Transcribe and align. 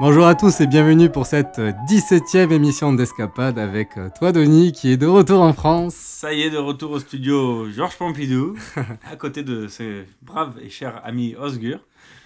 Bonjour 0.00 0.26
à 0.26 0.36
tous 0.36 0.60
et 0.60 0.68
bienvenue 0.68 1.10
pour 1.10 1.26
cette 1.26 1.58
17e 1.58 2.52
émission 2.52 2.92
d'Escapade 2.92 3.58
avec 3.58 3.96
euh, 3.96 4.08
toi 4.16 4.30
Denis 4.30 4.70
qui 4.70 4.92
est 4.92 4.96
de 4.96 5.08
retour 5.08 5.40
en 5.40 5.52
France. 5.52 5.94
Ça 5.94 6.32
y 6.32 6.42
est, 6.42 6.50
de 6.50 6.56
retour 6.56 6.92
au 6.92 7.00
studio 7.00 7.68
Georges 7.68 7.96
Pompidou, 7.96 8.56
à 9.10 9.16
côté 9.16 9.42
de 9.42 9.66
ses 9.66 10.04
braves 10.22 10.54
et 10.62 10.70
chers 10.70 11.04
amis 11.04 11.34
Osgur. 11.34 11.80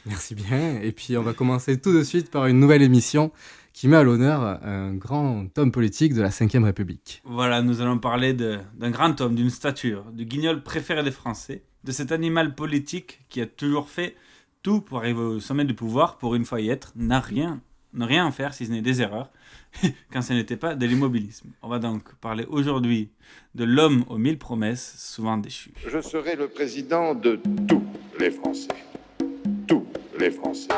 Merci 0.05 0.35
bien. 0.35 0.81
Et 0.83 0.93
puis 0.93 1.17
on 1.17 1.23
va 1.23 1.33
commencer 1.33 1.81
tout 1.81 1.95
de 1.95 2.03
suite 2.03 2.31
par 2.31 2.45
une 2.45 2.61
nouvelle 2.61 2.83
émission 2.83 3.33
qui 3.73 3.89
met 3.89 3.97
à 3.97 4.03
l'honneur 4.03 4.43
un 4.63 4.93
grand 4.93 5.47
homme 5.57 5.73
politique 5.73 6.13
de 6.13 6.21
la 6.21 6.29
Ve 6.29 6.65
République. 6.65 7.23
Voilà, 7.25 7.63
nous 7.63 7.81
allons 7.81 7.97
parler 7.97 8.35
d'un 8.35 8.91
grand 8.91 9.19
homme, 9.23 9.35
d'une 9.35 9.49
stature, 9.49 10.05
du 10.13 10.27
guignol 10.27 10.63
préféré 10.63 11.03
des 11.03 11.11
Français, 11.11 11.63
de 11.85 11.93
cet 11.93 12.13
animal 12.13 12.55
politique 12.55 13.21
qui 13.31 13.41
a 13.41 13.47
toujours 13.47 13.89
fait 13.89 14.15
tout 14.63 14.81
pour 14.81 14.99
arriver 14.99 15.21
au 15.21 15.41
sommet 15.41 15.65
du 15.65 15.75
pouvoir, 15.75 16.19
pour 16.19 16.35
une 16.35 16.45
fois 16.45 16.61
y 16.61 16.71
être, 16.71 16.93
n'a 16.97 17.21
rien, 17.21 17.61
ne 17.95 18.05
rien 18.05 18.27
en 18.27 18.33
faire 18.33 18.55
si 18.55 18.67
ce 18.67 18.71
n'est 18.71 18.83
des 18.83 19.03
erreurs, 19.03 19.31
quand 20.13 20.23
ce 20.23 20.33
n'était 20.33 20.57
pas 20.57 20.75
de 20.75 20.87
l'immobilisme. 20.87 21.51
On 21.63 21.69
va 21.69 21.79
donc 21.79 22.15
parler 22.17 22.47
aujourd'hui 22.49 23.11
de 23.55 23.65
l'homme 23.65 24.05
aux 24.09 24.19
mille 24.19 24.39
promesses, 24.39 24.95
souvent 24.99 25.37
déchu. 25.37 25.73
Je 25.87 26.01
serai 26.01 26.37
le 26.37 26.49
président 26.49 27.15
de 27.15 27.41
tous 27.69 27.83
les 28.19 28.31
Français. 28.31 28.69
Tous 29.67 29.87
les 30.19 30.31
Français. 30.31 30.69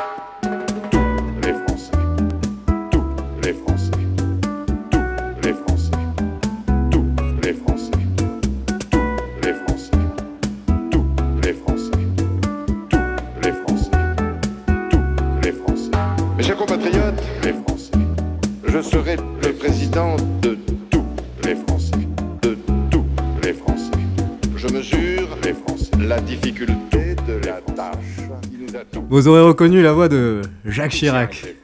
Vous 29.25 29.31
aurez 29.31 29.41
reconnu 29.41 29.81
la 29.81 29.91
voix 29.91 30.07
de 30.07 30.43
Jacques 30.65 30.91
Chirac. 30.91 31.55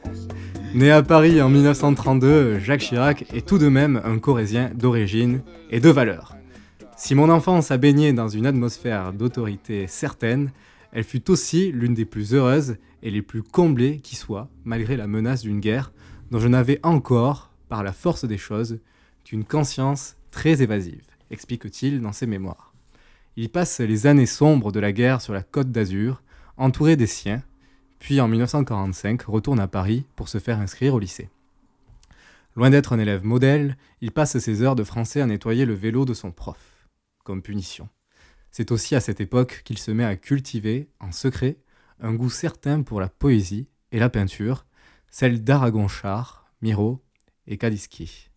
Né 0.74 0.90
à 0.90 1.00
Paris 1.04 1.40
en 1.40 1.48
1932, 1.48 2.58
Jacques 2.58 2.80
Chirac 2.80 3.24
est 3.32 3.46
tout 3.46 3.58
de 3.58 3.68
même 3.68 4.02
un 4.04 4.18
Corésien 4.18 4.72
d'origine 4.74 5.42
et 5.70 5.78
de 5.78 5.88
valeur. 5.88 6.34
Si 6.96 7.14
mon 7.14 7.30
enfance 7.30 7.70
a 7.70 7.76
baigné 7.76 8.12
dans 8.12 8.26
une 8.26 8.46
atmosphère 8.46 9.12
d'autorité 9.12 9.86
certaine, 9.86 10.50
elle 10.90 11.04
fut 11.04 11.30
aussi 11.30 11.70
l'une 11.70 11.94
des 11.94 12.04
plus 12.04 12.34
heureuses 12.34 12.78
et 13.00 13.12
les 13.12 13.22
plus 13.22 13.44
comblées 13.44 14.00
qui 14.00 14.16
soit, 14.16 14.48
malgré 14.64 14.96
la 14.96 15.06
menace 15.06 15.42
d'une 15.42 15.60
guerre 15.60 15.92
dont 16.32 16.40
je 16.40 16.48
n'avais 16.48 16.80
encore, 16.82 17.52
par 17.68 17.84
la 17.84 17.92
force 17.92 18.24
des 18.24 18.38
choses, 18.38 18.80
qu'une 19.22 19.44
conscience 19.44 20.16
très 20.32 20.62
évasive, 20.62 21.04
explique-t-il 21.30 22.00
dans 22.00 22.10
ses 22.10 22.26
mémoires. 22.26 22.74
Il 23.36 23.50
passe 23.50 23.78
les 23.78 24.08
années 24.08 24.26
sombres 24.26 24.72
de 24.72 24.80
la 24.80 24.90
guerre 24.90 25.20
sur 25.20 25.32
la 25.32 25.44
côte 25.44 25.70
d'Azur, 25.70 26.24
entouré 26.56 26.96
des 26.96 27.06
siens, 27.06 27.40
puis 28.02 28.20
en 28.20 28.26
1945 28.26 29.22
retourne 29.22 29.60
à 29.60 29.68
Paris 29.68 30.04
pour 30.16 30.28
se 30.28 30.38
faire 30.38 30.58
inscrire 30.58 30.94
au 30.94 30.98
lycée. 30.98 31.30
Loin 32.56 32.68
d'être 32.68 32.92
un 32.92 32.98
élève 32.98 33.24
modèle, 33.24 33.76
il 34.00 34.10
passe 34.10 34.36
ses 34.38 34.60
heures 34.60 34.74
de 34.74 34.82
français 34.82 35.20
à 35.20 35.26
nettoyer 35.26 35.64
le 35.64 35.74
vélo 35.74 36.04
de 36.04 36.12
son 36.12 36.32
prof, 36.32 36.88
comme 37.22 37.42
punition. 37.42 37.88
C'est 38.50 38.72
aussi 38.72 38.96
à 38.96 39.00
cette 39.00 39.20
époque 39.20 39.62
qu'il 39.64 39.78
se 39.78 39.92
met 39.92 40.02
à 40.02 40.16
cultiver, 40.16 40.88
en 40.98 41.12
secret, 41.12 41.58
un 42.00 42.12
goût 42.12 42.28
certain 42.28 42.82
pour 42.82 43.00
la 43.00 43.08
poésie 43.08 43.68
et 43.92 44.00
la 44.00 44.10
peinture, 44.10 44.66
celle 45.08 45.44
d'Aragon 45.44 45.86
Char, 45.86 46.50
Miro 46.60 47.04
et 47.46 47.56
Kadiski. 47.56 48.30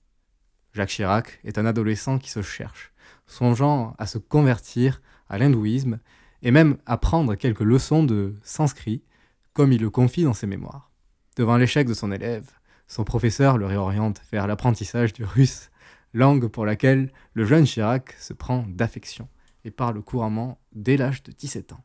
Jacques 0.73 0.89
Chirac 0.89 1.39
est 1.43 1.57
un 1.57 1.65
adolescent 1.65 2.19
qui 2.19 2.29
se 2.29 2.43
cherche, 2.43 2.93
songeant 3.25 3.95
à 3.97 4.05
se 4.05 4.19
convertir 4.19 5.01
à 5.27 5.39
l'hindouisme 5.39 5.97
et 6.43 6.51
même 6.51 6.77
à 6.85 6.97
prendre 6.97 7.33
quelques 7.33 7.61
leçons 7.61 8.03
de 8.03 8.35
sanskrit, 8.43 9.01
comme 9.55 9.71
il 9.71 9.81
le 9.81 9.89
confie 9.89 10.25
dans 10.25 10.33
ses 10.33 10.47
mémoires. 10.47 10.91
Devant 11.37 11.57
l'échec 11.57 11.87
de 11.87 11.93
son 11.93 12.11
élève, 12.11 12.51
son 12.87 13.05
professeur 13.05 13.57
le 13.57 13.65
réoriente 13.65 14.21
vers 14.31 14.47
l'apprentissage 14.47 15.13
du 15.13 15.23
russe, 15.23 15.71
langue 16.13 16.47
pour 16.47 16.65
laquelle 16.65 17.11
le 17.33 17.45
jeune 17.45 17.65
Chirac 17.65 18.13
se 18.19 18.33
prend 18.33 18.65
d'affection 18.67 19.29
et 19.63 19.71
parle 19.71 20.01
couramment 20.01 20.59
dès 20.73 20.97
l'âge 20.97 21.23
de 21.23 21.31
17 21.31 21.71
ans. 21.71 21.83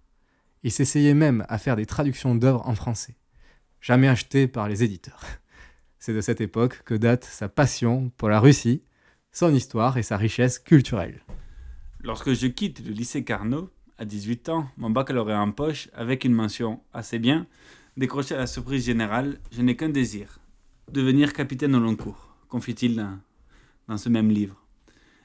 Il 0.65 0.73
s'essayait 0.73 1.15
même 1.15 1.47
à 1.49 1.59
faire 1.59 1.77
des 1.77 1.87
traductions 1.87 2.35
d'œuvres 2.35 2.67
en 2.67 2.75
français, 2.75 3.17
jamais 3.81 4.09
achetées 4.09 4.49
par 4.49 4.69
les 4.69 4.83
éditeurs. 4.83 5.25
C'est 6.01 6.13
de 6.13 6.21
cette 6.21 6.41
époque 6.41 6.83
que 6.85 6.95
date 6.95 7.25
sa 7.25 7.49
passion 7.49 8.11
pour 8.17 8.29
la 8.29 8.41
Russie, 8.41 8.83
son 9.31 9.55
histoire 9.55 9.97
et 9.97 10.03
sa 10.03 10.17
richesse 10.17 10.59
culturelle. 10.59 11.21
Lorsque 12.03 12.33
je 12.33 12.49
quitte 12.49 12.85
le 12.85 12.91
lycée 12.91 13.23
Carnot, 13.23 13.71
à 14.01 14.07
18 14.07 14.49
ans, 14.49 14.67
mon 14.79 14.89
baccalauréat 14.89 15.43
en 15.43 15.53
poche, 15.53 15.91
avec 15.93 16.25
une 16.25 16.33
mention 16.33 16.81
assez 16.95 17.19
bien, 17.19 17.47
décroché 17.99 18.35
à 18.35 18.39
la 18.39 18.47
surprise 18.47 18.87
générale, 18.87 19.39
je 19.53 19.61
n'ai 19.61 19.77
qu'un 19.77 19.91
désir, 19.91 20.41
devenir 20.91 21.35
capitaine 21.35 21.75
au 21.77 21.81
long 21.81 21.95
cours, 21.97 22.35
confie-t-il 22.49 22.97
dans, 22.97 23.99
ce 23.99 24.09
même 24.09 24.31
livre. 24.31 24.65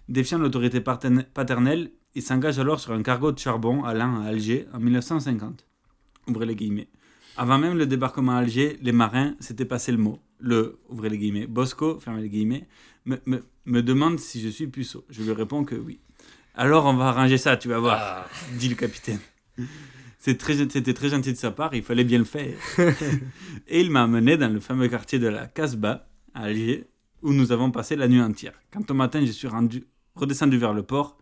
Défiant 0.09 0.40
l'autorité 0.40 0.81
paternelle, 0.81 1.91
il 2.16 2.22
s'engage 2.22 2.59
alors 2.59 2.81
sur 2.81 2.91
un 2.91 3.02
cargo 3.02 3.31
de 3.31 3.40
charbon 3.40 3.86
allant 3.86 4.22
à 4.22 4.25
Alger 4.25 4.68
en 4.74 4.80
1950. 4.80 5.66
Ouvrez 6.28 6.46
les 6.46 6.56
guillemets. 6.56 6.90
Avant 7.38 7.57
même 7.57 7.78
le 7.78 7.86
débarquement 7.86 8.34
à 8.34 8.40
Alger, 8.40 8.78
les 8.81 8.92
marins 8.92 9.36
s'étaient 9.40 9.66
passé 9.66 9.94
le 9.94 10.00
mot. 10.00 10.19
Le, 10.40 10.80
ouvrez 10.90 11.09
les 11.09 11.18
guillemets, 11.18 11.47
Bosco, 11.47 11.97
fermez 12.02 12.24
les 12.24 12.30
guillemets, 12.30 12.68
me, 13.06 13.18
me, 13.25 13.42
me 13.66 13.81
demande 13.81 14.19
si 14.19 14.42
je 14.42 14.50
suis 14.50 14.68
puceau. 14.68 15.06
Je 15.09 15.24
lui 15.24 15.31
réponds 15.31 15.63
que 15.63 15.75
oui. 15.75 16.00
Alors 16.57 16.85
on 16.85 16.93
va 16.93 17.07
arranger 17.07 17.38
ça, 17.38 17.57
tu 17.57 17.67
vas 17.67 17.79
voir, 17.79 18.29
dit 18.53 18.69
le 18.69 18.75
capitaine. 18.75 19.19
C'était 20.19 20.93
très, 20.93 21.09
gentil 21.09 21.33
de 21.33 21.38
sa 21.38 21.51
part, 21.51 21.75
il 21.75 21.83
fallait 21.83 22.03
bien 22.03 22.17
le 22.17 22.23
faire. 22.23 22.55
Et 23.67 23.81
il 23.81 23.91
m'a 23.91 24.03
amené 24.03 24.38
dans 24.38 24.51
le 24.51 24.59
fameux 24.59 24.88
quartier 24.88 25.19
de 25.19 25.27
la 25.27 25.45
Casbah, 25.47 26.07
à 26.33 26.44
Alger, 26.45 26.88
où 27.21 27.31
nous 27.33 27.51
avons 27.51 27.71
passé 27.71 27.95
la 27.95 28.07
nuit 28.07 28.21
entière. 28.21 28.53
Quand 28.71 28.89
au 28.89 28.94
matin 28.94 29.24
je 29.25 29.31
suis 29.31 29.47
rendu, 29.47 29.83
redescendu 30.15 30.57
vers 30.57 30.74
le 30.74 30.83
port, 30.83 31.18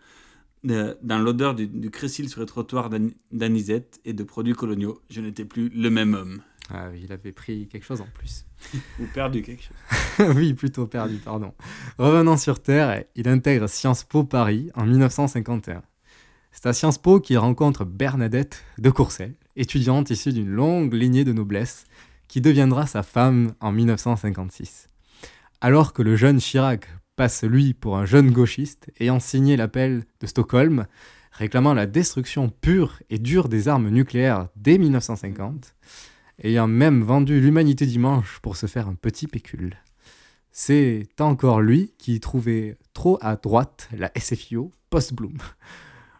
de- 0.64 0.98
dans 1.02 1.20
l'odeur 1.20 1.56
du, 1.56 1.68
du 1.68 1.92
sur 2.08 2.40
les 2.40 2.46
trottoirs 2.46 2.90
d'an- 2.90 3.10
d'anisette 3.32 4.00
et 4.06 4.14
de 4.14 4.24
produits 4.24 4.54
coloniaux, 4.54 5.02
je 5.10 5.20
n'étais 5.20 5.44
plus 5.46 5.70
le 5.70 5.90
même 5.90 6.14
homme. 6.14 6.42
Ah 6.70 6.88
oui, 6.92 7.02
il 7.04 7.12
avait 7.12 7.32
pris 7.32 7.68
quelque 7.68 7.86
chose 7.86 8.02
en 8.02 8.08
plus. 8.14 8.46
Ou 9.00 9.06
perdu 9.14 9.42
quelque 9.42 9.64
chose. 9.64 10.36
oui, 10.36 10.54
plutôt 10.54 10.88
perdu, 10.88 11.18
pardon. 11.18 11.54
Revenant 11.98 12.38
sur 12.38 12.62
Terre, 12.62 13.04
il 13.16 13.28
intègre 13.28 13.68
Sciences 13.68 14.04
Po 14.04 14.24
Paris 14.24 14.70
en 14.76 14.86
1951. 14.86 15.84
C'est 16.52 16.68
à 16.68 16.74
Sciences 16.74 17.00
Po 17.00 17.20
qu'il 17.20 17.38
rencontre 17.38 17.84
Bernadette 17.84 18.64
de 18.78 18.90
Courcelles, 18.90 19.36
étudiante 19.56 20.10
issue 20.10 20.32
d'une 20.32 20.50
longue 20.50 20.94
lignée 20.94 21.26
de 21.26 21.34
noblesse, 21.34 21.86
qui 22.28 22.42
deviendra 22.42 22.88
sa 22.88 23.04
femme 23.04 23.54
en 23.60 23.72
1956. 23.72 24.88
Alors 25.62 25.94
que 25.94 26.02
le 26.02 26.16
jeune 26.16 26.40
Chirac 26.40 26.88
passe 27.16 27.44
lui 27.44 27.74
pour 27.74 27.98
un 27.98 28.06
jeune 28.06 28.32
gauchiste 28.32 28.92
ayant 29.00 29.20
signé 29.20 29.58
l'appel 29.58 30.04
de 30.20 30.28
Stockholm, 30.28 30.86
réclamant 31.32 31.74
la 31.74 31.86
destruction 31.86 32.50
pure 32.50 33.00
et 33.10 33.20
dure 33.20 33.50
des 33.50 33.68
armes 33.68 33.90
nucléaires 33.90 34.48
dès 34.56 34.78
1950, 34.78 35.76
ayant 36.44 36.68
même 36.68 37.02
vendu 37.02 37.40
l'humanité 37.42 37.86
dimanche 37.86 38.40
pour 38.42 38.56
se 38.56 38.68
faire 38.68 38.88
un 38.88 38.96
petit 38.96 39.28
pécule. 39.28 39.78
C'est 40.52 41.08
encore 41.20 41.62
lui 41.62 41.94
qui 41.98 42.20
trouvait 42.20 42.78
trop 42.94 43.18
à 43.22 43.36
droite 43.36 43.90
la 43.98 44.12
SFIO 44.16 44.72
post-Bloom. 44.90 45.38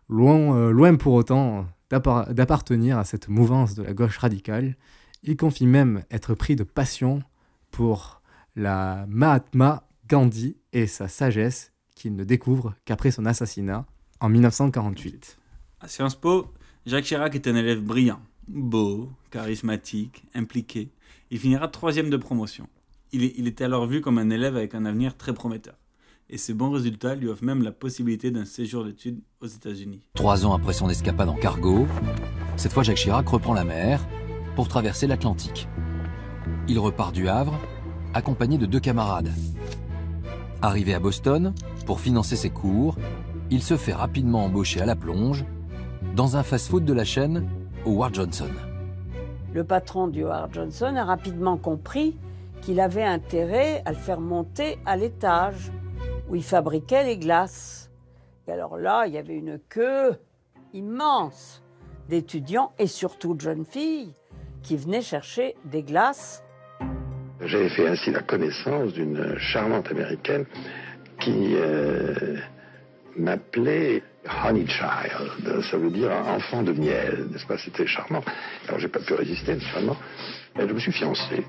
Loin, 0.10 0.58
euh, 0.58 0.72
loin 0.72 0.96
pour 0.96 1.14
autant 1.14 1.68
d'appartenir 1.90 2.98
à 2.98 3.04
cette 3.04 3.28
mouvance 3.28 3.76
de 3.76 3.84
la 3.84 3.94
gauche 3.94 4.18
radicale, 4.18 4.76
il 5.22 5.38
confie 5.38 5.68
même 5.68 6.04
être 6.10 6.34
pris 6.34 6.56
de 6.56 6.64
passion 6.64 7.22
pour 7.70 8.22
la 8.56 9.06
Mahatma 9.08 9.88
Gandhi 10.08 10.58
et 10.74 10.88
sa 10.88 11.08
sagesse 11.08 11.72
qu'il 11.96 12.16
ne 12.16 12.24
découvre 12.24 12.74
qu'après 12.86 13.12
son 13.12 13.26
assassinat 13.26 13.86
en 14.20 14.30
1948. 14.30 15.38
À 15.82 15.88
Sciences 15.88 16.16
Po, 16.16 16.52
Jacques 16.86 17.06
Chirac 17.06 17.36
est 17.36 17.48
un 17.48 17.56
élève 17.56 17.82
brillant, 17.82 18.20
beau, 18.48 19.10
charismatique, 19.32 20.24
impliqué. 20.34 20.90
Il 21.32 21.40
finira 21.40 21.68
troisième 21.68 22.10
de 22.10 22.18
promotion. 22.18 22.68
Il, 23.12 23.24
il 23.24 23.48
était 23.48 23.64
alors 23.64 23.88
vu 23.88 24.02
comme 24.02 24.18
un 24.18 24.30
élève 24.30 24.56
avec 24.56 24.76
un 24.76 24.86
avenir 24.86 25.18
très 25.18 25.34
prometteur. 25.34 25.76
Et 26.30 26.38
ses 26.38 26.54
bons 26.54 26.72
résultats 26.72 27.16
lui 27.16 27.28
offrent 27.28 27.44
même 27.44 27.64
la 27.64 27.72
possibilité 27.72 28.32
d'un 28.32 28.46
séjour 28.46 28.86
d'études 28.86 29.22
aux 29.42 29.48
États-Unis. 29.48 30.02
Trois 30.16 30.46
ans 30.46 30.54
après 30.54 30.74
son 30.74 30.90
escapade 30.90 31.30
en 31.30 31.36
cargo, 31.36 31.86
cette 32.56 32.72
fois 32.72 32.84
Jacques 32.84 32.98
Chirac 32.98 33.28
reprend 33.28 33.54
la 33.54 33.66
mer 33.66 34.08
pour 34.56 34.68
traverser 34.68 35.06
l'Atlantique. 35.06 35.68
Il 36.68 36.80
repart 36.80 37.14
du 37.14 37.28
Havre, 37.28 37.60
accompagné 38.14 38.58
de 38.58 38.66
deux 38.66 38.80
camarades. 38.80 39.32
Arrivé 40.62 40.94
à 40.94 41.00
Boston, 41.00 41.54
pour 41.86 42.00
financer 42.00 42.36
ses 42.36 42.50
cours, 42.50 42.96
il 43.52 43.62
se 43.62 43.76
fait 43.76 43.94
rapidement 43.94 44.46
embaucher 44.46 44.80
à 44.82 44.86
la 44.86 44.96
plonge 44.96 45.44
dans 46.16 46.38
un 46.38 46.44
fast-food 46.44 46.86
de 46.86 46.94
la 46.94 47.04
chaîne 47.04 47.48
Howard 47.86 48.16
Johnson. 48.16 48.50
Le 49.54 49.64
patron 49.66 50.08
du 50.08 50.24
Howard 50.24 50.54
Johnson 50.54 50.96
a 50.96 51.04
rapidement 51.04 51.58
compris 51.58 52.18
qu'il 52.62 52.80
avait 52.80 53.04
intérêt 53.04 53.82
à 53.86 53.92
le 53.92 53.98
faire 53.98 54.22
monter 54.22 54.80
à 54.86 54.96
l'étage 54.96 55.70
où 56.30 56.36
il 56.36 56.44
fabriquait 56.44 57.04
les 57.04 57.18
glaces. 57.18 57.92
Et 58.48 58.52
alors 58.54 58.78
là, 58.78 59.06
il 59.06 59.14
y 59.14 59.18
avait 59.18 59.36
une 59.36 59.60
queue 59.70 60.16
immense 60.74 61.62
d'étudiants 62.08 62.72
et 62.80 62.88
surtout 62.88 63.34
de 63.34 63.42
jeunes 63.42 63.66
filles 63.66 64.14
qui 64.62 64.78
venaient 64.78 65.02
chercher 65.02 65.56
des 65.66 65.84
glaces. 65.84 66.42
J'ai 67.42 67.68
fait 67.70 67.90
ainsi 67.90 68.12
la 68.12 68.22
connaissance 68.22 68.94
d'une 68.94 69.38
charmante 69.38 69.92
américaine 69.92 70.46
qui 71.20 71.56
euh, 71.56 72.38
m'appelait 73.18 74.04
Honey 74.26 74.66
Child, 74.68 75.62
ça 75.70 75.78
veut 75.78 75.92
dire 75.92 76.12
enfant 76.12 76.64
de 76.64 76.72
miel, 76.72 77.28
n'est-ce 77.32 77.46
pas? 77.46 77.58
C'était 77.58 77.86
charmant. 77.86 78.22
Alors 78.68 78.80
j'ai 78.80 78.88
pas 78.88 79.00
pu 79.00 79.14
résister, 79.14 79.56
naturellement. 79.56 79.98
Et 80.58 80.68
je 80.68 80.74
me 80.74 80.80
suis 80.80 80.92
fiancé. 80.92 81.46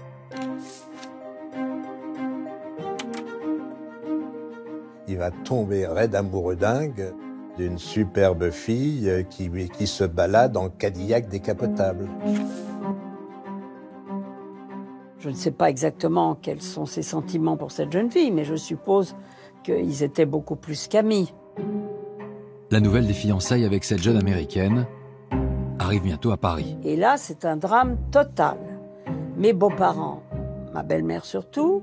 Il 5.06 5.18
va 5.18 5.30
tomber 5.30 5.86
raide 5.86 6.14
amoureux 6.14 6.56
dingue 6.56 7.12
d'une 7.56 7.78
superbe 7.78 8.50
fille 8.50 9.24
qui, 9.30 9.48
qui 9.68 9.86
se 9.86 10.02
balade 10.04 10.56
en 10.56 10.68
Cadillac 10.68 11.28
décapotable. 11.28 12.08
Je 15.20 15.28
ne 15.28 15.34
sais 15.34 15.52
pas 15.52 15.70
exactement 15.70 16.34
quels 16.34 16.60
sont 16.60 16.86
ses 16.86 17.02
sentiments 17.02 17.56
pour 17.56 17.70
cette 17.70 17.92
jeune 17.92 18.10
fille, 18.10 18.32
mais 18.32 18.44
je 18.44 18.56
suppose 18.56 19.14
qu'ils 19.62 20.02
étaient 20.02 20.26
beaucoup 20.26 20.56
plus 20.56 20.88
qu'amis. 20.88 21.32
La 22.70 22.80
nouvelle 22.80 23.06
des 23.06 23.12
fiançailles 23.12 23.64
avec 23.64 23.84
cette 23.84 24.02
jeune 24.02 24.16
américaine 24.16 24.86
arrive 25.78 26.02
bientôt 26.02 26.32
à 26.32 26.36
Paris. 26.36 26.76
Et 26.82 26.96
là, 26.96 27.16
c'est 27.18 27.44
un 27.44 27.56
drame 27.56 27.98
total. 28.10 28.56
Mes 29.36 29.52
beaux-parents, 29.52 30.22
ma 30.72 30.82
belle-mère 30.82 31.24
surtout, 31.24 31.82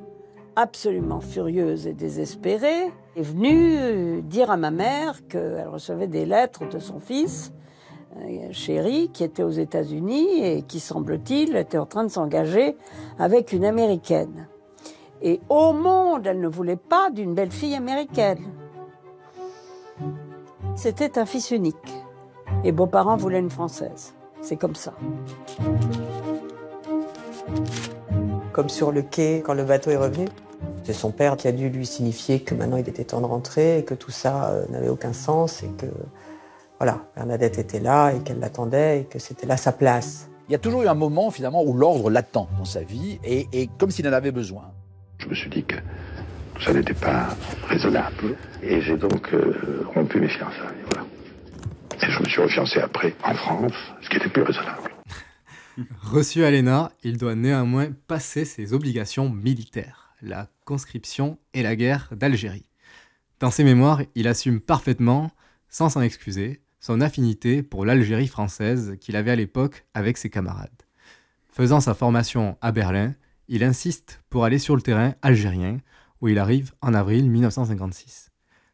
absolument 0.56 1.22
furieuse 1.22 1.86
et 1.86 1.94
désespérée, 1.94 2.92
est 3.16 3.22
venue 3.22 4.22
dire 4.24 4.50
à 4.50 4.58
ma 4.58 4.72
mère 4.72 5.28
qu'elle 5.28 5.68
recevait 5.68 6.08
des 6.08 6.26
lettres 6.26 6.68
de 6.68 6.80
son 6.80 7.00
fils, 7.00 7.54
euh, 8.18 8.48
chéri, 8.52 9.10
qui 9.14 9.24
était 9.24 9.44
aux 9.44 9.52
États-Unis 9.52 10.44
et 10.44 10.64
qui, 10.64 10.80
semble-t-il, 10.80 11.56
était 11.56 11.78
en 11.78 11.86
train 11.86 12.04
de 12.04 12.10
s'engager 12.10 12.76
avec 13.20 13.54
une 13.54 13.66
Américaine. 13.66 14.48
Et 15.22 15.40
au 15.48 15.74
monde, 15.74 16.26
elle 16.26 16.40
ne 16.40 16.48
voulait 16.48 16.76
pas 16.76 17.12
d'une 17.12 17.36
belle 17.36 17.52
fille 17.52 17.76
américaine. 17.76 18.44
C'était 20.82 21.20
un 21.20 21.28
fils 21.28 21.52
unique. 21.52 21.76
Et 22.64 22.72
beaux-parents 22.72 23.16
voulaient 23.16 23.38
une 23.38 23.52
Française. 23.52 24.16
C'est 24.42 24.56
comme 24.56 24.74
ça. 24.74 24.96
Comme 28.52 28.68
sur 28.68 28.92
le 28.92 29.04
quai 29.04 29.44
quand 29.46 29.54
le 29.54 29.64
bateau 29.64 29.92
est 29.92 29.98
revenu. 29.98 30.26
C'est 30.84 30.94
son 30.94 31.12
père 31.12 31.38
qui 31.38 31.48
a 31.48 31.52
dû 31.52 31.70
lui 31.70 31.86
signifier 31.86 32.40
que 32.40 32.56
maintenant 32.56 32.78
il 32.78 32.90
était 32.90 33.04
temps 33.04 33.22
de 33.22 33.28
rentrer 33.28 33.78
et 33.78 33.84
que 33.86 33.94
tout 33.94 34.10
ça 34.10 34.50
euh, 34.50 34.66
n'avait 34.72 34.90
aucun 34.90 35.14
sens 35.14 35.62
et 35.62 35.68
que 35.68 35.86
voilà, 36.80 37.06
Bernadette 37.16 37.60
était 37.60 37.80
là 37.80 38.14
et 38.14 38.20
qu'elle 38.22 38.40
l'attendait 38.40 39.02
et 39.02 39.04
que 39.04 39.20
c'était 39.20 39.46
là 39.46 39.58
sa 39.58 39.74
place. 39.74 40.30
Il 40.50 40.52
y 40.52 40.56
a 40.56 40.58
toujours 40.58 40.82
eu 40.82 40.88
un 40.88 40.96
moment 40.96 41.30
finalement 41.30 41.64
où 41.64 41.74
l'ordre 41.74 42.10
l'attend 42.10 42.48
dans 42.58 42.66
sa 42.66 42.82
vie 42.82 43.20
et, 43.24 43.48
et 43.54 43.70
comme 43.78 43.92
s'il 43.92 44.08
en 44.08 44.14
avait 44.14 44.32
besoin. 44.32 44.72
Je 45.20 45.28
me 45.28 45.36
suis 45.36 45.52
dit 45.52 45.64
que 45.64 45.76
ça 46.64 46.74
n'était 46.74 46.94
pas 46.94 47.36
raisonnable 47.68 48.38
et 48.62 48.82
j'ai 48.82 48.98
donc 48.98 49.34
euh, 49.34 49.84
rompu 49.94 50.20
mes 50.20 50.30
fiançailles. 50.30 50.78
Et 52.04 52.10
je 52.10 52.20
me 52.20 52.26
suis 52.26 52.42
refiancé 52.42 52.80
après 52.80 53.16
en 53.24 53.34
France, 53.34 53.74
ce 54.02 54.10
qui 54.10 54.18
était 54.18 54.30
plus 54.30 54.44
raisonnable. 54.44 54.90
Reçu 56.02 56.44
à 56.44 56.52
l'ENA, 56.52 56.92
il 57.04 57.18
doit 57.18 57.36
néanmoins 57.36 57.90
passer 58.08 58.46
ses 58.46 58.74
obligations 58.74 59.30
militaires, 59.30 60.14
la 60.22 60.48
conscription 60.66 61.38
et 61.54 61.64
la 61.64 61.76
guerre 61.76 62.10
d'Algérie. 62.12 62.66
Dans 63.40 63.52
ses 63.52 63.64
mémoires, 63.64 64.02
il 64.16 64.28
assume 64.28 64.60
parfaitement, 64.60 65.32
sans 65.70 65.90
s'en 65.90 66.02
excuser, 66.02 66.62
son 66.80 67.02
affinité 67.02 67.64
pour 67.64 67.86
l'Algérie 67.86 68.28
française 68.28 68.98
qu'il 69.00 69.16
avait 69.16 69.32
à 69.32 69.36
l'époque 69.36 69.86
avec 69.94 70.18
ses 70.18 70.30
camarades. 70.30 70.70
Faisant 71.50 71.80
sa 71.80 71.94
formation 71.94 72.58
à 72.62 72.72
Berlin, 72.72 73.14
il 73.48 73.64
insiste 73.64 74.22
pour 74.30 74.46
aller 74.46 74.60
sur 74.60 74.76
le 74.76 74.82
terrain 74.82 75.14
algérien, 75.22 75.80
où 76.22 76.28
il 76.28 76.40
arrive 76.40 76.72
en 76.82 76.94
avril 76.94 77.30
1956. 77.30 78.30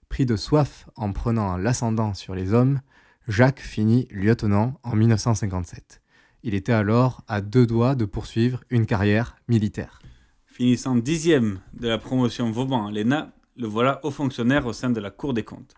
Pris 0.09 0.25
de 0.25 0.35
soif 0.35 0.87
en 0.95 1.11
prenant 1.11 1.57
l'ascendant 1.57 2.13
sur 2.13 2.35
les 2.35 2.53
hommes, 2.53 2.81
Jacques 3.27 3.59
finit 3.59 4.07
lieutenant 4.11 4.79
en 4.83 4.95
1957. 4.95 6.01
Il 6.43 6.53
était 6.53 6.71
alors 6.71 7.23
à 7.27 7.41
deux 7.41 7.65
doigts 7.65 7.95
de 7.95 8.05
poursuivre 8.05 8.63
une 8.69 8.85
carrière 8.85 9.37
militaire. 9.47 9.99
Finissant 10.45 10.95
dixième 10.95 11.59
de 11.73 11.87
la 11.87 11.97
promotion 11.97 12.51
Vauban 12.51 12.87
à 12.87 12.91
l'ENA, 12.91 13.33
le 13.57 13.67
voilà 13.67 13.99
haut 14.03 14.11
fonctionnaire 14.11 14.65
au 14.65 14.73
sein 14.73 14.89
de 14.89 14.99
la 14.99 15.11
Cour 15.11 15.33
des 15.33 15.43
comptes. 15.43 15.75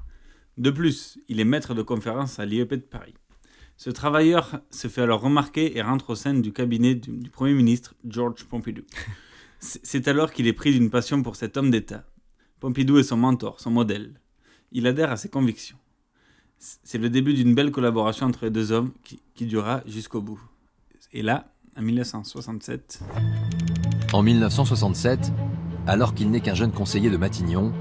De 0.58 0.72
plus, 0.72 1.18
il 1.28 1.40
est 1.40 1.46
maître 1.46 1.74
de 1.74 1.82
conférence 1.82 2.40
à 2.40 2.46
l'IEP 2.46 2.72
de 2.72 2.78
Paris. 2.78 3.16
Ce 3.78 3.90
travailleur 3.90 4.60
se 4.72 4.90
fait 4.90 5.02
alors 5.02 5.22
remarquer 5.22 5.78
et 5.78 5.82
rentre 5.82 6.10
au 6.10 6.16
sein 6.16 6.34
du 6.34 6.52
cabinet 6.52 6.96
du, 6.96 7.30
Premier 7.30 7.54
ministre 7.54 7.96
Georges 8.06 8.44
Pompidou. 8.44 8.84
C'est 9.60 10.08
alors 10.08 10.32
qu'il 10.32 10.48
est 10.48 10.54
pris 10.54 10.72
d'une 10.72 10.90
passion 10.90 11.22
pour 11.22 11.36
cet 11.36 11.58
homme 11.58 11.70
d'État. 11.70 12.04
Pompidou 12.60 12.98
est 12.98 13.04
son 13.04 13.18
mentor, 13.18 13.60
son 13.60 13.72
modèle. 13.72 14.14
Il 14.72 14.88
adhère 14.88 15.12
à 15.12 15.18
ses 15.18 15.30
convictions. 15.30 15.78
C'est 16.58 16.98
le 16.98 17.10
début 17.10 17.34
d'une 17.34 17.56
belle 17.56 17.72
collaboration 17.72 18.26
entre 18.26 18.46
les 18.46 18.52
deux 18.52 18.72
hommes 18.72 18.92
qui, 19.04 19.22
qui 19.36 19.46
durera 19.46 19.82
jusqu'au 19.86 20.22
bout. 20.22 20.42
Et 21.14 21.22
là, 21.22 21.52
en 21.78 21.82
1967. 21.82 23.02
En 24.14 24.22
1967, 24.22 25.32
alors 25.88 26.14
qu'il 26.14 26.32
n'est 26.32 26.42
qu'un 26.42 26.54
jeune 26.56 26.72
conseiller 26.72 27.10
de 27.10 27.18
Matignon, 27.18 27.74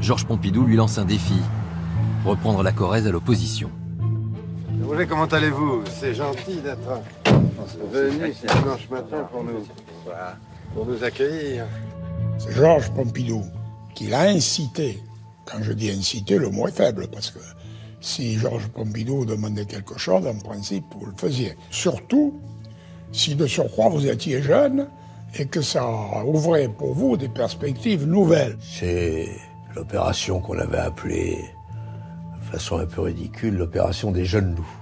Georges 0.00 0.26
Pompidou 0.26 0.64
lui 0.64 0.76
lance 0.76 0.98
un 0.98 1.04
défi 1.04 1.34
reprendre 2.24 2.62
la 2.62 2.72
Corrèze 2.72 3.06
à 3.06 3.10
l'opposition. 3.10 3.70
Roger, 4.84 5.06
comment 5.06 5.26
allez-vous? 5.26 5.82
C'est 5.86 6.14
gentil 6.14 6.60
d'être 6.60 7.00
venu 7.92 8.32
ce 8.32 8.46
dimanche 8.58 8.88
matin 8.90 9.28
pour 9.30 9.44
nous, 9.44 9.64
pour 10.74 10.86
nous 10.86 11.02
accueillir. 11.04 11.66
C'est 12.38 12.52
Georges 12.52 12.90
Pompidou 12.90 13.44
qui 13.94 14.08
l'a 14.08 14.22
incité. 14.22 15.02
Quand 15.44 15.62
je 15.62 15.72
dis 15.72 15.90
incité, 15.90 16.38
le 16.38 16.50
mot 16.50 16.68
est 16.68 16.76
faible 16.76 17.08
parce 17.08 17.30
que 17.30 17.40
si 18.00 18.38
Georges 18.38 18.68
Pompidou 18.68 19.24
demandait 19.24 19.66
quelque 19.66 19.98
chose, 19.98 20.26
en 20.26 20.38
principe, 20.38 20.84
vous 20.98 21.06
le 21.06 21.14
faisiez. 21.16 21.56
Surtout 21.70 22.40
si 23.12 23.34
de 23.34 23.46
surcroît 23.46 23.88
vous 23.88 24.06
étiez 24.06 24.42
jeune 24.42 24.88
et 25.38 25.46
que 25.46 25.60
ça 25.60 25.84
ouvrait 26.24 26.68
pour 26.68 26.94
vous 26.94 27.16
des 27.16 27.28
perspectives 27.28 28.06
nouvelles. 28.06 28.56
C'est 28.60 29.28
l'opération 29.74 30.40
qu'on 30.40 30.58
avait 30.58 30.78
appelée, 30.78 31.44
de 32.40 32.44
façon 32.52 32.78
un 32.78 32.86
peu 32.86 33.02
ridicule, 33.02 33.56
l'opération 33.56 34.10
des 34.10 34.24
jeunes 34.24 34.54
loups, 34.54 34.76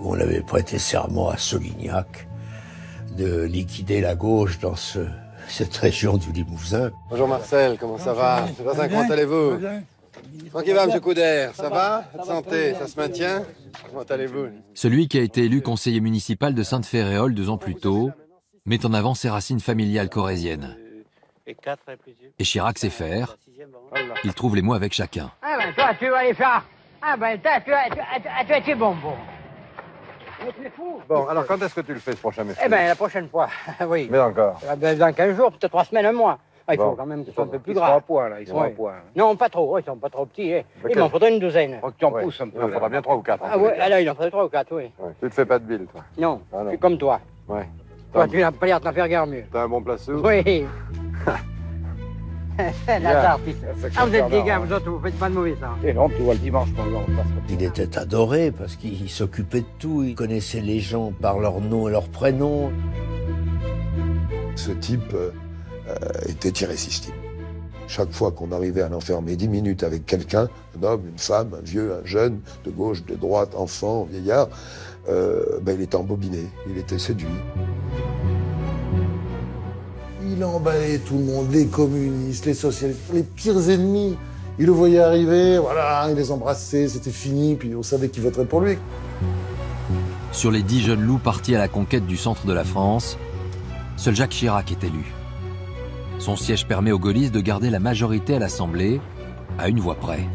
où 0.00 0.14
on 0.14 0.20
avait 0.20 0.40
prêté 0.40 0.78
serment 0.78 1.28
à 1.30 1.36
Solignac 1.36 2.28
de 3.16 3.42
liquider 3.42 4.00
la 4.00 4.14
gauche 4.14 4.58
dans 4.58 4.76
ce, 4.76 5.00
cette 5.48 5.76
région 5.76 6.16
du 6.16 6.32
Limousin. 6.32 6.90
Bonjour 7.10 7.28
Marcel, 7.28 7.76
comment 7.78 7.98
ça 7.98 8.12
va? 8.12 8.46
Sébastien, 8.56 8.88
comment 8.88 9.10
allez-vous? 9.10 9.58
Tranquille 10.50 10.74
va, 10.74 10.86
monsieur 10.86 11.00
Couder, 11.00 11.48
ça 11.54 11.68
va? 11.68 12.04
Votre 12.12 12.26
santé, 12.26 12.74
ça 12.74 12.86
se 12.86 12.98
maintient? 12.98 13.42
Comment 13.88 14.02
allez-vous? 14.02 14.48
Celui 14.74 15.08
qui 15.08 15.18
a 15.18 15.22
été 15.22 15.44
élu 15.44 15.62
conseiller 15.62 16.00
municipal 16.00 16.54
de 16.54 16.62
Sainte-Féréole 16.62 17.34
deux 17.34 17.50
ans 17.50 17.58
plus 17.58 17.74
tôt 17.74 18.10
met 18.64 18.84
en 18.84 18.92
avant 18.94 19.14
ses 19.14 19.28
racines 19.28 19.60
familiales 19.60 20.08
corréziennes. 20.08 20.76
Et 21.46 22.44
Chirac 22.44 22.78
sait 22.78 22.90
faire. 22.90 23.38
Il 24.24 24.34
trouve 24.34 24.56
les 24.56 24.62
mots 24.62 24.74
avec 24.74 24.92
chacun. 24.92 25.30
Ah 25.42 25.56
ben 25.58 25.72
toi, 25.74 25.94
tu 25.98 26.10
vas 26.10 26.18
aller 26.18 26.34
faire... 26.34 26.64
Ah 27.00 27.16
ben 27.16 27.38
toi, 27.38 27.60
tu 27.64 27.70
vas, 27.70 27.88
tu, 27.88 28.48
vas 28.48 28.60
tes 28.60 28.74
bonbons. 28.74 29.16
Mais 30.60 30.70
fou. 30.70 31.00
Bon, 31.08 31.26
alors 31.26 31.46
quand 31.46 31.60
est-ce 31.62 31.74
que 31.74 31.80
tu 31.80 31.94
le 31.94 32.00
fais 32.00 32.12
ce 32.12 32.16
prochain 32.18 32.44
métier 32.44 32.62
Eh 32.64 32.68
ben 32.68 32.86
la 32.88 32.94
prochaine 32.94 33.28
fois, 33.28 33.48
oui. 33.88 34.08
Mais 34.10 34.18
encore. 34.20 34.60
Ah 34.68 34.76
ben, 34.76 34.96
dans 34.98 35.12
15 35.12 35.36
jours, 35.36 35.50
peut-être 35.52 35.70
3 35.70 35.84
semaines, 35.84 36.06
un 36.06 36.12
mois. 36.12 36.38
Ah, 36.68 36.74
il 36.74 36.78
Bon. 36.78 36.90
faut 36.90 36.96
quand 36.96 37.06
même 37.06 37.20
qu'ils 37.20 37.30
Ils 37.30 37.34
soient 37.34 37.44
un 37.44 37.46
peu 37.46 37.58
plus 37.60 37.72
ils 37.72 37.74
sont 37.76 37.80
gras. 37.80 37.94
à 37.94 38.00
point, 38.00 38.28
là, 38.28 38.40
ils 38.40 38.46
sont 38.48 38.60
à 38.60 38.66
Oui. 38.66 38.72
point. 38.72 38.94
Non, 39.14 39.36
pas 39.36 39.48
trop, 39.48 39.78
ils 39.78 39.84
sont 39.84 39.96
pas 39.96 40.10
trop 40.10 40.26
petits. 40.26 40.50
eh. 40.50 40.64
Il 40.90 40.98
m'en 40.98 41.08
faudrait 41.08 41.32
une 41.32 41.38
douzaine. 41.38 41.78
Faut 41.80 41.88
que 41.90 41.94
tu 41.96 42.04
en 42.04 42.10
Ouais. 42.10 42.22
pousses 42.22 42.40
un 42.40 42.48
peu. 42.48 42.58
Il 42.58 42.64
en 42.64 42.68
faudra 42.70 42.88
bien 42.88 43.02
trois 43.02 43.14
ou 43.14 43.22
quatre. 43.22 43.44
Ah 43.48 43.56
ouais, 43.56 43.70
cas. 43.76 43.82
ah 43.82 43.88
là, 43.88 44.00
il 44.00 44.10
en 44.10 44.14
faudrait 44.14 44.30
trois 44.30 44.44
ou 44.44 44.48
quatre, 44.48 44.74
oui. 44.74 44.90
Ouais. 44.98 45.12
Tu 45.22 45.28
te 45.28 45.34
fais 45.34 45.46
pas 45.46 45.58
de 45.60 45.64
bile, 45.64 45.86
toi 45.86 46.02
Non, 46.18 46.40
Ah 46.52 46.56
non. 46.58 46.64
je 46.64 46.68
suis 46.70 46.78
comme 46.78 46.98
toi. 46.98 47.20
Ouais. 47.48 47.68
Toi, 48.12 48.26
tu 48.26 48.38
n'as 48.38 48.50
pas 48.50 48.66
l'air 48.66 48.80
de 48.80 48.84
t'en 48.84 48.92
faire 48.92 49.08
guère 49.08 49.26
mieux. 49.28 49.44
T'as 49.52 49.62
un 49.62 49.68
bon 49.68 49.80
place 49.80 50.08
où 50.08 50.20
Oui. 50.26 50.66
La 52.88 53.38
Ah, 53.96 54.06
vous 54.06 54.14
êtes 54.14 54.28
des 54.30 54.42
gars, 54.42 54.58
vous 54.58 54.72
autres, 54.72 54.90
vous 54.90 55.00
faites 55.00 55.18
pas 55.18 55.28
de 55.28 55.34
mauvais 55.34 55.56
ça. 55.60 55.74
Et 55.84 55.92
non, 55.92 56.08
tu 56.08 56.22
vois 56.22 56.34
le 56.34 56.40
dimanche 56.40 56.68
quand 56.76 56.84
on 56.84 57.16
passe. 57.16 57.26
Il 57.48 57.62
était 57.62 57.98
adoré 57.98 58.50
parce 58.50 58.76
qu'il 58.76 59.10
s'occupait 59.10 59.60
de 59.60 59.66
tout. 59.78 60.02
Il 60.02 60.14
connaissait 60.14 60.60
les 60.60 60.80
gens 60.80 61.12
par 61.12 61.38
leur 61.38 61.60
nom 61.60 61.88
et 61.88 61.92
leur 61.92 62.08
prénom. 62.08 62.72
Ce 64.54 64.70
type 64.70 65.12
euh, 65.14 65.30
euh, 65.88 65.94
était 66.28 66.64
irrésistible. 66.64 67.16
Chaque 67.88 68.10
fois 68.10 68.32
qu'on 68.32 68.50
arrivait 68.50 68.82
à 68.82 68.88
l'enfermer 68.88 69.36
10 69.36 69.48
minutes 69.48 69.82
avec 69.84 70.06
quelqu'un, 70.06 70.48
un 70.78 70.82
homme, 70.82 71.02
une 71.08 71.18
femme, 71.18 71.50
un 71.56 71.62
vieux, 71.62 71.92
un 71.94 72.04
jeune, 72.04 72.40
de 72.64 72.70
gauche, 72.70 73.04
de 73.04 73.14
droite, 73.14 73.54
enfant, 73.54 74.04
vieillard, 74.10 74.48
euh, 75.08 75.60
ben, 75.62 75.76
il 75.78 75.82
était 75.82 75.96
embobiné, 75.96 76.48
il 76.68 76.78
était 76.78 76.98
séduit. 76.98 77.28
Il 80.36 80.44
emballait 80.44 80.98
tout 80.98 81.16
le 81.16 81.24
monde, 81.24 81.50
les 81.50 81.66
communistes, 81.66 82.44
les 82.44 82.52
socialistes, 82.52 83.00
les 83.10 83.22
pires 83.22 83.70
ennemis. 83.70 84.18
Il 84.58 84.66
le 84.66 84.72
voyait 84.72 85.00
arriver, 85.00 85.58
voilà, 85.58 86.08
il 86.10 86.14
les 86.14 86.30
embrassait, 86.30 86.88
c'était 86.88 87.10
fini, 87.10 87.54
puis 87.54 87.74
on 87.74 87.82
savait 87.82 88.10
qu'il 88.10 88.22
voterait 88.22 88.44
pour 88.44 88.60
lui. 88.60 88.76
Sur 90.32 90.50
les 90.50 90.62
dix 90.62 90.82
jeunes 90.82 91.00
loups 91.00 91.16
partis 91.16 91.54
à 91.54 91.58
la 91.58 91.68
conquête 91.68 92.06
du 92.06 92.18
centre 92.18 92.44
de 92.46 92.52
la 92.52 92.64
France, 92.64 93.16
seul 93.96 94.14
Jacques 94.14 94.32
Chirac 94.32 94.70
est 94.70 94.84
élu. 94.84 95.10
Son 96.18 96.36
siège 96.36 96.66
permet 96.66 96.92
aux 96.92 96.98
gaullistes 96.98 97.32
de 97.32 97.40
garder 97.40 97.70
la 97.70 97.80
majorité 97.80 98.34
à 98.34 98.38
l'Assemblée, 98.38 99.00
à 99.58 99.70
une 99.70 99.80
voix 99.80 99.94
près. 99.94 100.28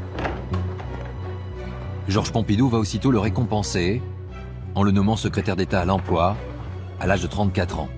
Georges 2.07 2.31
Pompidou 2.31 2.69
va 2.69 2.79
aussitôt 2.79 3.11
le 3.11 3.19
récompenser 3.19 4.01
en 4.73 4.81
le 4.81 4.89
nommant 4.89 5.15
secrétaire 5.15 5.55
d'État 5.55 5.81
à 5.81 5.85
l'emploi 5.85 6.35
à 6.99 7.05
l'âge 7.05 7.21
de 7.21 7.27
34 7.27 7.79
ans. 7.81 7.89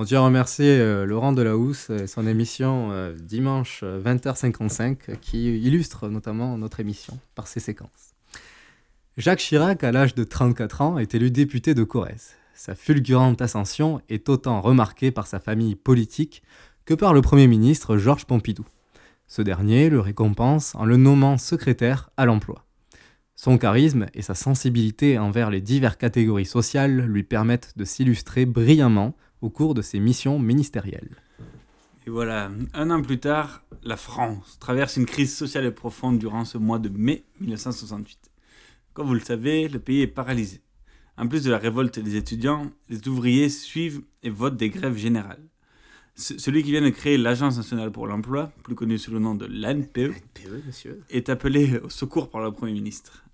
On 0.00 0.04
tient 0.04 0.20
à 0.20 0.26
remercier 0.26 0.78
euh, 0.78 1.04
Laurent 1.04 1.32
Delahousse 1.32 1.90
et 1.90 2.06
son 2.06 2.24
émission 2.24 2.90
euh, 2.92 3.16
dimanche 3.20 3.80
euh, 3.82 4.00
20h55 4.00 5.18
qui 5.20 5.58
illustre 5.58 6.08
notamment 6.08 6.56
notre 6.56 6.78
émission 6.78 7.18
par 7.34 7.48
ses 7.48 7.58
séquences. 7.58 8.14
Jacques 9.16 9.40
Chirac, 9.40 9.82
à 9.82 9.90
l'âge 9.90 10.14
de 10.14 10.22
34 10.22 10.82
ans, 10.82 10.98
est 10.98 11.16
élu 11.16 11.32
député 11.32 11.74
de 11.74 11.82
Corrèze. 11.82 12.36
Sa 12.54 12.76
fulgurante 12.76 13.42
ascension 13.42 14.00
est 14.08 14.28
autant 14.28 14.60
remarquée 14.60 15.10
par 15.10 15.26
sa 15.26 15.40
famille 15.40 15.74
politique 15.74 16.44
que 16.84 16.94
par 16.94 17.12
le 17.12 17.20
Premier 17.20 17.48
ministre 17.48 17.96
Georges 17.96 18.24
Pompidou. 18.24 18.66
Ce 19.26 19.42
dernier 19.42 19.90
le 19.90 19.98
récompense 19.98 20.76
en 20.76 20.84
le 20.84 20.96
nommant 20.96 21.38
secrétaire 21.38 22.10
à 22.16 22.24
l'emploi. 22.24 22.64
Son 23.34 23.58
charisme 23.58 24.06
et 24.14 24.22
sa 24.22 24.36
sensibilité 24.36 25.18
envers 25.18 25.50
les 25.50 25.60
diverses 25.60 25.96
catégories 25.96 26.46
sociales 26.46 27.00
lui 27.00 27.24
permettent 27.24 27.72
de 27.76 27.84
s'illustrer 27.84 28.46
brillamment 28.46 29.16
au 29.40 29.50
cours 29.50 29.74
de 29.74 29.82
ses 29.82 30.00
missions 30.00 30.38
ministérielles. 30.38 31.16
Et 32.06 32.10
voilà, 32.10 32.50
un 32.74 32.90
an 32.90 33.02
plus 33.02 33.18
tard, 33.20 33.62
la 33.82 33.96
France 33.96 34.58
traverse 34.60 34.96
une 34.96 35.06
crise 35.06 35.36
sociale 35.36 35.66
et 35.66 35.70
profonde 35.70 36.18
durant 36.18 36.44
ce 36.44 36.56
mois 36.58 36.78
de 36.78 36.88
mai 36.88 37.24
1968. 37.40 38.18
Comme 38.94 39.06
vous 39.08 39.14
le 39.14 39.20
savez, 39.20 39.68
le 39.68 39.78
pays 39.78 40.00
est 40.00 40.06
paralysé. 40.06 40.60
En 41.16 41.26
plus 41.28 41.44
de 41.44 41.50
la 41.50 41.58
révolte 41.58 41.98
des 41.98 42.16
étudiants, 42.16 42.70
les 42.88 43.06
ouvriers 43.08 43.48
suivent 43.48 44.02
et 44.22 44.30
votent 44.30 44.56
des 44.56 44.70
grèves 44.70 44.96
générales. 44.96 45.42
Ce- 46.14 46.38
celui 46.38 46.62
qui 46.62 46.70
vient 46.70 46.80
de 46.82 46.88
créer 46.90 47.16
l'Agence 47.18 47.56
nationale 47.56 47.92
pour 47.92 48.06
l'emploi, 48.06 48.50
plus 48.64 48.74
connue 48.74 48.98
sous 48.98 49.10
le 49.12 49.18
nom 49.18 49.34
de 49.34 49.46
l'ANPE, 49.46 50.14
monsieur. 50.66 51.02
est 51.10 51.28
appelé 51.28 51.78
au 51.78 51.90
secours 51.90 52.30
par 52.30 52.40
le 52.40 52.50
Premier 52.52 52.72
ministre. 52.72 53.24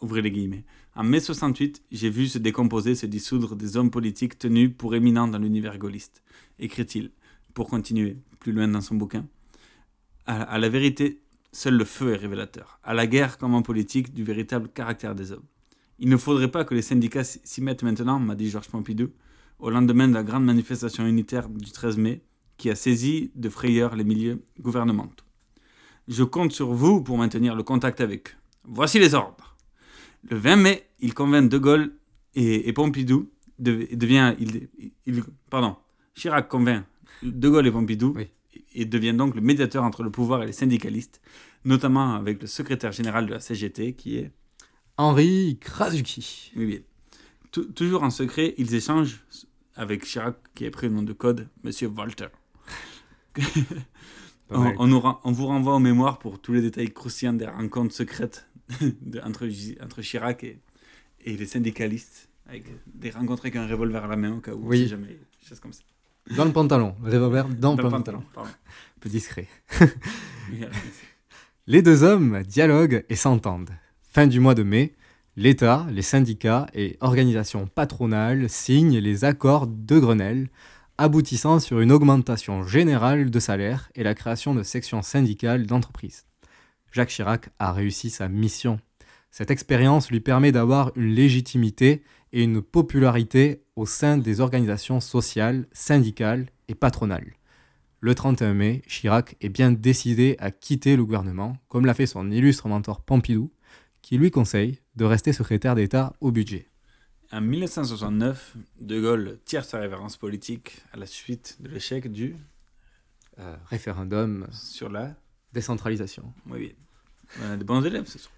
Ouvrez 0.00 0.22
les 0.22 0.30
guillemets. 0.30 0.64
En 0.98 1.04
mai 1.04 1.20
68, 1.20 1.82
j'ai 1.92 2.08
vu 2.08 2.26
se 2.26 2.38
décomposer, 2.38 2.94
se 2.94 3.04
dissoudre 3.04 3.54
des 3.54 3.76
hommes 3.76 3.90
politiques 3.90 4.38
tenus 4.38 4.70
pour 4.76 4.94
éminents 4.94 5.28
dans 5.28 5.36
l'univers 5.36 5.76
gaulliste, 5.76 6.22
écrit-il, 6.58 7.10
pour 7.52 7.68
continuer 7.68 8.16
plus 8.40 8.52
loin 8.52 8.66
dans 8.66 8.80
son 8.80 8.94
bouquin. 8.94 9.26
À, 10.24 10.56
la 10.56 10.70
vérité, 10.70 11.20
seul 11.52 11.74
le 11.74 11.84
feu 11.84 12.14
est 12.14 12.16
révélateur. 12.16 12.80
À 12.82 12.94
la 12.94 13.06
guerre 13.06 13.36
comme 13.36 13.54
en 13.54 13.60
politique, 13.60 14.14
du 14.14 14.24
véritable 14.24 14.70
caractère 14.70 15.14
des 15.14 15.32
hommes. 15.32 15.44
Il 15.98 16.08
ne 16.08 16.16
faudrait 16.16 16.50
pas 16.50 16.64
que 16.64 16.74
les 16.74 16.80
syndicats 16.80 17.24
s'y 17.24 17.40
s'y 17.44 17.60
mettent 17.60 17.82
maintenant, 17.82 18.18
m'a 18.18 18.34
dit 18.34 18.48
Georges 18.48 18.70
Pompidou, 18.70 19.10
au 19.58 19.68
lendemain 19.68 20.08
de 20.08 20.14
la 20.14 20.22
grande 20.22 20.46
manifestation 20.46 21.06
unitaire 21.06 21.50
du 21.50 21.72
13 21.72 21.98
mai, 21.98 22.22
qui 22.56 22.70
a 22.70 22.74
saisi 22.74 23.32
de 23.34 23.50
frayeur 23.50 23.96
les 23.96 24.04
milieux 24.04 24.42
gouvernementaux. 24.60 25.26
Je 26.08 26.24
compte 26.24 26.52
sur 26.52 26.72
vous 26.72 27.02
pour 27.02 27.18
maintenir 27.18 27.54
le 27.54 27.62
contact 27.62 28.00
avec 28.00 28.30
eux. 28.30 28.36
Voici 28.64 28.98
les 28.98 29.14
ordres. 29.14 29.55
Le 30.30 30.36
20 30.36 30.56
mai, 30.56 30.86
il 31.00 31.14
convainc 31.14 31.48
De 31.48 31.58
Gaulle 31.58 31.92
et, 32.34 32.68
et 32.68 32.72
Pompidou, 32.72 33.30
de- 33.58 33.88
devient, 33.92 34.34
il, 34.38 34.68
il- 35.06 35.22
pardon, 35.50 35.76
Chirac 36.14 36.48
convainc 36.48 36.84
De 37.22 37.48
Gaulle 37.48 37.66
et 37.66 37.70
Pompidou 37.70 38.14
et, 38.18 38.30
et 38.74 38.84
devient 38.84 39.14
donc 39.14 39.34
le 39.34 39.40
médiateur 39.40 39.84
entre 39.84 40.02
le 40.02 40.10
pouvoir 40.10 40.42
et 40.42 40.46
les 40.46 40.52
syndicalistes, 40.52 41.20
notamment 41.64 42.14
avec 42.14 42.40
le 42.40 42.46
secrétaire 42.46 42.92
général 42.92 43.26
de 43.26 43.32
la 43.32 43.40
CGT 43.40 43.94
qui 43.94 44.16
est 44.18 44.30
Henri 44.96 45.58
Krasuki. 45.60 46.52
oui. 46.56 46.82
Tou- 47.52 47.64
toujours 47.72 48.02
en 48.02 48.10
secret, 48.10 48.54
ils 48.58 48.74
échangent 48.74 49.24
avec 49.76 50.04
Chirac, 50.04 50.36
qui 50.54 50.66
a 50.66 50.70
pris 50.70 50.88
le 50.88 50.94
nom 50.94 51.02
de 51.02 51.12
code, 51.12 51.48
Monsieur 51.62 51.88
Walter. 51.88 52.28
On, 54.50 54.86
nous 54.86 55.02
on 55.24 55.32
vous 55.32 55.46
renvoie 55.46 55.74
aux 55.74 55.78
mémoires 55.80 56.18
pour 56.18 56.40
tous 56.40 56.52
les 56.52 56.60
détails 56.62 56.92
croustillants 56.92 57.32
des 57.32 57.46
rencontres 57.46 57.94
secrètes 57.94 58.45
de- 59.00 59.20
entre, 59.20 60.00
Chirac 60.00 60.44
et, 60.44 60.58
et 61.24 61.36
les 61.36 61.46
syndicalistes, 61.46 62.28
avec 62.48 62.64
des 62.86 63.10
rencontres 63.10 63.44
avec 63.44 63.56
un 63.56 63.66
revolver 63.66 64.04
à 64.04 64.06
la 64.08 64.16
main 64.16 64.32
au 64.36 64.40
cas 64.40 64.52
où, 64.52 64.68
Oui. 64.68 64.82
si 64.84 64.88
jamais, 64.88 65.18
choses 65.48 65.60
comme 65.60 65.72
ça. 65.72 65.82
Dans 66.36 66.44
le 66.44 66.52
pantalon, 66.52 66.94
le 67.04 67.12
revolver 67.12 67.48
dans, 67.48 67.74
Dans 67.76 67.82
le 67.84 67.88
pantalon. 67.90 68.22
pantalon. 68.34 68.46
Un 68.48 68.50
peu 69.00 69.08
discret. 69.08 69.46
Les 71.66 71.82
deux 71.82 72.02
hommes 72.04 72.42
dialoguent 72.44 73.04
et 73.08 73.16
s'entendent. 73.16 73.70
Fin 74.02 74.26
du 74.26 74.38
mois 74.40 74.54
de 74.54 74.62
mai, 74.62 74.94
l'État, 75.36 75.86
les 75.90 76.02
syndicats 76.02 76.66
et 76.74 76.96
organisations 77.00 77.66
patronales 77.66 78.48
signent 78.48 78.98
les 78.98 79.24
accords 79.24 79.66
de 79.66 79.98
Grenelle, 79.98 80.48
aboutissant 80.98 81.58
sur 81.60 81.80
une 81.80 81.92
augmentation 81.92 82.64
générale 82.64 83.30
de 83.30 83.38
salaire 83.40 83.90
et 83.94 84.02
la 84.02 84.14
création 84.14 84.54
de 84.54 84.62
sections 84.62 85.02
syndicales 85.02 85.66
d'entreprise. 85.66 86.24
Jacques 86.96 87.10
Chirac 87.10 87.50
a 87.58 87.74
réussi 87.74 88.08
sa 88.08 88.26
mission. 88.26 88.80
Cette 89.30 89.50
expérience 89.50 90.10
lui 90.10 90.20
permet 90.20 90.50
d'avoir 90.50 90.92
une 90.96 91.12
légitimité 91.12 92.02
et 92.32 92.42
une 92.42 92.62
popularité 92.62 93.60
au 93.76 93.84
sein 93.84 94.16
des 94.16 94.40
organisations 94.40 95.00
sociales, 95.00 95.66
syndicales 95.72 96.46
et 96.68 96.74
patronales. 96.74 97.34
Le 98.00 98.14
31 98.14 98.54
mai, 98.54 98.80
Chirac 98.86 99.36
est 99.42 99.50
bien 99.50 99.72
décidé 99.72 100.36
à 100.38 100.50
quitter 100.50 100.96
le 100.96 101.04
gouvernement, 101.04 101.58
comme 101.68 101.84
l'a 101.84 101.92
fait 101.92 102.06
son 102.06 102.30
illustre 102.30 102.66
mentor 102.66 103.02
Pompidou, 103.02 103.52
qui 104.00 104.16
lui 104.16 104.30
conseille 104.30 104.80
de 104.94 105.04
rester 105.04 105.34
secrétaire 105.34 105.74
d'État 105.74 106.14
au 106.22 106.32
budget. 106.32 106.66
En 107.30 107.42
1969, 107.42 108.56
De 108.80 109.02
Gaulle 109.02 109.38
tire 109.44 109.66
sa 109.66 109.80
révérence 109.80 110.16
politique 110.16 110.78
à 110.94 110.96
la 110.96 111.04
suite 111.04 111.58
de 111.60 111.68
l'échec 111.68 112.10
du 112.10 112.36
Euh, 113.38 113.54
référendum 113.66 114.46
sur 114.50 114.88
la 114.88 115.14
décentralisation. 115.52 116.32
Oui. 116.46 116.74
On 117.42 117.50
a 117.52 117.56
des 117.56 117.64
bons 117.64 117.84
élèves 117.84 118.06
ce 118.06 118.18
soir. 118.18 118.32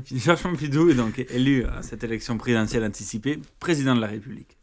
Georges 0.06 0.42
Pompidou 0.42 0.88
est 0.90 0.94
donc 0.94 1.18
élu 1.30 1.64
à 1.66 1.82
cette 1.82 2.02
élection 2.04 2.38
présidentielle 2.38 2.84
anticipée 2.84 3.40
président 3.60 3.94
de 3.94 4.00
la 4.00 4.06
République. 4.06 4.56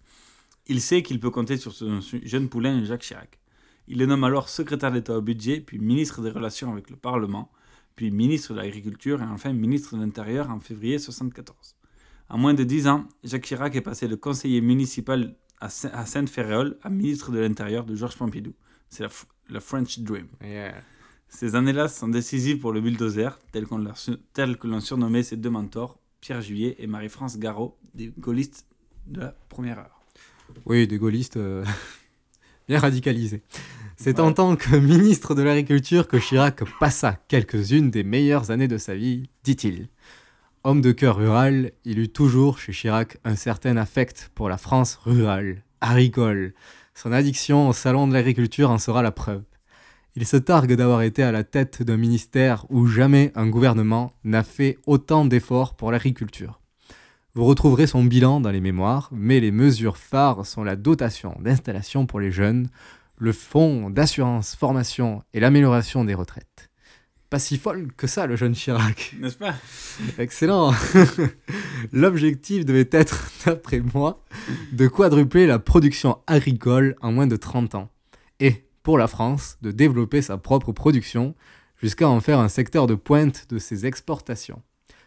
Il 0.68 0.82
sait 0.82 1.04
qu'il 1.04 1.20
peut 1.20 1.30
compter 1.30 1.58
sur 1.58 1.72
son 1.74 2.00
jeune 2.24 2.50
poulain 2.50 2.84
Jacques 2.84 3.02
Chirac. 3.02 3.40
Il 3.88 3.98
le 3.98 4.06
nomme 4.06 4.24
alors 4.24 4.50
secrétaire 4.50 4.92
d'État 4.92 5.18
au 5.18 5.22
budget, 5.22 5.60
puis 5.60 5.80
ministre 5.80 6.22
des 6.22 6.30
Relations 6.30 6.72
avec 6.72 6.90
le 6.90 6.96
Parlement, 6.96 7.52
puis 7.96 8.10
ministre 8.12 8.54
de 8.54 8.60
l'Agriculture 8.60 9.22
et 9.22 9.26
enfin 9.26 9.54
ministre 9.54 9.96
de 9.98 10.02
l'Intérieur 10.02 10.50
en 10.50 10.60
février 10.60 10.94
1974. 10.96 11.76
En 12.30 12.38
moins 12.38 12.54
de 12.54 12.64
dix 12.64 12.88
ans, 12.88 13.06
Jacques 13.24 13.44
Chirac 13.46 13.76
est 13.76 13.82
passé 13.82 14.08
de 14.08 14.16
conseiller 14.16 14.62
municipal 14.62 15.36
à 15.60 15.70
Saint- 15.70 15.92
à 15.94 16.06
Sainte-Féréole 16.06 16.78
à 16.82 16.90
ministre 16.90 17.32
de 17.32 17.40
l'Intérieur 17.40 17.84
de 17.86 17.96
Georges 17.96 18.16
Pompidou. 18.18 18.54
C'est 18.90 19.06
la 19.50 19.60
French 19.60 20.00
Dream. 20.00 20.28
Ces 21.32 21.56
années-là 21.56 21.88
sont 21.88 22.10
décisives 22.10 22.60
pour 22.60 22.74
le 22.74 22.82
bulldozer, 22.82 23.40
tel, 23.52 23.66
que 23.66 24.68
l'ont 24.68 24.82
surnommé 24.82 25.24
ses 25.24 25.38
deux 25.38 25.50
mentors, 25.50 25.98
Pierre 26.20 26.42
Juillet 26.42 26.76
et 26.78 26.88
Marie-France 26.88 27.40
Garot, 27.40 27.78
des 27.96 28.14
gaullistes 28.20 28.68
de 29.08 29.22
la 29.22 29.36
première 29.50 29.80
heure. 29.80 30.02
Oui, 30.66 30.86
des 30.88 30.98
gaullistes. 31.00 31.38
euh, 31.38 31.66
bien 32.68 32.80
radicalisé. 32.80 33.42
C'est 33.96 34.20
en 34.20 34.34
tant 34.34 34.56
que 34.56 34.76
ministre 34.76 35.34
de 35.34 35.42
l'Agriculture 35.42 36.08
que 36.08 36.18
Chirac 36.18 36.64
passa 36.80 37.18
quelques-unes 37.28 37.90
des 37.90 38.04
meilleures 38.04 38.52
années 38.52 38.68
de 38.68 38.78
sa 38.78 38.94
vie, 38.94 39.30
dit-il. 39.44 39.88
Homme 40.64 40.82
de 40.82 40.92
cœur 40.92 41.18
rural, 41.18 41.72
il 41.86 41.98
eut 41.98 42.10
toujours 42.10 42.60
chez 42.60 42.74
Chirac 42.74 43.18
un 43.24 43.36
certain 43.36 43.78
affect 43.78 44.32
pour 44.36 44.50
la 44.50 44.58
France 44.58 45.00
rurale, 45.04 45.64
agricole. 45.80 46.54
Son 46.94 47.12
addiction 47.14 47.70
au 47.70 47.74
salon 47.74 48.08
de 48.08 48.14
l'agriculture 48.14 48.70
en 48.70 48.78
sera 48.78 49.02
la 49.02 49.12
preuve. 49.12 49.44
Il 50.16 50.28
se 50.28 50.36
targue 50.36 50.74
d'avoir 50.74 51.04
été 51.04 51.24
à 51.24 51.32
la 51.32 51.46
tête 51.46 51.84
d'un 51.84 51.96
ministère 51.96 52.66
où 52.70 52.86
jamais 52.86 53.32
un 53.36 53.48
gouvernement 53.48 54.14
n'a 54.26 54.44
fait 54.44 54.78
autant 54.86 55.24
d'efforts 55.24 55.76
pour 55.76 55.92
l'agriculture. 55.92 56.60
Vous 57.34 57.46
retrouverez 57.46 57.88
son 57.88 58.04
bilan 58.04 58.42
dans 58.42 58.52
les 58.52 58.60
mémoires, 58.60 59.08
mais 59.14 59.40
les 59.40 59.52
mesures 59.52 59.96
phares 59.96 60.46
sont 60.46 60.66
la 60.66 60.76
dotation 60.76 61.38
d'installation 61.40 62.06
pour 62.06 62.20
les 62.20 62.32
jeunes, 62.32 62.68
le 63.18 63.32
fonds 63.32 63.90
d'assurance 63.90 64.54
formation 64.54 65.24
et 65.34 65.40
l'amélioration 65.40 66.04
des 66.04 66.14
retraites. 66.14 66.70
Pas 67.30 67.40
si 67.40 67.58
folle 67.58 67.88
que 67.96 68.08
ça, 68.08 68.28
le 68.28 68.36
jeune 68.36 68.54
Chirac. 68.54 69.16
N'est-ce 69.18 69.38
pas? 69.38 69.56
Excellent. 70.18 70.74
L'objectif 71.94 72.66
devait 72.66 72.90
être, 72.92 73.32
d'après 73.46 73.80
moi, 73.80 74.26
de 74.74 74.90
quadrupler 74.90 75.48
la 75.48 75.58
production 75.58 76.18
agricole 76.28 76.98
en 77.00 77.14
moins 77.14 77.28
de 77.28 77.38
30 77.38 77.76
ans. 77.76 77.90
Et, 78.42 78.66
pour 78.84 78.98
la 78.98 79.08
France, 79.08 79.58
de 79.62 79.72
développer 79.72 80.22
sa 80.22 80.38
propre 80.38 80.72
production 80.72 81.36
jusqu'à 81.78 82.10
en 82.10 82.20
faire 82.22 82.40
un 82.40 82.50
secteur 82.50 82.88
de 82.88 82.96
pointe 82.96 83.48
de 83.50 83.60
ses 83.60 83.86
exportations, 83.86 84.62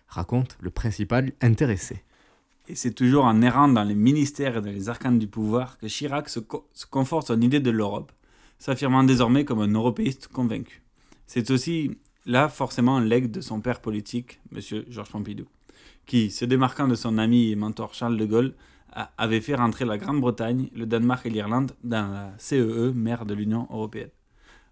raconte 0.08 0.56
le 0.60 0.70
principal 0.70 1.32
intéressé. 1.40 2.02
Et 2.68 2.74
c'est 2.74 2.92
toujours 2.92 3.24
en 3.24 3.42
errant 3.42 3.68
dans 3.68 3.84
les 3.84 3.94
ministères 3.94 4.56
et 4.56 4.60
dans 4.60 4.70
les 4.70 4.88
arcanes 4.88 5.18
du 5.18 5.26
pouvoir 5.26 5.76
que 5.78 5.86
Chirac 5.86 6.28
se, 6.28 6.40
co- 6.40 6.66
se 6.72 6.86
conforte 6.86 7.26
son 7.26 7.40
idée 7.40 7.60
de 7.60 7.70
l'Europe, 7.70 8.10
s'affirmant 8.58 9.04
désormais 9.04 9.44
comme 9.44 9.60
un 9.60 9.72
européiste 9.72 10.28
convaincu. 10.28 10.82
C'est 11.26 11.50
aussi 11.50 11.98
là 12.26 12.48
forcément 12.48 13.00
legs 13.00 13.30
de 13.30 13.40
son 13.40 13.60
père 13.60 13.80
politique, 13.80 14.40
M. 14.54 14.60
Georges 14.88 15.10
Pompidou, 15.10 15.44
qui, 16.06 16.30
se 16.30 16.44
démarquant 16.44 16.88
de 16.88 16.94
son 16.94 17.18
ami 17.18 17.50
et 17.50 17.56
mentor 17.56 17.92
Charles 17.92 18.16
de 18.16 18.24
Gaulle, 18.24 18.54
avait 19.18 19.40
fait 19.40 19.54
rentrer 19.54 19.84
la 19.84 19.98
Grande-Bretagne, 19.98 20.68
le 20.74 20.86
Danemark 20.86 21.26
et 21.26 21.30
l'Irlande 21.30 21.72
dans 21.82 22.10
la 22.12 22.32
CEE, 22.38 22.92
mère 22.94 23.26
de 23.26 23.34
l'Union 23.34 23.66
européenne. 23.70 24.10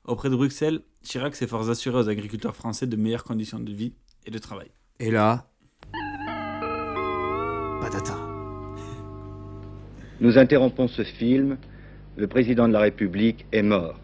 Auprès 0.05 0.31
de 0.31 0.37
Bruxelles, 0.37 0.81
Chirac 1.02 1.35
s'efforce 1.35 1.69
d'assurer 1.69 1.99
aux 1.99 2.09
agriculteurs 2.09 2.57
français 2.57 2.87
de 2.87 2.97
meilleures 2.97 3.25
conditions 3.25 3.61
de 3.61 3.73
vie 3.73 3.93
et 4.26 4.31
de 4.31 4.38
travail. 4.38 4.69
Et 5.00 5.11
là, 5.11 5.47
patata. 7.81 8.17
Nous 10.21 10.38
interrompons 10.38 10.88
ce 10.88 11.02
film. 11.02 11.57
Le 12.17 12.26
président 12.26 12.69
de 12.69 12.73
la 12.73 12.81
République 12.81 13.47
est 13.52 13.62
mort. 13.62 13.99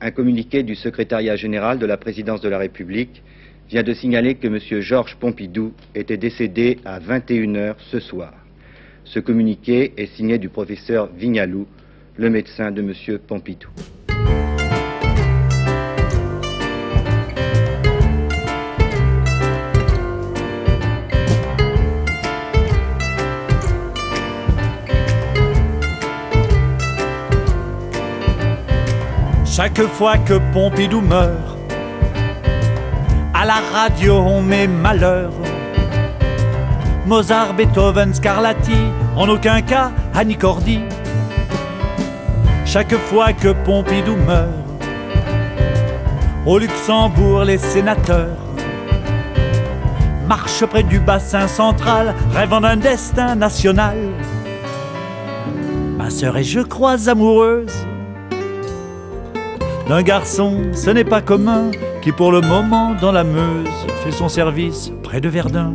Un 0.00 0.10
communiqué 0.10 0.62
du 0.62 0.74
secrétariat 0.74 1.36
général 1.36 1.78
de 1.78 1.86
la 1.86 1.96
présidence 1.96 2.40
de 2.40 2.48
la 2.48 2.58
République 2.58 3.22
vient 3.68 3.82
de 3.82 3.94
signaler 3.94 4.34
que 4.34 4.46
M. 4.46 4.58
Georges 4.80 5.16
Pompidou 5.16 5.72
était 5.94 6.18
décédé 6.18 6.78
à 6.84 7.00
21h 7.00 7.76
ce 7.90 7.98
soir. 7.98 8.43
Ce 9.04 9.20
communiqué 9.20 9.92
est 9.96 10.06
signé 10.16 10.38
du 10.38 10.48
professeur 10.48 11.08
Vignalou, 11.16 11.66
le 12.16 12.30
médecin 12.30 12.70
de 12.70 12.80
M. 12.80 13.18
Pompidou. 13.18 13.68
Chaque 29.44 29.82
fois 29.82 30.18
que 30.18 30.40
Pompidou 30.52 31.00
meurt, 31.00 31.56
à 33.32 33.44
la 33.44 33.60
radio 33.72 34.14
on 34.14 34.42
met 34.42 34.66
malheur. 34.66 35.30
Mozart, 37.06 37.54
Beethoven, 37.54 38.14
Scarlatti, 38.14 38.76
en 39.14 39.28
aucun 39.28 39.60
cas 39.60 39.92
Annie. 40.14 40.38
Chaque 42.64 42.94
fois 42.94 43.32
que 43.32 43.52
Pompidou 43.64 44.16
meurt, 44.26 44.48
au 46.46 46.58
Luxembourg 46.58 47.44
les 47.44 47.58
sénateurs 47.58 48.38
marchent 50.26 50.64
près 50.64 50.82
du 50.82 50.98
bassin 50.98 51.46
central, 51.46 52.14
rêvant 52.32 52.62
d'un 52.62 52.76
destin 52.76 53.34
national. 53.34 53.98
Ma 55.98 56.08
sœur 56.08 56.38
et 56.38 56.44
je 56.44 56.60
crois 56.60 57.08
amoureuse 57.08 57.86
d'un 59.88 60.02
garçon, 60.02 60.62
ce 60.72 60.88
n'est 60.88 61.04
pas 61.04 61.20
commun, 61.20 61.70
qui 62.00 62.12
pour 62.12 62.32
le 62.32 62.40
moment 62.40 62.94
dans 62.98 63.12
la 63.12 63.24
Meuse 63.24 63.68
fait 64.02 64.12
son 64.12 64.30
service 64.30 64.90
près 65.02 65.20
de 65.20 65.28
Verdun. 65.28 65.74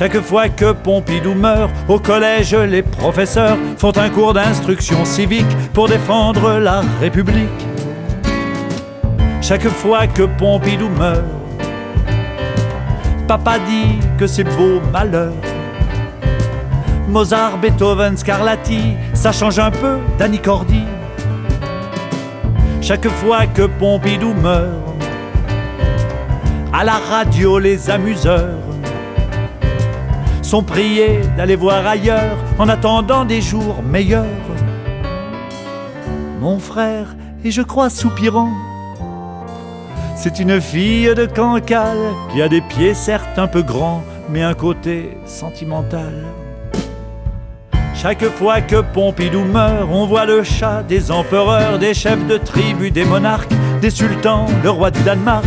Chaque 0.00 0.22
fois 0.22 0.48
que 0.48 0.72
Pompidou 0.72 1.34
meurt, 1.34 1.70
au 1.86 1.98
collège, 1.98 2.54
les 2.54 2.80
professeurs 2.80 3.58
font 3.76 3.92
un 3.98 4.08
cours 4.08 4.32
d'instruction 4.32 5.04
civique 5.04 5.44
pour 5.74 5.88
défendre 5.88 6.58
la 6.58 6.80
République. 7.02 7.50
Chaque 9.42 9.68
fois 9.68 10.06
que 10.06 10.22
Pompidou 10.22 10.88
meurt, 10.88 11.26
papa 13.28 13.58
dit 13.58 13.98
que 14.16 14.26
c'est 14.26 14.44
beau 14.44 14.80
malheur. 14.90 15.34
Mozart, 17.06 17.58
Beethoven, 17.58 18.16
Scarlatti, 18.16 18.94
ça 19.12 19.32
change 19.32 19.58
un 19.58 19.70
peu 19.70 19.98
d'Annie 20.18 20.40
Cordy. 20.40 20.84
Chaque 22.80 23.06
fois 23.06 23.46
que 23.46 23.66
Pompidou 23.66 24.32
meurt, 24.32 24.80
à 26.72 26.84
la 26.84 26.96
radio 27.10 27.58
les 27.58 27.90
amuseurs 27.90 28.69
sont 30.50 30.64
priés 30.64 31.20
d'aller 31.36 31.54
voir 31.54 31.86
ailleurs 31.86 32.36
en 32.58 32.68
attendant 32.68 33.24
des 33.24 33.40
jours 33.40 33.84
meilleurs. 33.84 34.24
Mon 36.40 36.58
frère, 36.58 37.14
et 37.44 37.52
je 37.52 37.62
crois 37.62 37.88
soupirant, 37.88 38.50
c'est 40.16 40.40
une 40.40 40.60
fille 40.60 41.14
de 41.14 41.26
Cancale 41.26 42.10
qui 42.32 42.42
a 42.42 42.48
des 42.48 42.62
pieds 42.62 42.94
certes 42.94 43.38
un 43.38 43.46
peu 43.46 43.62
grands, 43.62 44.02
mais 44.28 44.42
un 44.42 44.54
côté 44.54 45.16
sentimental. 45.24 46.24
Chaque 47.94 48.24
fois 48.24 48.60
que 48.60 48.80
Pompidou 48.80 49.44
meurt, 49.44 49.88
on 49.88 50.06
voit 50.06 50.26
le 50.26 50.42
chat 50.42 50.82
des 50.82 51.12
empereurs, 51.12 51.78
des 51.78 51.94
chefs 51.94 52.26
de 52.26 52.38
tribu, 52.38 52.90
des 52.90 53.04
monarques, 53.04 53.54
des 53.80 53.90
sultans, 53.90 54.46
le 54.64 54.70
roi 54.70 54.90
du 54.90 55.00
Danemark. 55.02 55.44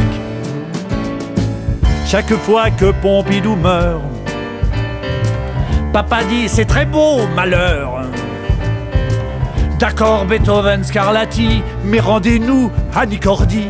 Chaque 2.05 2.33
fois 2.35 2.69
que 2.69 2.91
Pompidou 3.01 3.57
meurt, 3.57 4.12
papa 5.93 6.23
dit 6.23 6.49
c'est 6.49 6.65
très 6.65 6.85
beau, 6.87 7.19
malheur. 7.35 8.01
D'accord, 9.79 10.25
Beethoven, 10.25 10.83
Scarlatti, 10.83 11.61
mais 11.85 11.99
rendez-nous 11.99 12.71
Annie 12.95 13.19
Cordy. 13.19 13.67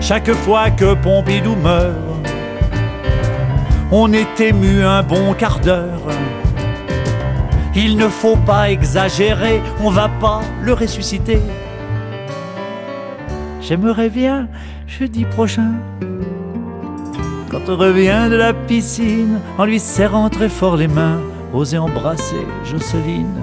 Chaque 0.00 0.32
fois 0.32 0.70
que 0.70 0.94
Pompidou 0.94 1.56
meurt, 1.56 1.96
on 3.90 4.12
est 4.12 4.40
ému 4.40 4.84
un 4.84 5.02
bon 5.02 5.34
quart 5.34 5.58
d'heure. 5.58 6.02
Il 7.74 7.96
ne 7.96 8.08
faut 8.08 8.36
pas 8.36 8.70
exagérer, 8.70 9.60
on 9.82 9.90
va 9.90 10.08
pas 10.08 10.42
le 10.62 10.74
ressusciter. 10.74 11.40
J'aimerais 13.60 14.10
bien 14.10 14.48
jeudi 14.86 15.24
prochain, 15.24 15.72
on 17.68 17.76
revient 17.76 18.28
de 18.30 18.36
la 18.36 18.52
piscine, 18.52 19.40
en 19.58 19.64
lui 19.64 19.78
serrant 19.78 20.28
très 20.28 20.48
fort 20.48 20.76
les 20.76 20.88
mains, 20.88 21.20
oser 21.52 21.78
embrasser 21.78 22.46
Jocelyne. 22.64 23.40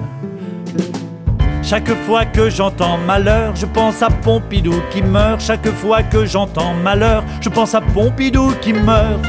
Chaque 1.62 1.92
fois 2.06 2.24
que 2.26 2.50
j'entends 2.50 2.98
malheur, 2.98 3.56
je 3.56 3.66
pense 3.66 4.02
à 4.02 4.08
Pompidou 4.10 4.74
qui 4.90 5.02
meurt. 5.02 5.40
Chaque 5.40 5.66
fois 5.68 6.02
que 6.02 6.26
j'entends 6.26 6.74
malheur, 6.74 7.24
je 7.40 7.48
pense 7.48 7.74
à 7.74 7.80
Pompidou 7.80 8.52
qui 8.60 8.72
meurt. 8.74 9.24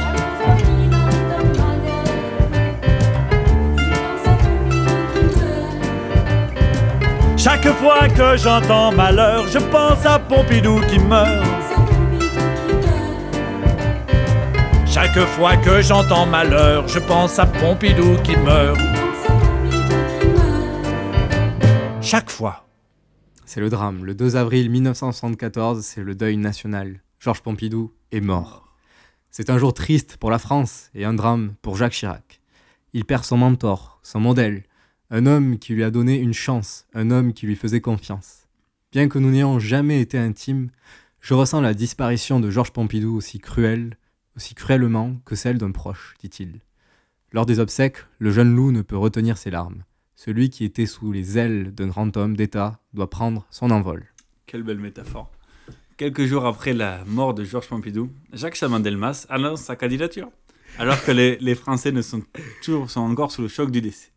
Chaque 7.36 7.68
fois 7.68 8.08
que 8.08 8.36
j'entends 8.36 8.92
malheur, 8.92 9.46
je 9.48 9.58
pense 9.58 10.04
à 10.04 10.18
Pompidou 10.18 10.80
qui 10.90 10.98
meurt. 10.98 11.55
Chaque 14.98 15.18
fois 15.26 15.58
que 15.58 15.82
j'entends 15.82 16.24
malheur, 16.24 16.88
je 16.88 16.98
pense 16.98 17.38
à 17.38 17.44
Pompidou 17.44 18.16
qui 18.24 18.34
meurt. 18.34 18.80
Chaque 22.00 22.30
fois. 22.30 22.66
C'est 23.44 23.60
le 23.60 23.68
drame. 23.68 24.06
Le 24.06 24.14
2 24.14 24.36
avril 24.36 24.70
1974, 24.70 25.84
c'est 25.84 26.02
le 26.02 26.14
deuil 26.14 26.38
national. 26.38 27.02
Georges 27.20 27.42
Pompidou 27.42 27.92
est 28.10 28.22
mort. 28.22 28.74
C'est 29.30 29.50
un 29.50 29.58
jour 29.58 29.74
triste 29.74 30.16
pour 30.16 30.30
la 30.30 30.38
France 30.38 30.88
et 30.94 31.04
un 31.04 31.12
drame 31.12 31.56
pour 31.60 31.76
Jacques 31.76 31.92
Chirac. 31.92 32.40
Il 32.94 33.04
perd 33.04 33.24
son 33.24 33.36
mentor, 33.36 34.00
son 34.02 34.20
modèle, 34.20 34.62
Un 35.10 35.26
homme 35.26 35.58
qui 35.58 35.74
lui 35.74 35.84
a 35.84 35.90
donné 35.90 36.16
une 36.16 36.32
chance, 36.32 36.86
un 36.94 37.10
homme 37.10 37.34
qui 37.34 37.44
lui 37.44 37.54
faisait 37.54 37.82
confiance. 37.82 38.48
Bien 38.92 39.10
que 39.10 39.18
nous 39.18 39.30
n'ayons 39.30 39.58
jamais 39.58 40.00
été 40.00 40.16
intimes, 40.16 40.70
je 41.20 41.34
ressens 41.34 41.60
la 41.60 41.74
disparition 41.74 42.40
de 42.40 42.48
Georges 42.48 42.72
Pompidou 42.72 43.14
aussi 43.14 43.40
cruelle, 43.40 43.98
aussi 44.36 44.54
cruellement 44.54 45.16
que 45.24 45.34
celle 45.34 45.58
d'un 45.58 45.72
proche, 45.72 46.14
dit-il. 46.20 46.60
Lors 47.32 47.46
des 47.46 47.58
obsèques, 47.58 47.98
le 48.18 48.30
jeune 48.30 48.54
loup 48.54 48.70
ne 48.70 48.82
peut 48.82 48.96
retenir 48.96 49.36
ses 49.36 49.50
larmes. 49.50 49.84
Celui 50.14 50.48
qui 50.48 50.64
était 50.64 50.86
sous 50.86 51.12
les 51.12 51.38
ailes 51.38 51.74
d'un 51.74 51.88
grand 51.88 52.16
homme 52.16 52.36
d'État 52.36 52.80
doit 52.94 53.10
prendre 53.10 53.46
son 53.50 53.70
envol. 53.70 54.06
Quelle 54.46 54.62
belle 54.62 54.78
métaphore. 54.78 55.30
Quelques 55.96 56.24
jours 56.24 56.46
après 56.46 56.72
la 56.72 57.04
mort 57.06 57.34
de 57.34 57.44
Georges 57.44 57.68
Pompidou, 57.68 58.10
Jacques 58.32 58.54
Chaban-Delmas 58.54 59.26
annonce 59.28 59.62
sa 59.62 59.76
candidature, 59.76 60.30
alors 60.78 61.02
que 61.02 61.10
les, 61.10 61.36
les 61.38 61.54
Français 61.54 61.90
ne 61.92 62.02
sont, 62.02 62.22
toujours, 62.62 62.90
sont 62.90 63.00
encore 63.00 63.32
sous 63.32 63.42
le 63.42 63.48
choc 63.48 63.70
du 63.70 63.80
décès. 63.80 64.12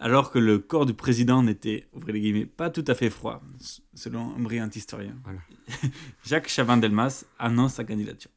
Alors 0.00 0.30
que 0.30 0.38
le 0.38 0.58
corps 0.58 0.86
du 0.86 0.94
président 0.94 1.42
n'était, 1.42 1.86
ouvrez 1.92 2.12
les 2.12 2.20
guillemets, 2.20 2.46
pas 2.46 2.70
tout 2.70 2.84
à 2.86 2.94
fait 2.94 3.10
froid, 3.10 3.42
selon 3.94 4.34
un 4.34 4.40
brillant 4.40 4.70
historien. 4.74 5.14
Jacques 6.24 6.48
Chaban-Delmas 6.48 7.24
annonce 7.38 7.74
sa 7.74 7.84
candidature. 7.84 8.30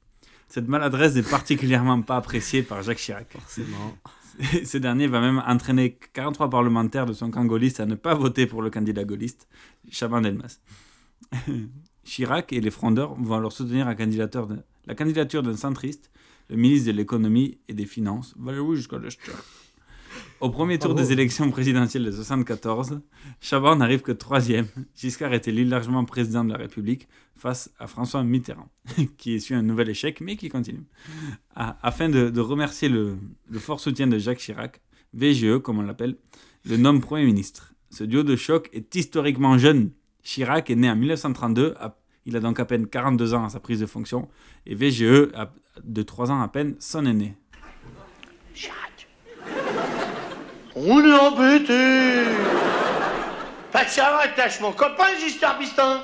Cette 0.53 0.67
maladresse 0.67 1.15
n'est 1.15 1.23
particulièrement 1.23 1.99
pas 2.03 2.15
appréciée 2.17 2.61
par 2.61 2.83
Jacques 2.83 2.99
Chirac. 2.99 3.25
Forcément. 3.31 3.97
Ce 4.63 4.77
dernier 4.77 5.07
va 5.07 5.19
même 5.19 5.41
entraîner 5.47 5.97
43 6.13 6.47
parlementaires 6.51 7.07
de 7.07 7.13
son 7.13 7.31
camp 7.31 7.43
gaulliste 7.43 7.79
à 7.79 7.87
ne 7.87 7.95
pas 7.95 8.13
voter 8.13 8.45
pour 8.45 8.61
le 8.61 8.69
candidat 8.69 9.03
gaulliste, 9.03 9.47
Chaban-Delmas. 9.89 10.59
Chirac 12.03 12.53
et 12.53 12.61
les 12.61 12.69
frondeurs 12.69 13.15
vont 13.15 13.33
alors 13.33 13.51
soutenir 13.51 13.87
la 13.87 13.95
candidature 13.95 14.45
de- 14.45 14.59
la 14.85 14.93
candidature 14.93 15.41
d'un 15.41 15.57
centriste, 15.57 16.11
le 16.49 16.55
ministre 16.57 16.85
de 16.91 16.97
l'économie 16.97 17.57
et 17.67 17.73
des 17.73 17.87
finances, 17.87 18.35
Valéry 18.37 18.75
Giscard 18.75 18.99
d'Estaing. 18.99 19.33
Au 20.43 20.49
premier 20.49 20.77
tour 20.77 20.93
Bravo. 20.93 21.07
des 21.07 21.13
élections 21.13 21.49
présidentielles 21.51 22.03
de 22.03 22.11
74, 22.11 22.99
Chaban 23.39 23.77
n'arrive 23.77 24.01
que 24.01 24.11
troisième. 24.11 24.67
Giscard 24.93 25.33
est 25.33 25.47
élu 25.47 25.63
largement 25.63 26.03
président 26.03 26.43
de 26.43 26.51
la 26.51 26.57
République 26.57 27.07
face 27.37 27.71
à 27.79 27.87
François 27.87 28.23
Mitterrand, 28.25 28.67
qui 29.17 29.35
essuie 29.35 29.55
un 29.55 29.61
nouvel 29.61 29.87
échec, 29.89 30.19
mais 30.19 30.35
qui 30.35 30.49
continue. 30.49 30.83
Afin 31.55 32.09
de, 32.09 32.29
de 32.29 32.41
remercier 32.41 32.89
le, 32.89 33.15
le 33.49 33.59
fort 33.59 33.79
soutien 33.79 34.05
de 34.07 34.17
Jacques 34.17 34.39
Chirac, 34.39 34.81
VGE, 35.13 35.59
comme 35.59 35.79
on 35.79 35.81
l'appelle, 35.83 36.17
le 36.65 36.75
nomme 36.75 36.99
Premier 36.99 37.23
ministre. 37.25 37.73
Ce 37.89 38.03
duo 38.03 38.23
de 38.23 38.35
choc 38.35 38.69
est 38.73 38.93
historiquement 38.95 39.57
jeune. 39.57 39.91
Chirac 40.23 40.69
est 40.69 40.75
né 40.75 40.89
en 40.89 40.97
1932, 40.97 41.73
à- 41.79 41.97
il 42.25 42.35
a 42.35 42.41
donc 42.41 42.59
à 42.59 42.65
peine 42.65 42.87
42 42.87 43.33
ans 43.33 43.45
à 43.45 43.49
sa 43.49 43.61
prise 43.61 43.79
de 43.79 43.85
fonction, 43.85 44.27
et 44.65 44.75
VGE 44.75 45.29
a 45.35 45.53
de 45.85 46.01
3 46.03 46.31
ans 46.31 46.41
à 46.41 46.49
peine 46.49 46.75
son 46.79 47.05
aîné. 47.05 47.37
On 50.75 51.05
est 51.05 51.19
embêté. 51.19 52.23
Pas 53.71 53.83
de 53.85 53.89
Chirac, 53.89 54.35
lâche 54.35 54.59
mon 54.59 54.71
copain 54.71 55.15
Giscard 55.19 55.59
Bistin 55.59 56.01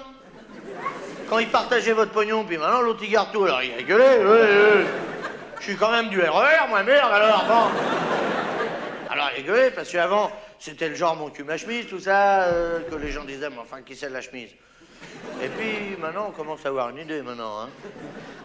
Quand 1.27 1.39
il 1.39 1.47
partageait 1.47 1.93
votre 1.93 2.11
pognon, 2.11 2.43
puis 2.43 2.57
maintenant 2.57 2.81
l'autre 2.81 2.99
il 3.03 3.09
garde 3.09 3.31
tout, 3.31 3.45
alors 3.45 3.63
il 3.63 3.73
a 3.73 3.81
gueulé. 3.81 4.85
Je 5.59 5.63
suis 5.63 5.75
quand 5.75 5.91
même 5.91 6.09
du 6.09 6.19
RER, 6.21 6.67
moi 6.69 6.83
merde, 6.83 7.11
alors 7.11 7.45
bon. 7.45 7.79
Alors 9.11 9.31
il 9.35 9.43
a 9.43 9.47
gueulé, 9.47 9.71
parce 9.71 9.91
qu'avant, 9.91 10.31
c'était 10.59 10.89
le 10.89 10.95
genre 10.95 11.15
mon 11.15 11.31
cul 11.31 11.43
ma 11.43 11.57
chemise, 11.57 11.87
tout 11.87 11.99
ça, 11.99 12.43
euh, 12.43 12.81
que 12.89 12.95
les 12.95 13.11
gens 13.11 13.23
disaient, 13.23 13.49
mais 13.49 13.57
enfin, 13.59 13.81
qui 13.81 13.95
c'est 13.95 14.09
la 14.09 14.21
chemise? 14.21 14.49
Et 15.41 15.47
puis 15.47 15.97
maintenant, 15.99 16.27
on 16.29 16.31
commence 16.31 16.63
à 16.65 16.69
avoir 16.69 16.89
une 16.89 16.99
idée 16.99 17.23
maintenant, 17.23 17.61
hein. 17.61 17.69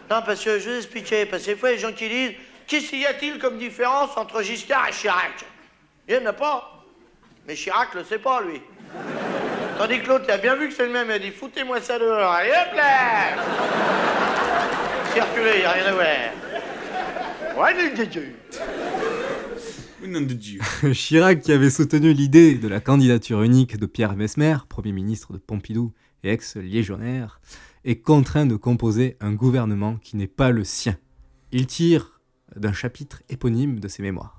Non, 0.09 0.21
parce 0.25 0.43
que 0.43 0.57
je 0.57 0.71
vais 0.71 0.77
expliquer, 0.77 1.25
parce 1.27 1.43
que 1.43 1.51
des 1.51 1.55
fois, 1.55 1.69
des 1.69 1.77
gens 1.77 1.93
qui 1.93 2.09
disent, 2.09 2.33
qu'est-ce 2.67 2.89
qu'il 2.89 3.01
y 3.01 3.05
a-t-il 3.05 3.37
comme 3.37 3.57
différence 3.59 4.17
entre 4.17 4.41
Giscard 4.41 4.87
et 4.89 4.91
Chirac? 4.91 5.45
Il 6.07 6.17
n'y 6.17 6.23
en 6.23 6.29
a 6.29 6.33
pas. 6.33 6.83
Mais 7.47 7.55
Chirac 7.55 7.93
le 7.95 8.03
sait 8.03 8.19
pas, 8.19 8.41
lui. 8.41 8.61
Tandis 9.77 10.01
que 10.01 10.07
l'autre, 10.07 10.25
il 10.27 10.31
a 10.31 10.37
bien 10.37 10.55
vu 10.55 10.69
que 10.69 10.73
c'est 10.73 10.85
le 10.85 10.93
même, 10.93 11.07
il 11.09 11.13
a 11.13 11.19
dit, 11.19 11.31
foutez-moi 11.31 11.81
ça 11.81 11.99
dehors, 11.99 12.31
allez 12.31 12.49
hop 12.49 12.75
là 12.75 13.43
Circulez, 15.13 15.51
il 15.55 15.59
n'y 15.59 15.65
a 15.65 15.71
rien 15.71 15.85
à 15.85 15.91
voir. 15.93 16.05
Ouais, 17.57 17.73
de 20.11 20.33
Dieu. 20.33 20.59
Chirac, 20.93 21.41
qui 21.41 21.51
avait 21.51 21.69
soutenu 21.69 22.13
l'idée 22.13 22.55
de 22.55 22.67
la 22.67 22.79
candidature 22.79 23.41
unique 23.41 23.77
de 23.77 23.85
Pierre 23.85 24.15
Mesmer, 24.15 24.57
Premier 24.69 24.91
ministre 24.91 25.33
de 25.33 25.39
Pompidou 25.39 25.93
et 26.23 26.31
ex-légionnaire, 26.31 27.41
est 27.85 28.01
contraint 28.01 28.45
de 28.45 28.55
composer 28.55 29.17
un 29.19 29.33
gouvernement 29.33 29.97
qui 29.97 30.15
n'est 30.15 30.27
pas 30.27 30.51
le 30.51 30.63
sien. 30.63 30.97
Il 31.51 31.65
tire 31.65 32.21
d'un 32.55 32.73
chapitre 32.73 33.23
éponyme 33.29 33.79
de 33.79 33.87
ses 33.87 34.03
mémoires. 34.03 34.34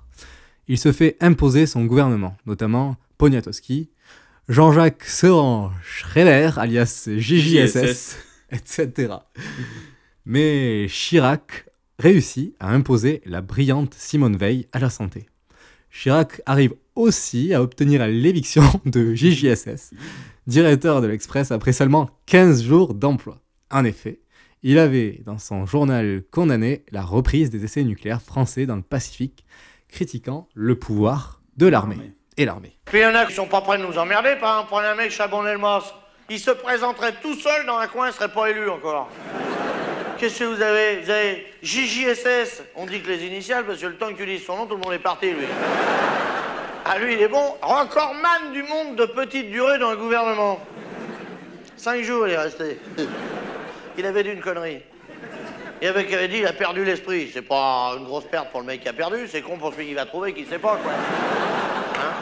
Il 0.67 0.77
se 0.77 0.91
fait 0.91 1.15
imposer 1.21 1.65
son 1.65 1.85
gouvernement, 1.85 2.35
notamment 2.45 2.97
Poniatowski, 3.17 3.89
Jean-Jacques 4.49 5.05
Seran 5.05 5.71
Schreller, 5.81 6.51
alias 6.57 7.07
JJSS, 7.07 8.17
etc. 8.51 9.13
Mais 10.25 10.87
Chirac 10.89 11.65
réussit 11.99 12.53
à 12.59 12.71
imposer 12.71 13.21
la 13.25 13.41
brillante 13.41 13.93
Simone 13.93 14.35
Veil 14.35 14.67
à 14.73 14.79
la 14.79 14.89
santé. 14.89 15.27
Chirac 15.89 16.41
arrive 16.45 16.73
aussi 16.95 17.53
à 17.53 17.61
obtenir 17.61 18.05
l'éviction 18.07 18.63
de 18.85 19.15
JJSS, 19.15 19.93
directeur 20.47 21.01
de 21.01 21.07
l'Express, 21.07 21.51
après 21.51 21.73
seulement 21.73 22.09
15 22.25 22.63
jours 22.63 22.93
d'emploi. 22.93 23.41
En 23.71 23.83
effet, 23.85 24.19
il 24.63 24.79
avait 24.79 25.21
dans 25.25 25.37
son 25.37 25.65
journal 25.65 26.23
condamné 26.31 26.83
la 26.91 27.03
reprise 27.03 27.49
des 27.49 27.63
essais 27.63 27.83
nucléaires 27.83 28.21
français 28.21 28.65
dans 28.65 28.75
le 28.75 28.81
Pacifique, 28.81 29.45
critiquant 29.89 30.47
le 30.53 30.77
pouvoir 30.77 31.41
de 31.57 31.67
l'armée 31.67 32.13
et 32.37 32.45
l'armée. 32.45 32.77
Puis 32.85 32.99
il 32.99 33.01
y 33.01 33.05
en 33.05 33.15
a 33.15 33.25
qui 33.25 33.33
sont 33.33 33.47
pas 33.47 33.61
prêts 33.61 33.77
de 33.77 33.83
nous 33.83 33.97
emmerder, 33.97 34.35
par 34.35 34.53
exemple, 34.53 34.69
prenez 34.69 34.87
un 34.87 34.95
mec 34.95 35.11
Chabon-Delmas. 35.11 35.93
Il 36.29 36.39
se 36.39 36.51
présenterait 36.51 37.13
tout 37.21 37.35
seul 37.35 37.65
dans 37.65 37.77
un 37.77 37.87
coin, 37.87 38.07
il 38.07 38.13
serait 38.13 38.31
pas 38.31 38.49
élu 38.49 38.69
encore. 38.69 39.09
Qu'est-ce 40.17 40.39
que 40.39 40.43
vous 40.45 40.61
avez 40.61 41.01
Vous 41.01 41.09
avez 41.09 41.45
JJSS, 41.61 42.63
on 42.75 42.85
dit 42.85 43.01
que 43.01 43.07
les 43.07 43.25
initiales, 43.25 43.65
parce 43.65 43.79
que 43.79 43.85
le 43.85 43.97
temps 43.97 44.09
que 44.09 44.17
tu 44.17 44.25
dises 44.25 44.45
son 44.45 44.57
nom, 44.57 44.65
tout 44.65 44.75
le 44.75 44.81
monde 44.81 44.93
est 44.93 44.99
parti, 44.99 45.31
lui. 45.31 45.45
Ah, 46.85 46.97
lui, 46.99 47.13
il 47.13 47.21
est 47.21 47.27
bon. 47.27 47.55
Recordman 47.61 48.53
du 48.53 48.63
monde 48.63 48.95
de 48.95 49.05
petite 49.05 49.51
durée 49.51 49.77
dans 49.77 49.91
le 49.91 49.97
gouvernement. 49.97 50.59
Cinq 51.75 52.01
jours, 52.03 52.27
il 52.27 52.33
est 52.33 52.37
resté. 52.37 52.79
Il 53.97 54.05
avait 54.05 54.21
une 54.21 54.41
connerie. 54.41 54.81
Il 55.81 55.85
y 55.85 55.87
avait 55.87 56.05
qui 56.05 56.15
avait 56.15 56.27
dit, 56.27 56.37
il 56.39 56.47
a 56.47 56.53
perdu 56.53 56.83
l'esprit. 56.83 57.29
C'est 57.31 57.41
pas 57.43 57.93
une 57.97 58.05
grosse 58.05 58.25
perte 58.25 58.49
pour 58.49 58.61
le 58.61 58.65
mec 58.65 58.81
qui 58.81 58.89
a 58.89 58.93
perdu, 58.93 59.27
c'est 59.27 59.41
con 59.41 59.57
pour 59.57 59.73
celui 59.73 59.87
qui 59.87 59.93
va 59.93 60.05
trouver, 60.05 60.33
qui 60.33 60.45
sait 60.45 60.57
pas, 60.59 60.77
quoi. 60.81 60.91
Hein 60.91 62.13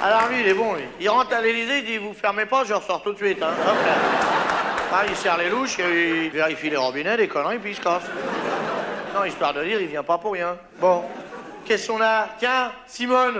Alors 0.00 0.28
lui, 0.28 0.40
il 0.40 0.48
est 0.48 0.54
bon, 0.54 0.74
lui. 0.74 0.84
Il 1.00 1.08
rentre 1.08 1.34
à 1.34 1.40
l'Élysée, 1.40 1.78
il 1.78 1.84
dit, 1.84 1.98
vous 1.98 2.14
fermez 2.14 2.46
pas, 2.46 2.64
je 2.64 2.74
ressors 2.74 3.02
tout 3.02 3.12
de 3.12 3.18
suite, 3.18 3.42
hein. 3.42 3.50
Hop 3.66 3.76
là. 3.86 3.94
Ah, 4.94 5.04
il 5.08 5.16
serre 5.16 5.38
les 5.38 5.48
louches, 5.48 5.78
il 5.78 6.30
vérifie 6.30 6.68
les 6.68 6.76
robinets, 6.76 7.16
les 7.16 7.26
conneries, 7.26 7.58
puis 7.58 7.70
il 7.70 7.76
se 7.76 7.80
casse. 7.80 8.02
Non, 9.14 9.24
histoire 9.24 9.54
de 9.54 9.64
dire, 9.64 9.80
il 9.80 9.88
vient 9.88 10.02
pas 10.02 10.18
pour 10.18 10.32
rien. 10.32 10.56
Bon. 10.78 11.02
Qu'est-ce 11.64 11.88
qu'on 11.88 12.00
a 12.02 12.28
Tiens, 12.38 12.72
Simone. 12.86 13.38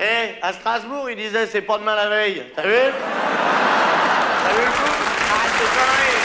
Eh, 0.00 0.40
à 0.42 0.52
Strasbourg, 0.52 1.08
il 1.10 1.16
disait, 1.16 1.46
c'est 1.46 1.62
pas 1.62 1.78
demain 1.78 1.94
la 1.94 2.08
veille. 2.08 2.44
T'as 2.56 2.62
vu? 2.62 2.74
T'as 4.44 4.52
vu 4.52 4.64
le 4.64 4.72
coup? 4.72 4.92
Tes 5.58 6.21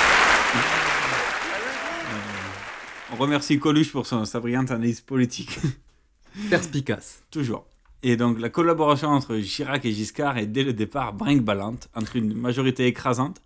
remercie 3.18 3.60
Coluche 3.60 3.92
pour 3.92 4.06
son, 4.06 4.26
sa 4.26 4.40
brillante 4.40 4.72
analyse 4.72 5.02
politique. 5.02 5.60
Perspicace. 6.50 7.24
Toujours. 7.32 7.66
Et 8.04 8.16
donc 8.16 8.40
la 8.40 8.50
collaboration 8.50 9.10
entre 9.10 9.38
Chirac 9.38 9.86
et 9.86 9.92
Giscard 9.92 10.38
est 10.38 10.46
dès 10.46 10.64
le 10.64 10.74
départ 10.74 11.14
brinque-ballante, 11.14 11.90
entre 11.96 12.16
une 12.16 12.34
majorité 12.34 12.86
écrasante, 12.86 13.42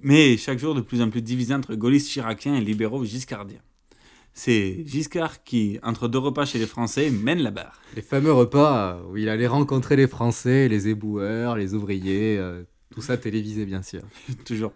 mais 0.00 0.36
chaque 0.36 0.58
jour 0.58 0.74
de 0.74 0.80
plus 0.80 1.02
en 1.02 1.10
plus 1.10 1.22
divisée 1.22 1.54
entre 1.54 1.74
gaullistes 1.74 2.08
chiraciens 2.08 2.56
et 2.56 2.60
libéraux 2.60 3.04
giscardiens. 3.04 3.60
C'est 4.34 4.82
Giscard 4.86 5.44
qui, 5.44 5.78
entre 5.82 6.08
deux 6.08 6.18
repas 6.18 6.46
chez 6.46 6.58
les 6.58 6.66
Français, 6.66 7.10
mène 7.10 7.42
la 7.42 7.50
barre. 7.50 7.82
Les 7.94 8.00
fameux 8.00 8.32
repas 8.32 9.02
où 9.10 9.18
il 9.18 9.28
allait 9.28 9.46
rencontrer 9.46 9.94
les 9.94 10.06
Français, 10.06 10.68
les 10.68 10.88
éboueurs, 10.88 11.54
les 11.56 11.74
ouvriers, 11.74 12.38
euh, 12.38 12.62
tout 12.90 13.02
ça 13.02 13.18
télévisé 13.18 13.66
bien 13.66 13.82
sûr. 13.82 14.00
Toujours. 14.46 14.72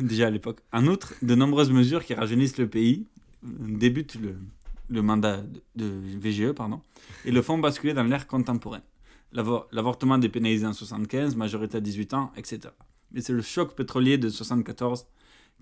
Déjà 0.00 0.26
à 0.26 0.30
l'époque. 0.30 0.58
En 0.72 0.86
outre, 0.88 1.14
de 1.22 1.34
nombreuses 1.36 1.70
mesures 1.70 2.04
qui 2.04 2.14
rajeunissent 2.14 2.58
le 2.58 2.68
pays 2.68 3.06
débutent 3.58 4.16
le, 4.16 4.36
le 4.88 5.02
mandat 5.02 5.42
de, 5.74 5.86
VGE 6.18 6.52
pardon, 6.52 6.80
et 7.24 7.30
le 7.30 7.42
font 7.42 7.58
basculer 7.58 7.94
dans 7.94 8.04
l'ère 8.04 8.26
contemporaine. 8.26 8.82
L'avor- 9.32 9.66
L'avortement 9.72 10.18
dépénalisé 10.18 10.66
en 10.66 10.72
75, 10.72 11.36
majorité 11.36 11.78
à 11.78 11.80
18 11.80 12.14
ans, 12.14 12.32
etc. 12.36 12.60
Mais 13.12 13.20
c'est 13.20 13.32
le 13.32 13.42
choc 13.42 13.74
pétrolier 13.74 14.18
de 14.18 14.28
74 14.28 15.06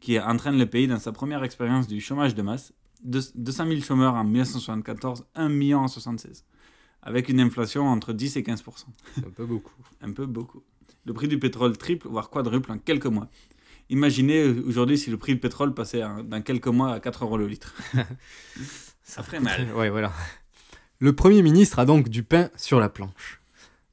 qui 0.00 0.18
entraîne 0.20 0.58
le 0.58 0.66
pays 0.66 0.86
dans 0.88 0.98
sa 0.98 1.12
première 1.12 1.42
expérience 1.44 1.86
du 1.86 2.00
chômage 2.00 2.34
de 2.34 2.42
masse. 2.42 2.72
Deux- 3.02 3.20
200 3.34 3.66
000 3.68 3.80
chômeurs 3.80 4.14
en 4.14 4.24
1974, 4.24 5.24
1 5.34 5.48
million 5.48 5.80
en 5.80 5.88
76, 5.88 6.44
avec 7.02 7.28
une 7.28 7.40
inflation 7.40 7.86
entre 7.86 8.12
10 8.12 8.36
et 8.36 8.42
15 8.42 8.62
C'est 9.14 9.26
un 9.26 9.30
peu 9.30 9.44
beaucoup. 9.46 9.72
Un 10.02 10.12
peu 10.12 10.26
beaucoup. 10.26 10.62
Le 11.06 11.12
prix 11.12 11.28
du 11.28 11.38
pétrole 11.38 11.76
triple, 11.76 12.08
voire 12.08 12.30
quadruple 12.30 12.72
en 12.72 12.78
quelques 12.78 13.06
mois. 13.06 13.28
Imaginez 13.90 14.42
euh, 14.42 14.64
aujourd'hui 14.66 14.98
si 14.98 15.10
le 15.10 15.16
prix 15.16 15.34
du 15.34 15.40
pétrole 15.40 15.74
passait 15.74 16.02
dans 16.24 16.42
quelques 16.42 16.68
mois 16.68 16.94
à 16.94 17.00
4 17.00 17.24
euros 17.24 17.36
le 17.36 17.46
litre. 17.46 17.74
Ça 19.02 19.22
ferait 19.22 19.40
mal. 19.40 19.72
Ouais, 19.74 19.90
voilà. 19.90 20.12
Le 20.98 21.12
Premier 21.12 21.42
ministre 21.42 21.78
a 21.78 21.84
donc 21.84 22.08
du 22.08 22.22
pain 22.22 22.50
sur 22.56 22.80
la 22.80 22.88
planche. 22.88 23.40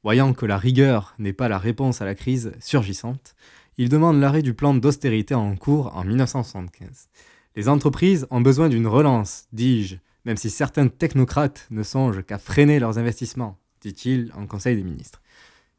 Voyant 0.02 0.32
que 0.32 0.46
la 0.46 0.58
rigueur 0.58 1.14
n'est 1.18 1.32
pas 1.32 1.48
la 1.48 1.58
réponse 1.58 2.00
à 2.00 2.04
la 2.04 2.14
crise 2.14 2.52
surgissante, 2.60 3.34
il 3.78 3.88
demande 3.88 4.20
l'arrêt 4.20 4.42
du 4.42 4.54
plan 4.54 4.74
d'austérité 4.74 5.34
en 5.34 5.54
cours 5.56 5.96
en 5.96 6.04
1975. 6.04 7.08
Les 7.54 7.68
entreprises 7.68 8.26
ont 8.30 8.40
besoin 8.40 8.68
d'une 8.68 8.86
relance, 8.86 9.46
dis-je, 9.52 9.96
même 10.24 10.36
si 10.36 10.50
certains 10.50 10.88
technocrates 10.88 11.66
ne 11.70 11.82
songent 11.82 12.22
qu'à 12.22 12.38
freiner 12.38 12.78
leurs 12.78 12.98
investissements, 12.98 13.58
dit-il 13.80 14.32
en 14.36 14.46
Conseil 14.46 14.76
des 14.76 14.82
ministres. 14.82 15.20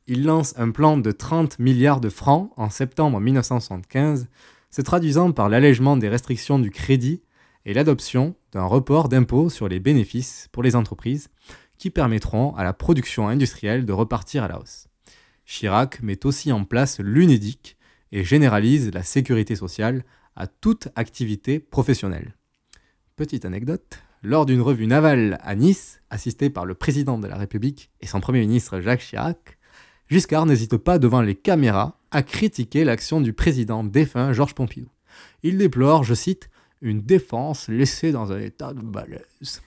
Il 0.06 0.26
lance 0.26 0.54
un 0.58 0.72
plan 0.72 0.98
de 0.98 1.12
30 1.12 1.60
milliards 1.60 2.02
de 2.02 2.10
francs 2.10 2.52
en 2.58 2.70
septembre 2.70 3.22
1975, 3.22 4.28
se 4.70 4.82
traduisant 4.82 5.32
par 5.32 5.48
l'allègement 5.48 5.96
des 5.96 6.10
restrictions 6.10 6.60
du 6.60 6.72
crédit 6.72 7.22
et 7.64 7.74
l'adoption 7.74 8.36
d'un 8.52 8.66
report 8.66 9.08
d'impôt 9.08 9.50
sur 9.50 9.70
les 9.70 9.80
bénéfices 9.80 10.50
pour 10.52 10.62
les 10.62 10.76
entreprises 10.76 11.30
qui 11.78 11.90
permettront 11.90 12.54
à 12.56 12.66
la 12.66 12.74
production 12.74 13.30
industrielle 13.30 13.86
de 13.86 13.94
repartir 13.94 14.44
à 14.44 14.50
la 14.50 14.60
hausse. 14.60 14.88
Chirac 15.46 16.02
met 16.02 16.26
aussi 16.26 16.52
en 16.52 16.66
place 16.66 17.00
l'UNEDIC 17.00 17.78
et 18.12 18.26
généralise 18.26 18.92
la 18.94 19.04
sécurité 19.04 19.56
sociale 19.56 20.04
à 20.36 20.48
toute 20.48 20.90
activité 20.96 21.60
professionnelle. 21.60 22.36
Petite 23.16 23.46
anecdote, 23.46 24.00
lors 24.22 24.46
d'une 24.46 24.62
revue 24.62 24.88
navale 24.88 25.38
à 25.42 25.56
Nice, 25.56 26.02
assistée 26.10 26.50
par 26.50 26.66
le 26.66 26.74
président 26.74 27.20
de 27.20 27.28
la 27.28 27.38
République 27.38 27.90
et 28.02 28.08
son 28.08 28.20
premier 28.20 28.40
ministre 28.40 28.80
Jacques 28.82 29.02
Chirac, 29.02 29.58
Giscard 30.10 30.46
n'hésite 30.46 30.78
pas 30.78 31.00
devant 31.00 31.22
les 31.22 31.36
caméras 31.36 31.98
à 32.12 32.24
critiquer 32.24 32.84
l'action 32.84 33.22
du 33.22 33.34
président 33.34 33.84
défunt 33.84 34.34
Georges 34.34 34.54
Pompidou. 34.54 34.90
Il 35.44 35.58
déplore, 35.58 36.04
je 36.04 36.14
cite, 36.14 36.50
une 36.82 37.02
défense 37.02 37.68
laissée 37.70 38.12
dans 38.12 38.32
un 38.32 38.40
état 38.40 38.74
de 38.74 38.82
malaise. 38.82 39.62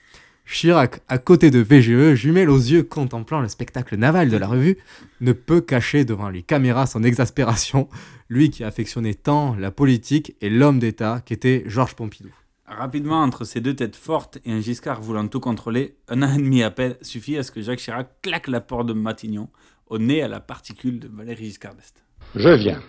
Chirac, 0.45 1.01
à 1.09 1.17
côté 1.17 1.51
de 1.51 1.59
VGE, 1.59 2.15
jumelle 2.15 2.49
aux 2.49 2.57
yeux 2.57 2.83
contemplant 2.83 3.41
le 3.41 3.49
spectacle 3.49 3.97
naval 3.97 4.29
de 4.29 4.37
la 4.37 4.47
revue, 4.47 4.77
ne 5.19 5.33
peut 5.33 5.59
cacher 5.59 6.05
devant 6.05 6.29
les 6.29 6.41
caméras 6.41 6.85
son 6.85 7.03
exaspération, 7.03 7.89
lui 8.29 8.49
qui 8.49 8.63
affectionnait 8.63 9.13
tant 9.13 9.55
la 9.55 9.71
politique 9.71 10.35
et 10.39 10.49
l'homme 10.49 10.79
d'État 10.79 11.21
qu'était 11.25 11.63
Georges 11.65 11.95
Pompidou. 11.95 12.31
Rapidement, 12.65 13.21
entre 13.21 13.43
ces 13.43 13.59
deux 13.59 13.75
têtes 13.75 13.95
fortes 13.95 14.39
et 14.45 14.51
un 14.51 14.61
Giscard 14.61 15.01
voulant 15.01 15.27
tout 15.27 15.39
contrôler, 15.39 15.95
un 16.09 16.21
an 16.21 16.33
et 16.33 16.37
demi 16.37 16.63
à 16.63 16.71
peine 16.71 16.95
suffit 17.01 17.37
à 17.37 17.43
ce 17.43 17.51
que 17.51 17.61
Jacques 17.61 17.79
Chirac 17.79 18.21
claque 18.21 18.47
la 18.47 18.61
porte 18.61 18.87
de 18.87 18.93
Matignon, 18.93 19.49
au 19.89 19.97
nez 19.97 20.21
à 20.21 20.27
la 20.27 20.39
particule 20.39 20.99
de 20.99 21.07
Valéry 21.07 21.45
Giscard. 21.45 21.75
Je 22.35 22.49
viens 22.49 22.81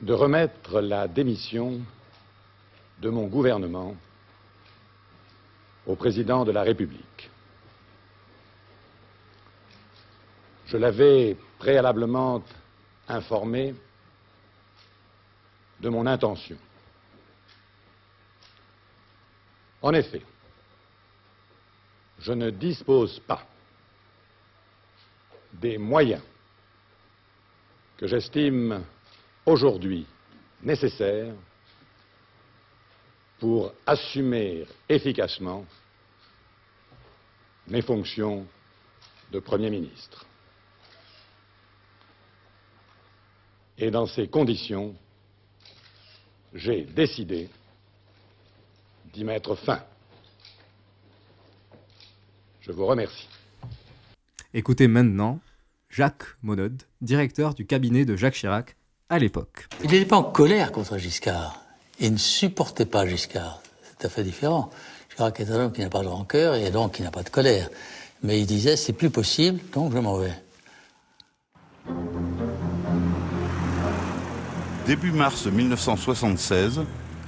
de 0.00 0.12
remettre 0.12 0.80
la 0.80 1.08
démission 1.08 1.80
de 3.00 3.08
mon 3.08 3.26
gouvernement 3.26 3.96
au 5.86 5.96
président 5.96 6.44
de 6.44 6.52
la 6.52 6.62
République. 6.62 7.30
Je 10.66 10.76
l'avais 10.76 11.36
préalablement 11.58 12.42
informé 13.08 13.74
de 15.80 15.88
mon 15.88 16.06
intention. 16.06 16.56
En 19.82 19.92
effet, 19.92 20.22
je 22.20 22.32
ne 22.32 22.50
dispose 22.50 23.20
pas 23.20 23.46
des 25.52 25.78
moyens 25.78 26.22
que 27.96 28.06
j'estime 28.06 28.84
aujourd'hui 29.46 30.06
nécessaires 30.62 31.34
pour 33.38 33.72
assumer 33.86 34.66
efficacement 34.88 35.64
mes 37.66 37.82
fonctions 37.82 38.46
de 39.30 39.38
Premier 39.40 39.70
ministre. 39.70 40.24
Et 43.78 43.90
dans 43.90 44.06
ces 44.06 44.28
conditions, 44.28 44.94
j'ai 46.54 46.82
décidé 46.82 47.48
d'y 49.12 49.24
mettre 49.24 49.56
fin. 49.56 49.82
Je 52.60 52.70
vous 52.70 52.86
remercie. 52.86 53.28
Écoutez 54.54 54.86
maintenant 54.86 55.40
Jacques 55.88 56.24
Monod, 56.42 56.82
directeur 57.00 57.54
du 57.54 57.64
cabinet 57.64 58.04
de 58.04 58.16
Jacques 58.16 58.34
Chirac 58.34 58.76
à 59.08 59.18
l'époque. 59.18 59.66
Il 59.82 59.90
n'était 59.90 60.04
pas 60.04 60.18
en 60.18 60.24
colère 60.24 60.72
contre 60.72 60.98
Giscard. 60.98 61.64
Il 62.00 62.12
ne 62.12 62.18
supportait 62.18 62.84
pas 62.84 63.06
Giscard. 63.06 63.62
C'est 63.82 63.98
tout 63.98 64.06
à 64.06 64.10
fait 64.10 64.22
différent. 64.22 64.68
Chirac 65.08 65.40
est 65.40 65.50
un 65.50 65.54
homme 65.54 65.72
qui 65.72 65.80
n'a 65.80 65.88
pas 65.88 66.02
de 66.02 66.08
rancœur 66.08 66.54
et 66.54 66.70
donc 66.70 66.92
qui 66.92 67.02
n'a 67.02 67.10
pas 67.10 67.22
de 67.22 67.30
colère. 67.30 67.70
Mais 68.22 68.40
il 68.40 68.46
disait 68.46 68.76
c'est 68.76 68.92
plus 68.92 69.08
possible, 69.08 69.58
donc 69.72 69.94
je 69.94 69.98
m'en 69.98 70.18
vais. 70.18 70.34
Début 74.86 75.12
mars 75.12 75.46
1976, 75.46 76.82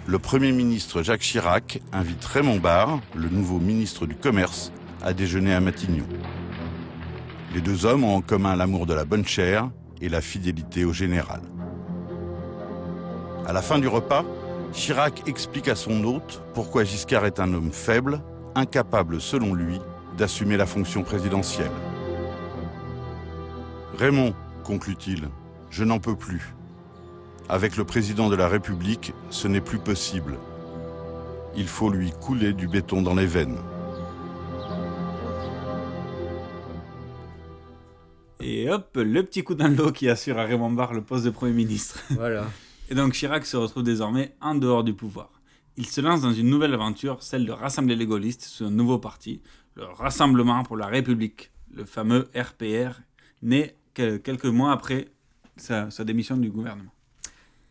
le 0.07 0.19
Premier 0.19 0.53
ministre 0.53 1.03
Jacques 1.03 1.23
Chirac 1.23 1.81
invite 1.91 2.23
Raymond 2.23 2.59
Barre, 2.59 3.01
le 3.15 3.31
nouveau 3.31 3.61
ministre 3.61 4.05
du 4.05 4.15
Commerce, 4.15 4.73
à 5.03 5.15
déjeuner 5.15 5.55
à 5.55 5.61
Matignon. 5.61 6.05
Les 7.55 7.61
deux 7.61 7.87
hommes 7.87 8.03
ont 8.03 8.17
en 8.17 8.21
commun 8.21 8.57
l'amour 8.57 8.85
de 8.85 8.95
la 8.95 9.05
bonne 9.05 9.25
chair 9.25 9.71
et 10.01 10.09
la 10.09 10.21
fidélité 10.21 10.85
au 10.85 10.93
général. 10.93 11.41
À 13.47 13.53
la 13.53 13.63
fin 13.63 13.79
du 13.79 13.87
repas, 13.87 14.25
Chirac 14.73 15.23
explique 15.29 15.69
à 15.69 15.77
son 15.77 16.03
hôte 16.03 16.43
pourquoi 16.53 16.83
Giscard 16.83 17.27
est 17.27 17.39
un 17.39 17.55
homme 17.55 17.71
faible, 17.71 18.21
incapable 18.57 19.21
selon 19.21 19.55
lui 19.55 19.79
d'assumer 20.19 20.57
la 20.57 20.67
fonction 20.67 21.05
présidentielle. 21.05 21.71
Raymond, 23.99 24.35
conclut-il, 24.65 25.29
je 25.71 25.85
n'en 25.85 26.01
peux 26.01 26.17
plus. 26.17 26.57
Avec 27.49 27.77
le 27.77 27.85
président 27.85 28.31
de 28.31 28.37
la 28.37 28.49
République, 28.49 29.15
ce 29.31 29.47
n'est 29.47 29.61
plus 29.61 29.79
possible. 29.79 30.39
Il 31.55 31.69
faut 31.69 31.89
lui 31.89 32.11
couler 32.11 32.53
du 32.53 32.67
béton 32.67 33.01
dans 33.01 33.15
les 33.15 33.27
veines. 33.27 33.59
Et 38.47 38.69
hop, 38.69 38.99
le 39.01 39.23
petit 39.23 39.43
coup 39.43 39.55
dans 39.55 39.75
l'eau 39.75 39.91
qui 39.91 40.07
assure 40.07 40.39
à 40.39 40.45
Raymond 40.45 40.71
Barre 40.71 40.93
le 40.93 41.01
poste 41.01 41.25
de 41.25 41.31
Premier 41.31 41.55
ministre. 41.55 41.99
Voilà. 42.11 42.47
Et 42.91 42.95
donc 42.95 43.15
Chirac 43.15 43.47
se 43.47 43.57
retrouve 43.57 43.83
désormais 43.83 44.35
en 44.43 44.55
dehors 44.55 44.85
du 44.85 44.93
pouvoir. 44.93 45.41
Il 45.79 45.87
se 45.87 46.03
lance 46.03 46.21
dans 46.21 46.33
une 46.35 46.51
nouvelle 46.51 46.75
aventure, 46.75 47.23
celle 47.23 47.47
de 47.47 47.53
rassembler 47.53 47.97
les 47.97 48.05
gaullistes 48.05 48.43
sous 48.43 48.67
un 48.67 48.71
nouveau 48.71 48.99
parti, 48.99 49.41
le 49.77 49.85
Rassemblement 49.85 50.63
pour 50.63 50.77
la 50.77 50.89
République, 50.89 51.53
le 51.75 51.87
fameux 51.87 52.29
RPR, 52.37 53.01
né 53.41 53.77
quelques 53.95 54.45
mois 54.45 54.73
après 54.73 55.09
sa, 55.57 55.91
sa 55.91 56.05
démission 56.05 56.37
du 56.37 56.51
gouvernement. 56.51 56.93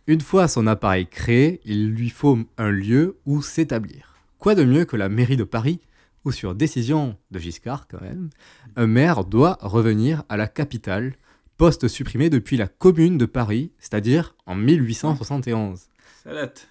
Une 0.07 0.21
fois 0.21 0.47
son 0.47 0.65
appareil 0.65 1.05
créé, 1.05 1.61
il 1.65 1.91
lui 1.91 2.09
faut 2.09 2.39
un 2.57 2.71
lieu 2.71 3.19
où 3.27 3.43
s'établir. 3.43 4.15
Quoi 4.39 4.55
de 4.55 4.63
mieux 4.63 4.85
que 4.85 4.97
la 4.97 5.07
mairie 5.07 5.37
de 5.37 5.43
Paris, 5.43 5.81
où 6.25 6.31
sur 6.31 6.55
décision 6.55 7.17
de 7.31 7.39
Giscard 7.39 7.87
quand 7.87 8.01
même, 8.01 8.29
un 8.75 8.87
maire 8.87 9.25
doit 9.25 9.57
revenir 9.61 10.23
à 10.29 10.37
la 10.37 10.47
capitale, 10.47 11.13
poste 11.57 11.87
supprimé 11.87 12.29
depuis 12.29 12.57
la 12.57 12.67
commune 12.67 13.17
de 13.17 13.25
Paris, 13.25 13.71
c'est-à-dire 13.79 14.35
en 14.45 14.55
1871. 14.55 15.81
Ça 16.23 16.33
date. 16.33 16.67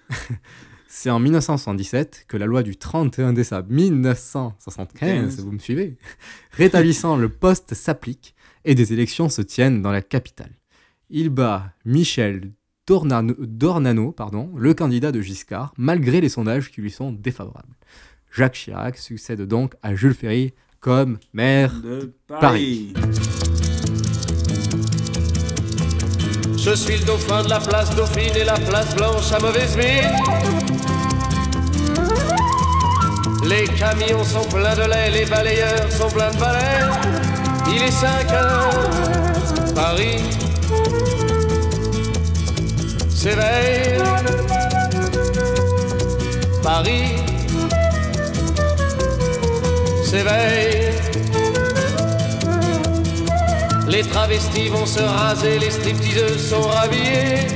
C'est 0.95 1.09
en 1.09 1.19
1977 1.21 2.27
que 2.29 2.37
la 2.37 2.45
loi 2.45 2.63
du 2.63 2.77
31 2.77 3.33
décembre 3.33 3.67
1975, 3.71 5.41
vous 5.41 5.53
me 5.53 5.59
suivez, 5.59 5.97
rétablissant 6.53 7.17
le 7.17 7.31
poste 7.31 7.73
s'applique 7.73 8.35
et 8.67 8.75
des 8.75 8.93
élections 8.93 9.31
se 9.31 9.41
tiennent 9.41 9.81
dans 9.81 9.91
la 9.91 10.03
capitale. 10.03 10.53
Il 11.09 11.31
bat 11.31 11.73
Michel 11.87 12.53
Dornano, 12.87 13.35
Dornano 13.39 14.13
pardon, 14.13 14.53
le 14.57 14.75
candidat 14.75 15.13
de 15.13 15.21
Giscard, 15.23 15.73
malgré 15.79 16.21
les 16.21 16.29
sondages 16.29 16.71
qui 16.71 16.83
lui 16.83 16.91
sont 16.91 17.13
défavorables. 17.13 17.75
Jacques 18.33 18.55
Chirac 18.55 18.97
succède 18.97 19.43
donc 19.43 19.75
à 19.83 19.95
Jules 19.95 20.15
Ferry 20.15 20.55
comme 20.81 21.19
maire 21.35 21.73
de 21.85 22.15
Paris. 22.27 22.95
Je 26.59 26.75
suis 26.75 26.97
le 26.97 27.05
dauphin 27.05 27.43
de 27.43 27.51
la 27.51 27.61
place 27.61 27.95
Dauphine 27.95 28.35
et 28.35 28.45
la 28.45 28.55
place 28.55 28.95
Blanche 28.97 29.33
à 29.33 29.39
mauvaise 29.39 29.77
mine. 29.77 30.11
Les 33.45 33.65
camions 33.65 34.25
sont 34.25 34.49
pleins 34.49 34.77
de 34.77 34.89
lait, 34.89 35.11
les 35.11 35.27
balayeurs 35.27 35.93
sont 35.93 36.09
pleins 36.09 36.31
de 36.31 36.39
balais. 36.39 36.87
Il 37.69 37.83
est 37.83 37.91
5 37.91 38.31
heures, 38.33 38.71
Paris 39.75 40.23
s'éveille. 43.11 44.01
Paris 46.63 47.22
s'éveille. 50.13 50.93
Les 53.89 54.03
travestis 54.03 54.69
vont 54.69 54.85
se 54.85 55.01
raser, 55.01 55.59
les 55.59 55.71
stripteaseuses 55.71 56.51
sont 56.51 56.67
rhabillées. 56.75 57.47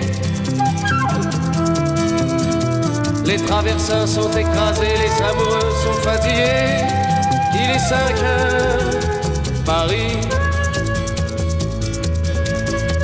Les 3.27 3.37
traversins 3.49 4.07
sont 4.07 4.31
écrasés, 4.31 4.97
les 5.05 5.15
amoureux 5.31 5.73
sont 5.85 5.99
fatigués. 6.09 6.85
Il 7.61 7.71
est 7.77 7.85
5 7.91 7.97
heures, 8.23 8.91
Paris 9.67 10.17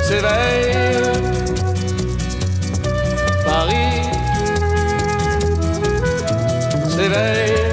s'éveille. 0.07 0.75
Paris 3.45 4.01
s'éveille. 6.95 7.72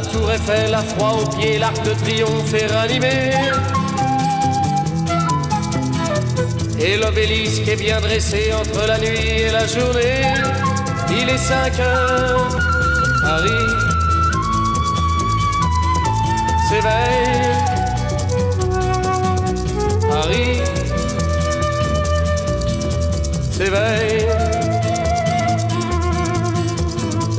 La 0.00 0.04
tour 0.04 0.30
Eiffel 0.30 0.72
a 0.72 0.82
froid 0.84 1.18
aux 1.20 1.26
pieds, 1.36 1.58
l'arc 1.58 1.82
de 1.82 1.90
triomphe 1.90 2.54
est 2.54 2.68
ranimé. 2.68 3.32
Et 6.78 6.96
l'obélisque 6.98 7.66
est 7.66 7.74
bien 7.74 8.00
dressé 8.00 8.52
entre 8.52 8.86
la 8.86 8.96
nuit 9.00 9.40
et 9.40 9.50
la 9.50 9.66
journée. 9.66 10.22
Il 11.10 11.28
est 11.28 11.36
5 11.36 11.80
heures, 11.80 12.58
Paris 13.22 13.50
s'éveille. 16.68 17.56
Paris 20.08 20.62
s'éveille. 23.50 24.37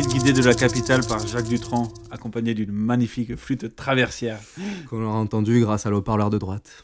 visite 0.00 0.24
guidée 0.24 0.32
de 0.32 0.42
la 0.46 0.54
capitale 0.54 1.02
par 1.06 1.26
Jacques 1.26 1.48
Dutronc, 1.48 1.92
accompagné 2.10 2.54
d'une 2.54 2.72
magnifique 2.72 3.36
flûte 3.36 3.76
traversière. 3.76 4.38
Qu'on 4.88 5.04
aura 5.04 5.18
entendu 5.18 5.60
grâce 5.60 5.84
à 5.84 5.90
l'eau-parleur 5.90 6.30
de 6.30 6.38
droite. 6.38 6.82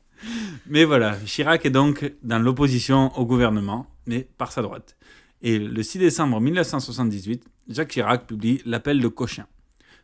Mais 0.66 0.84
voilà, 0.84 1.16
Chirac 1.24 1.64
est 1.64 1.70
donc 1.70 2.12
dans 2.22 2.38
l'opposition 2.38 3.16
au 3.18 3.24
gouvernement, 3.24 3.86
mais 4.06 4.28
par 4.36 4.52
sa 4.52 4.60
droite. 4.60 4.96
Et 5.40 5.58
le 5.58 5.82
6 5.82 5.98
décembre 5.98 6.40
1978, 6.40 7.44
Jacques 7.68 7.88
Chirac 7.88 8.26
publie 8.26 8.60
L'appel 8.66 9.00
de 9.00 9.08
Cochin. 9.08 9.46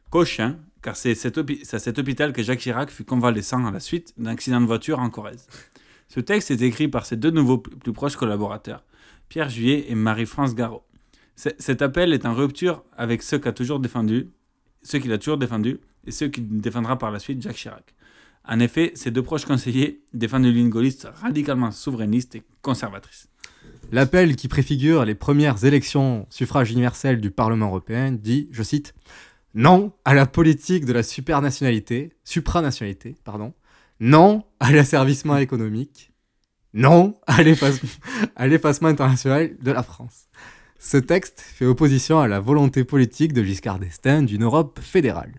Cochin, 0.09 0.57
car 0.83 0.96
c'est 0.96 1.12
à 1.12 1.79
cet 1.79 1.98
hôpital 1.98 2.33
que 2.33 2.42
Jacques 2.42 2.61
Chirac 2.61 2.90
fut 2.90 3.05
convalescent 3.05 3.66
à 3.66 3.70
la 3.70 3.81
suite 3.81 4.14
d'un 4.16 4.31
accident 4.31 4.61
de 4.62 4.66
voiture 4.66 4.98
en 4.98 5.11
Corrèze. 5.11 5.46
Ce 6.09 6.20
texte 6.20 6.50
est 6.50 6.62
écrit 6.62 6.88
par 6.88 7.05
ses 7.05 7.16
deux 7.16 7.31
nouveaux 7.31 7.59
plus 7.59 7.76
plus 7.76 7.92
proches 7.92 8.16
collaborateurs, 8.16 8.83
Pierre 9.29 9.50
Juillet 9.50 9.87
et 9.88 9.94
Marie-France 9.94 10.55
Garot. 10.55 10.85
Cet 11.59 11.81
appel 11.81 12.12
est 12.12 12.26
en 12.26 12.35
rupture 12.35 12.85
avec 12.94 13.22
ceux 13.22 13.38
qu'a 13.38 13.53
toujours 13.53 13.81
défendu, 13.81 14.29
ceux 14.83 14.98
qu'il 14.98 15.11
a 15.11 15.16
toujours 15.16 15.38
défendu 15.38 15.81
et 16.07 16.11
ceux 16.11 16.29
qu'il 16.29 16.61
défendra 16.61 16.98
par 16.98 17.11
la 17.11 17.18
suite 17.18 17.40
Jacques 17.40 17.57
Chirac. 17.57 17.94
En 18.46 18.61
effet, 18.61 18.92
ces 18.94 19.11
deux 19.11 19.22
proches 19.22 19.46
conseillers 19.46 20.03
défendent 20.12 20.44
une 20.44 20.53
ligne 20.53 20.68
gaulliste 20.68 21.09
radicalement 21.14 21.70
souverainiste 21.70 22.35
et 22.35 22.42
conservatrice. 22.61 23.29
L'appel 23.90 24.37
qui 24.37 24.48
préfigure 24.48 25.07
les 25.07 25.14
premières 25.14 25.64
élections 25.64 26.26
suffrage 26.29 26.72
universel 26.72 27.22
du 27.22 27.31
Parlement 27.31 27.68
européen 27.68 28.12
dit, 28.12 28.50
je 28.53 28.62
cite, 28.62 28.94
Non 29.55 29.94
à 30.05 30.12
la 30.12 30.26
politique 30.26 30.85
de 30.85 30.92
la 30.92 31.03
supernationalité, 31.03 32.12
supranationalité, 32.22 33.16
pardon. 33.24 33.55
Non 33.98 34.44
à 34.61 34.72
l'asservissement 34.72 35.38
économique. 35.38 36.12
Non 36.74 37.14
à 37.26 37.42
l'effacement 37.42 38.88
international 38.88 39.57
de 39.59 39.70
la 39.70 39.83
France. 39.83 40.29
Ce 40.82 40.96
texte 40.96 41.42
fait 41.42 41.66
opposition 41.66 42.20
à 42.20 42.26
la 42.26 42.40
volonté 42.40 42.84
politique 42.84 43.34
de 43.34 43.42
Giscard 43.42 43.78
d'Estaing 43.78 44.22
d'une 44.22 44.44
Europe 44.44 44.80
fédérale. 44.80 45.34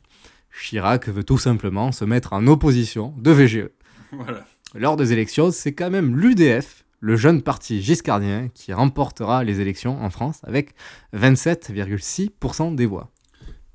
Chirac 0.53 1.09
veut 1.09 1.23
tout 1.23 1.39
simplement 1.39 1.91
se 1.91 2.05
mettre 2.05 2.33
en 2.33 2.45
opposition 2.45 3.15
de 3.17 3.31
VGE. 3.31 3.69
Voilà. 4.11 4.45
Lors 4.75 4.97
des 4.97 5.13
élections, 5.13 5.49
c'est 5.49 5.73
quand 5.73 5.89
même 5.89 6.15
l'UDF, 6.15 6.85
le 6.99 7.15
jeune 7.15 7.41
parti 7.41 7.81
giscardien, 7.81 8.49
qui 8.53 8.71
remportera 8.71 9.43
les 9.43 9.61
élections 9.61 9.99
en 9.99 10.11
France 10.11 10.41
avec 10.43 10.75
27,6% 11.15 12.75
des 12.75 12.85
voix. 12.85 13.09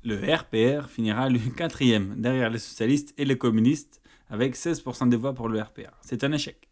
Le 0.05 0.15
RPR 0.15 0.87
finira 0.87 1.27
lui 1.27 1.51
quatrième, 1.53 2.15
derrière 2.17 2.49
les 2.49 2.59
socialistes 2.59 3.13
et 3.17 3.25
les 3.25 3.37
communistes, 3.37 3.99
avec 4.29 4.55
16% 4.55 5.09
des 5.09 5.17
voix 5.17 5.33
pour 5.33 5.49
le 5.49 5.61
RPR. 5.61 5.91
C'est 5.99 6.23
un 6.23 6.31
échec. 6.31 6.69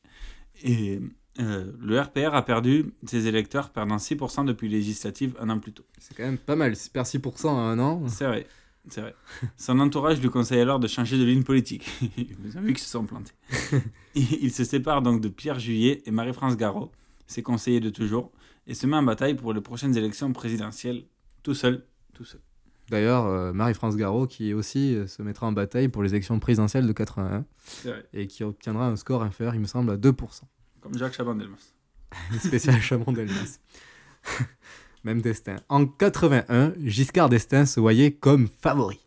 Et 0.64 1.02
euh, 1.40 1.72
le 1.82 2.00
RPR 2.00 2.34
a 2.34 2.44
perdu 2.46 2.94
ses 3.06 3.28
électeurs, 3.28 3.70
perdant 3.72 3.98
6% 3.98 4.46
depuis 4.46 4.70
les 4.70 4.78
législatives 4.78 5.36
un 5.40 5.50
an 5.50 5.60
plus 5.60 5.74
tôt. 5.74 5.84
C'est 6.00 6.16
quand 6.16 6.24
même 6.24 6.38
pas 6.38 6.56
mal, 6.56 6.76
si 6.76 6.90
perd 6.90 7.06
6% 7.06 7.48
en 7.48 7.58
un 7.58 7.80
an. 7.80 8.08
C'est 8.08 8.26
vrai, 8.26 8.48
c'est 8.90 9.02
vrai. 9.02 9.16
Son 9.58 9.80
entourage 9.80 10.22
lui 10.22 10.30
conseille 10.30 10.62
alors 10.62 10.80
de 10.80 10.88
changer 10.88 11.18
de 11.18 11.24
ligne 11.26 11.44
politique. 11.44 11.90
Vous 12.40 12.58
avez 12.58 12.68
vu 12.68 12.74
qu'ils 12.74 12.84
se 12.84 12.90
sont 12.90 13.06
plantés. 13.06 13.34
Il 14.16 14.52
se 14.52 14.64
sépare 14.64 15.02
donc 15.02 15.20
de 15.22 15.28
Pierre 15.28 15.60
Juillet 15.60 16.04
et 16.06 16.12
Marie-France 16.12 16.56
Garot, 16.56 16.92
ses 17.28 17.44
conseillers 17.44 17.82
de 17.82 17.90
toujours, 17.90 18.32
et 18.68 18.74
se 18.74 18.88
met 18.88 18.96
en 18.96 19.04
bataille 19.04 19.36
pour 19.36 19.54
les 19.54 19.62
prochaines 19.62 19.98
élections 19.98 20.32
présidentielles, 20.32 21.04
tout 21.44 21.54
seul, 21.54 21.84
tout 22.14 22.24
seul. 22.24 22.40
D'ailleurs, 22.90 23.26
euh, 23.26 23.52
Marie-France 23.52 23.96
Garot 23.98 24.28
qui 24.28 24.54
aussi 24.54 24.96
euh, 24.96 25.08
se 25.08 25.22
mettra 25.22 25.48
en 25.48 25.52
bataille 25.52 25.88
pour 25.90 26.04
les 26.04 26.10
élections 26.12 26.40
présidentielles 26.40 26.86
de 26.86 26.94
81 26.94 27.44
C'est 27.66 27.90
vrai. 27.90 28.06
et 28.14 28.28
qui 28.28 28.44
obtiendra 28.44 28.88
un 28.88 28.96
score 28.96 29.24
inférieur, 29.24 29.56
il 29.56 29.62
me 29.62 29.66
semble, 29.66 29.92
à 29.92 29.98
2%. 29.98 30.14
Comme 30.86 31.00
Jacques 31.00 31.16
Chaban-Delmas. 31.16 31.74
Spécial 32.40 32.80
Chamon 32.80 33.12
d'Elmas. 33.12 33.58
Même 35.04 35.20
destin. 35.20 35.56
En 35.68 35.88
81, 35.88 36.74
Giscard 36.80 37.28
d'Estaing 37.28 37.66
se 37.66 37.80
voyait 37.80 38.12
comme 38.12 38.48
favori. 38.62 39.00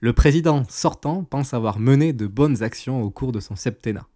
Le 0.00 0.12
président 0.12 0.64
sortant 0.68 1.24
pense 1.24 1.54
avoir 1.54 1.78
mené 1.78 2.12
de 2.12 2.26
bonnes 2.26 2.62
actions 2.62 3.02
au 3.02 3.08
cours 3.08 3.32
de 3.32 3.40
son 3.40 3.56
septennat. 3.56 4.06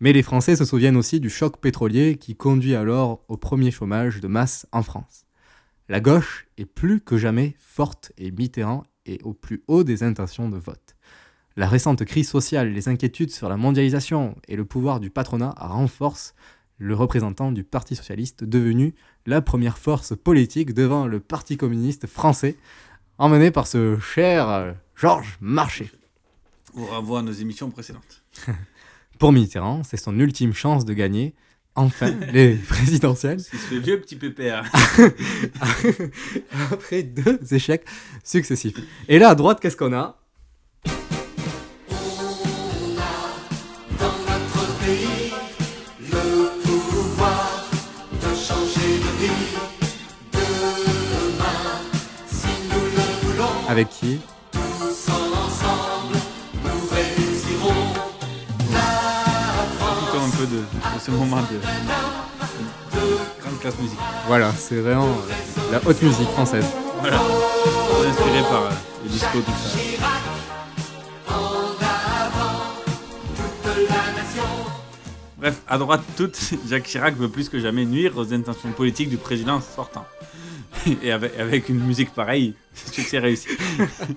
Mais 0.00 0.12
les 0.12 0.24
Français 0.24 0.56
se 0.56 0.64
souviennent 0.64 0.96
aussi 0.96 1.20
du 1.20 1.30
choc 1.30 1.60
pétrolier 1.60 2.16
qui 2.16 2.34
conduit 2.34 2.74
alors 2.74 3.22
au 3.28 3.36
premier 3.36 3.70
chômage 3.70 4.20
de 4.20 4.26
masse 4.26 4.66
en 4.72 4.82
France. 4.82 5.26
La 5.88 6.00
gauche 6.00 6.48
est 6.56 6.66
plus 6.66 7.00
que 7.00 7.18
jamais 7.18 7.54
forte 7.60 8.10
et 8.18 8.32
Mitterrand 8.32 8.82
est 9.06 9.22
au 9.22 9.32
plus 9.32 9.62
haut 9.68 9.84
des 9.84 10.02
intentions 10.02 10.48
de 10.48 10.56
vote. 10.56 10.96
La 11.58 11.66
récente 11.66 12.04
crise 12.04 12.28
sociale, 12.28 12.72
les 12.72 12.88
inquiétudes 12.88 13.32
sur 13.32 13.48
la 13.48 13.56
mondialisation 13.56 14.36
et 14.46 14.54
le 14.54 14.64
pouvoir 14.64 15.00
du 15.00 15.10
patronat 15.10 15.56
renforcent 15.58 16.36
le 16.78 16.94
représentant 16.94 17.50
du 17.50 17.64
Parti 17.64 17.96
socialiste 17.96 18.44
devenu 18.44 18.94
la 19.26 19.42
première 19.42 19.76
force 19.76 20.14
politique 20.16 20.72
devant 20.72 21.08
le 21.08 21.18
Parti 21.18 21.56
communiste 21.56 22.06
français, 22.06 22.54
emmené 23.18 23.50
par 23.50 23.66
ce 23.66 23.98
cher 23.98 24.48
euh, 24.48 24.72
Georges 24.94 25.36
Marchais. 25.40 25.90
On 26.76 26.84
renvoie 26.84 27.18
à 27.18 27.22
nos 27.22 27.32
émissions 27.32 27.72
précédentes. 27.72 28.22
Pour 29.18 29.32
Mitterrand, 29.32 29.82
c'est 29.82 29.96
son 29.96 30.16
ultime 30.20 30.54
chance 30.54 30.84
de 30.84 30.94
gagner 30.94 31.34
enfin 31.74 32.14
les 32.32 32.54
présidentielles. 32.54 33.40
Il 33.40 33.58
se 33.58 33.66
fait 33.66 33.80
vieux 33.80 34.00
petit 34.00 34.14
pépère. 34.14 34.62
Après 36.70 37.02
deux 37.02 37.40
échecs 37.52 37.84
successifs. 38.22 38.76
Et 39.08 39.18
là, 39.18 39.30
à 39.30 39.34
droite, 39.34 39.58
qu'est-ce 39.58 39.76
qu'on 39.76 39.92
a? 39.92 40.20
Avec 53.78 53.90
qui 53.90 54.18
un 60.16 60.30
peu 60.36 60.46
de, 60.46 60.56
de 60.56 61.00
ce 61.00 61.10
moment 61.12 61.36
de, 61.36 61.54
de 61.54 63.16
grande 63.40 63.60
classe 63.60 63.78
musique. 63.78 63.98
Voilà, 64.26 64.52
c'est 64.52 64.80
vraiment 64.80 65.06
euh, 65.06 65.70
la 65.70 65.80
haute 65.86 66.02
musique 66.02 66.28
française. 66.30 66.66
Voilà. 67.00 67.18
Inspiré 67.18 68.42
par 68.50 68.62
euh, 68.64 68.70
le 69.04 69.10
disco, 69.10 69.38
tout 69.38 69.52
ça. 69.52 69.78
Bref, 75.36 75.62
à 75.68 75.78
droite 75.78 76.02
toute, 76.16 76.36
Jacques 76.68 76.82
Chirac 76.82 77.16
veut 77.16 77.28
plus 77.28 77.48
que 77.48 77.60
jamais 77.60 77.84
nuire 77.84 78.16
aux 78.16 78.34
intentions 78.34 78.72
politiques 78.72 79.08
du 79.08 79.18
président 79.18 79.60
sortant. 79.60 80.04
Et 81.02 81.10
avec, 81.12 81.36
avec 81.38 81.68
une 81.68 81.80
musique 81.84 82.10
pareille, 82.14 82.54
succès 82.74 83.18
réussi. 83.18 83.48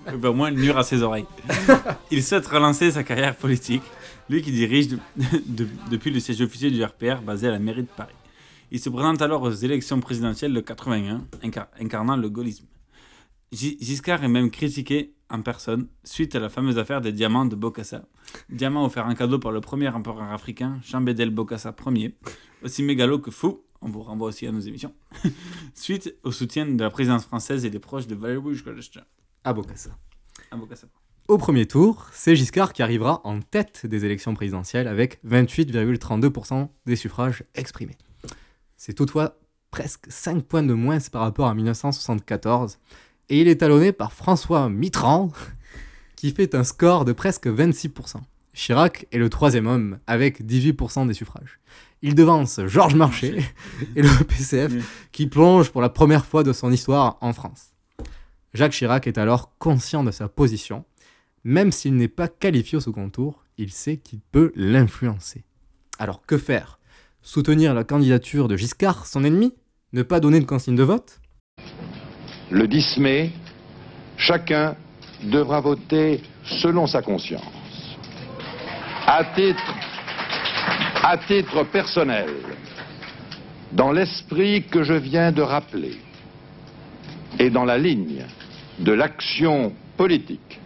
Il 0.07 0.17
veut 0.17 0.29
au 0.29 0.33
moins 0.33 0.51
nuire 0.51 0.77
à 0.77 0.83
ses 0.83 1.01
oreilles. 1.01 1.25
Il 2.11 2.23
souhaite 2.23 2.45
relancer 2.47 2.91
sa 2.91 3.03
carrière 3.03 3.35
politique, 3.35 3.83
lui 4.29 4.41
qui 4.41 4.51
dirige 4.51 4.87
de- 4.89 4.97
de- 5.45 5.67
depuis 5.89 6.11
le 6.11 6.19
siège 6.19 6.41
officiel 6.41 6.71
du 6.71 6.83
RPR 6.83 7.21
basé 7.25 7.47
à 7.47 7.51
la 7.51 7.59
mairie 7.59 7.83
de 7.83 7.87
Paris. 7.87 8.13
Il 8.71 8.79
se 8.79 8.89
présente 8.89 9.21
alors 9.21 9.41
aux 9.41 9.51
élections 9.51 9.99
présidentielles 9.99 10.53
de 10.53 10.61
81, 10.61 11.25
incar- 11.43 11.67
incarnant 11.79 12.15
le 12.15 12.29
gaullisme. 12.29 12.65
Gi- 13.51 13.77
Giscard 13.81 14.23
est 14.23 14.29
même 14.29 14.49
critiqué 14.49 15.13
en 15.29 15.41
personne 15.41 15.87
suite 16.05 16.35
à 16.35 16.39
la 16.39 16.47
fameuse 16.49 16.77
affaire 16.77 17.01
des 17.01 17.11
diamants 17.11 17.45
de 17.45 17.55
Bokassa. 17.55 18.03
Diamant 18.49 18.85
offert 18.85 19.05
en 19.07 19.13
cadeau 19.15 19.39
par 19.39 19.51
le 19.51 19.59
premier 19.59 19.89
empereur 19.89 20.31
africain, 20.31 20.79
Jean 20.85 21.01
Bédel 21.01 21.31
Bokassa 21.31 21.75
Ier, 21.87 22.15
aussi 22.63 22.81
mégalo 22.83 23.19
que 23.19 23.31
fou, 23.31 23.61
on 23.81 23.89
vous 23.89 24.01
renvoie 24.01 24.29
aussi 24.29 24.47
à 24.47 24.51
nos 24.51 24.59
émissions, 24.59 24.93
suite 25.73 26.15
au 26.23 26.31
soutien 26.31 26.65
de 26.65 26.81
la 26.81 26.89
présidence 26.89 27.25
française 27.25 27.65
et 27.65 27.69
des 27.69 27.79
proches 27.79 28.07
de 28.07 28.15
Valéry 28.15 28.61
d'Estaing. 28.75 29.03
À 29.43 29.53
Bokassa. 29.53 29.91
À 30.51 30.55
Bokassa. 30.55 30.87
Au 31.27 31.37
premier 31.37 31.65
tour, 31.65 32.07
c'est 32.11 32.35
Giscard 32.35 32.73
qui 32.73 32.83
arrivera 32.83 33.21
en 33.23 33.39
tête 33.41 33.85
des 33.85 34.05
élections 34.05 34.33
présidentielles 34.33 34.87
avec 34.87 35.23
28,32% 35.25 36.67
des 36.85 36.95
suffrages 36.95 37.43
exprimés. 37.55 37.97
C'est 38.75 38.93
toutefois 38.93 39.37
presque 39.69 40.05
5 40.09 40.43
points 40.43 40.63
de 40.63 40.73
moins 40.73 40.97
par 41.11 41.21
rapport 41.21 41.47
à 41.47 41.55
1974, 41.55 42.79
et 43.29 43.39
il 43.39 43.47
est 43.47 43.57
talonné 43.57 43.93
par 43.93 44.11
François 44.11 44.69
Mitterrand, 44.69 45.31
qui 46.15 46.31
fait 46.31 46.53
un 46.53 46.63
score 46.63 47.05
de 47.05 47.13
presque 47.13 47.47
26%. 47.47 48.17
Chirac 48.53 49.07
est 49.11 49.17
le 49.17 49.29
troisième 49.29 49.67
homme 49.67 49.99
avec 50.07 50.43
18% 50.43 51.07
des 51.07 51.13
suffrages. 51.13 51.59
Il 52.03 52.15
devance 52.15 52.59
Georges 52.65 52.95
Marchais 52.95 53.37
et 53.95 54.01
le 54.01 54.23
PCF 54.23 55.07
qui 55.11 55.27
plonge 55.27 55.69
pour 55.69 55.81
la 55.81 55.89
première 55.89 56.25
fois 56.25 56.43
de 56.43 56.51
son 56.51 56.71
histoire 56.71 57.17
en 57.21 57.31
France. 57.31 57.73
Jacques 58.53 58.71
Chirac 58.71 59.05
est 59.05 59.19
alors 59.19 59.51
conscient 59.59 60.03
de 60.03 60.11
sa 60.11 60.27
position. 60.27 60.83
Même 61.43 61.71
s'il 61.71 61.95
n'est 61.95 62.07
pas 62.07 62.27
qualifié 62.27 62.77
au 62.77 62.81
second 62.81 63.09
tour, 63.09 63.43
il 63.57 63.71
sait 63.71 63.97
qu'il 63.97 64.19
peut 64.31 64.51
l'influencer. 64.55 65.43
Alors 65.99 66.25
que 66.25 66.37
faire? 66.37 66.79
Soutenir 67.21 67.75
la 67.75 67.83
candidature 67.83 68.47
de 68.47 68.57
Giscard, 68.57 69.05
son 69.05 69.23
ennemi? 69.23 69.53
Ne 69.93 70.01
pas 70.01 70.19
donner 70.19 70.39
de 70.39 70.45
consigne 70.45 70.75
de 70.75 70.83
vote? 70.83 71.21
Le 72.49 72.67
10 72.67 72.97
mai, 72.97 73.31
chacun 74.17 74.75
devra 75.23 75.61
voter 75.61 76.21
selon 76.61 76.87
sa 76.87 77.03
conscience. 77.03 77.43
À 79.05 79.23
titre, 79.35 79.61
à 81.03 81.17
titre 81.17 81.63
personnel, 81.63 82.29
dans 83.71 83.91
l'esprit 83.91 84.63
que 84.63 84.83
je 84.83 84.93
viens 84.93 85.31
de 85.31 85.41
rappeler 85.41 85.97
et 87.39 87.49
dans 87.49 87.65
la 87.65 87.77
ligne 87.77 88.23
de 88.79 88.91
l'action 88.91 89.73
politique 89.97 90.59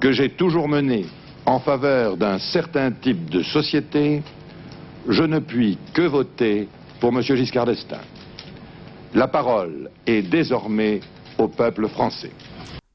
que 0.00 0.10
j'ai 0.10 0.30
toujours 0.30 0.68
menée 0.68 1.06
en 1.46 1.60
faveur 1.60 2.16
d'un 2.16 2.38
certain 2.38 2.90
type 2.90 3.30
de 3.30 3.42
société, 3.42 4.22
je 5.08 5.22
ne 5.22 5.38
puis 5.38 5.78
que 5.94 6.02
voter 6.02 6.68
pour 7.00 7.10
M. 7.10 7.22
Giscard 7.22 7.66
d'Estaing. 7.66 8.00
La 9.14 9.28
parole 9.28 9.90
est 10.06 10.22
désormais 10.22 11.00
au 11.38 11.48
peuple 11.48 11.88
français. 11.88 12.32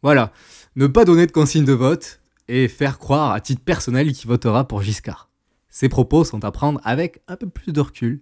Voilà, 0.01 0.31
ne 0.75 0.87
pas 0.87 1.05
donner 1.05 1.27
de 1.27 1.31
consigne 1.31 1.65
de 1.65 1.73
vote 1.73 2.19
et 2.47 2.67
faire 2.67 2.99
croire 2.99 3.31
à 3.31 3.39
titre 3.39 3.63
personnel 3.63 4.11
qu'il 4.11 4.27
votera 4.27 4.67
pour 4.67 4.81
Giscard. 4.81 5.29
Ces 5.73 5.89
propos 5.89 6.23
sont 6.23 6.45
à 6.45 6.51
prendre 6.51 6.79
avec 6.83 7.23
un 7.27 7.35
peu 7.35 7.49
plus 7.49 7.73
de 7.73 7.81
recul. 7.81 8.21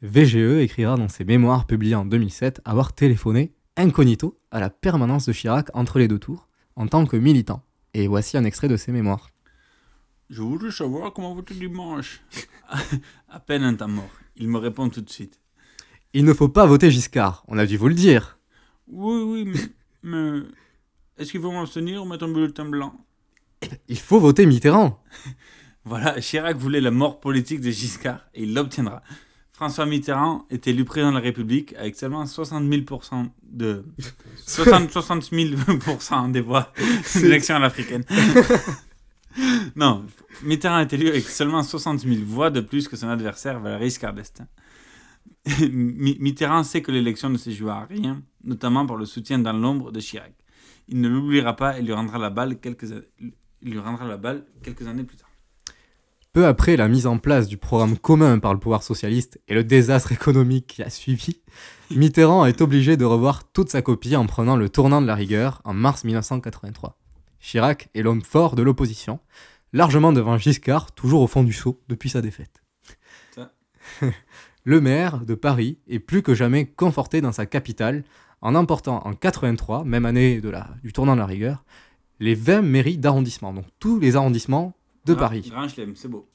VGE 0.00 0.62
écrira 0.62 0.96
dans 0.96 1.10
ses 1.10 1.24
mémoires 1.24 1.66
publiés 1.66 1.94
en 1.94 2.06
2007 2.06 2.62
avoir 2.64 2.94
téléphoné 2.94 3.52
incognito 3.76 4.40
à 4.50 4.60
la 4.60 4.70
permanence 4.70 5.26
de 5.26 5.34
Chirac 5.34 5.68
entre 5.74 5.98
les 5.98 6.08
deux 6.08 6.18
tours 6.18 6.48
en 6.76 6.86
tant 6.86 7.04
que 7.04 7.18
militant. 7.18 7.62
Et 7.92 8.08
voici 8.08 8.38
un 8.38 8.44
extrait 8.44 8.68
de 8.68 8.78
ses 8.78 8.92
mémoires. 8.92 9.28
Je 10.30 10.40
voudrais 10.40 10.70
savoir 10.70 11.12
comment 11.12 11.34
voter 11.34 11.52
dimanche. 11.52 12.22
à 13.28 13.40
peine 13.40 13.62
un 13.62 13.74
temps 13.74 13.86
mort. 13.86 14.10
Il 14.36 14.48
me 14.48 14.56
répond 14.56 14.88
tout 14.88 15.02
de 15.02 15.10
suite. 15.10 15.38
Il 16.14 16.24
ne 16.24 16.32
faut 16.32 16.48
pas 16.48 16.64
voter 16.64 16.90
Giscard, 16.90 17.44
on 17.46 17.58
a 17.58 17.66
dû 17.66 17.76
vous 17.76 17.88
le 17.88 17.94
dire. 17.94 18.38
Oui, 18.88 19.22
oui, 19.22 19.44
mais, 19.44 19.60
mais 20.02 20.46
est-ce 21.18 21.30
qu'il 21.30 21.42
faut 21.42 21.52
m'abstenir 21.52 22.02
ou 22.02 22.06
mettre 22.06 22.24
un 22.24 22.32
bulletin 22.32 22.64
blanc? 22.64 23.04
Il 23.88 23.98
faut 23.98 24.18
voter 24.18 24.46
Mitterrand. 24.46 24.98
Voilà, 25.84 26.20
Chirac 26.20 26.56
voulait 26.56 26.80
la 26.80 26.90
mort 26.90 27.20
politique 27.20 27.60
de 27.60 27.70
Giscard 27.70 28.20
et 28.34 28.42
il 28.42 28.54
l'obtiendra. 28.54 29.02
François 29.50 29.84
Mitterrand 29.84 30.46
est 30.48 30.66
élu 30.68 30.84
président 30.86 31.10
de 31.10 31.16
la 31.16 31.22
République 31.22 31.74
avec 31.74 31.94
seulement 31.96 32.24
60 32.24 32.64
000% 32.64 33.28
de 33.42 33.84
60, 34.46 34.90
60 34.90 35.22
000% 35.32 36.32
des 36.32 36.40
voix 36.40 36.72
de 36.78 37.20
l'élection 37.20 37.56
à 37.56 37.58
l'africaine. 37.58 38.04
non, 39.76 40.06
Mitterrand 40.42 40.80
est 40.80 40.92
élu 40.92 41.08
avec 41.08 41.24
seulement 41.24 41.62
60 41.62 42.00
000 42.00 42.24
voix 42.24 42.50
de 42.50 42.60
plus 42.60 42.88
que 42.88 42.96
son 42.96 43.08
adversaire 43.08 43.60
Valéry. 43.60 43.94
Mi- 45.70 46.16
Mitterrand 46.20 46.62
sait 46.64 46.82
que 46.82 46.90
l'élection 46.92 47.28
ne 47.30 47.36
s'est 47.38 47.52
jouée 47.52 47.70
à 47.70 47.84
rien, 47.84 48.22
notamment 48.44 48.86
par 48.86 48.96
le 48.96 49.04
soutien 49.06 49.38
dans 49.38 49.52
l'ombre 49.52 49.92
de 49.92 50.00
Chirac. 50.00 50.34
Il 50.88 51.00
ne 51.00 51.08
l'oubliera 51.08 51.54
pas 51.54 51.78
et 51.78 51.82
lui 51.82 51.92
rendra 51.92 52.18
la 52.18 52.30
balle 52.30 52.58
quelques, 52.60 52.86
il 53.62 53.70
lui 53.70 53.78
rendra 53.78 54.06
la 54.06 54.16
balle 54.16 54.44
quelques 54.62 54.86
années 54.86 55.04
plus 55.04 55.16
tard. 55.16 55.29
Peu 56.32 56.46
après 56.46 56.76
la 56.76 56.86
mise 56.86 57.08
en 57.08 57.18
place 57.18 57.48
du 57.48 57.56
programme 57.56 57.98
commun 57.98 58.38
par 58.38 58.54
le 58.54 58.60
pouvoir 58.60 58.84
socialiste 58.84 59.40
et 59.48 59.54
le 59.54 59.64
désastre 59.64 60.12
économique 60.12 60.68
qui 60.68 60.82
a 60.82 60.88
suivi, 60.88 61.40
Mitterrand 61.90 62.46
est 62.46 62.60
obligé 62.60 62.96
de 62.96 63.04
revoir 63.04 63.50
toute 63.50 63.68
sa 63.68 63.82
copie 63.82 64.14
en 64.14 64.26
prenant 64.26 64.54
le 64.54 64.68
tournant 64.68 65.02
de 65.02 65.08
la 65.08 65.16
rigueur 65.16 65.60
en 65.64 65.74
mars 65.74 66.04
1983. 66.04 66.96
Chirac 67.40 67.88
est 67.96 68.02
l'homme 68.02 68.22
fort 68.22 68.54
de 68.54 68.62
l'opposition, 68.62 69.18
largement 69.72 70.12
devant 70.12 70.38
Giscard, 70.38 70.92
toujours 70.92 71.22
au 71.22 71.26
fond 71.26 71.42
du 71.42 71.52
seau 71.52 71.80
depuis 71.88 72.10
sa 72.10 72.22
défaite. 72.22 72.62
Le 74.64 74.80
maire 74.80 75.24
de 75.24 75.34
Paris 75.34 75.78
est 75.88 75.98
plus 75.98 76.22
que 76.22 76.34
jamais 76.34 76.66
conforté 76.66 77.20
dans 77.20 77.32
sa 77.32 77.46
capitale 77.46 78.04
en 78.40 78.54
emportant 78.54 79.04
en 79.04 79.14
83, 79.14 79.82
même 79.82 80.06
année 80.06 80.40
de 80.40 80.48
la, 80.48 80.68
du 80.84 80.92
tournant 80.92 81.14
de 81.14 81.20
la 81.20 81.26
rigueur, 81.26 81.64
les 82.20 82.36
20 82.36 82.62
mairies 82.62 82.98
d'arrondissement, 82.98 83.52
donc 83.52 83.64
tous 83.80 83.98
les 83.98 84.14
arrondissements 84.14 84.74
de 85.04 85.14
Paris. 85.14 85.50
C'est 85.94 86.08
beau. 86.08 86.28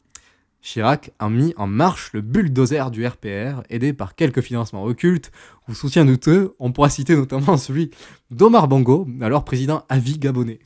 Chirac 0.65 1.11
a 1.19 1.29
mis 1.29 1.53
en 1.57 1.67
marche 1.67 2.11
le 2.13 2.21
bulldozer 2.21 2.89
du 2.89 3.05
RPR, 3.05 3.61
aidé 3.69 3.93
par 3.93 4.15
quelques 4.15 4.41
financements 4.41 4.83
occultes 4.83 5.31
ou 5.67 5.75
soutiens 5.75 6.05
douteux. 6.05 6.55
On 6.57 6.71
pourra 6.71 6.89
citer 6.89 7.15
notamment 7.15 7.55
celui 7.57 7.91
d'Omar 8.31 8.67
Bongo, 8.67 9.07
alors 9.21 9.45
président 9.45 9.85
à 9.89 9.99
vie 9.99 10.17
gabonais. 10.17 10.57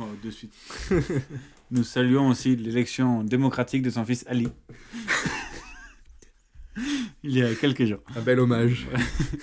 Oh, 0.00 0.06
de 0.24 0.30
suite. 0.30 0.52
Nous 1.70 1.84
saluons 1.84 2.28
aussi 2.28 2.56
l'élection 2.56 3.22
démocratique 3.22 3.82
de 3.82 3.90
son 3.90 4.04
fils 4.04 4.24
Ali. 4.26 4.48
Il 7.22 7.30
y 7.30 7.42
a 7.42 7.54
quelques 7.54 7.84
jours. 7.84 8.00
Un 8.16 8.20
bel 8.20 8.40
hommage. 8.40 8.88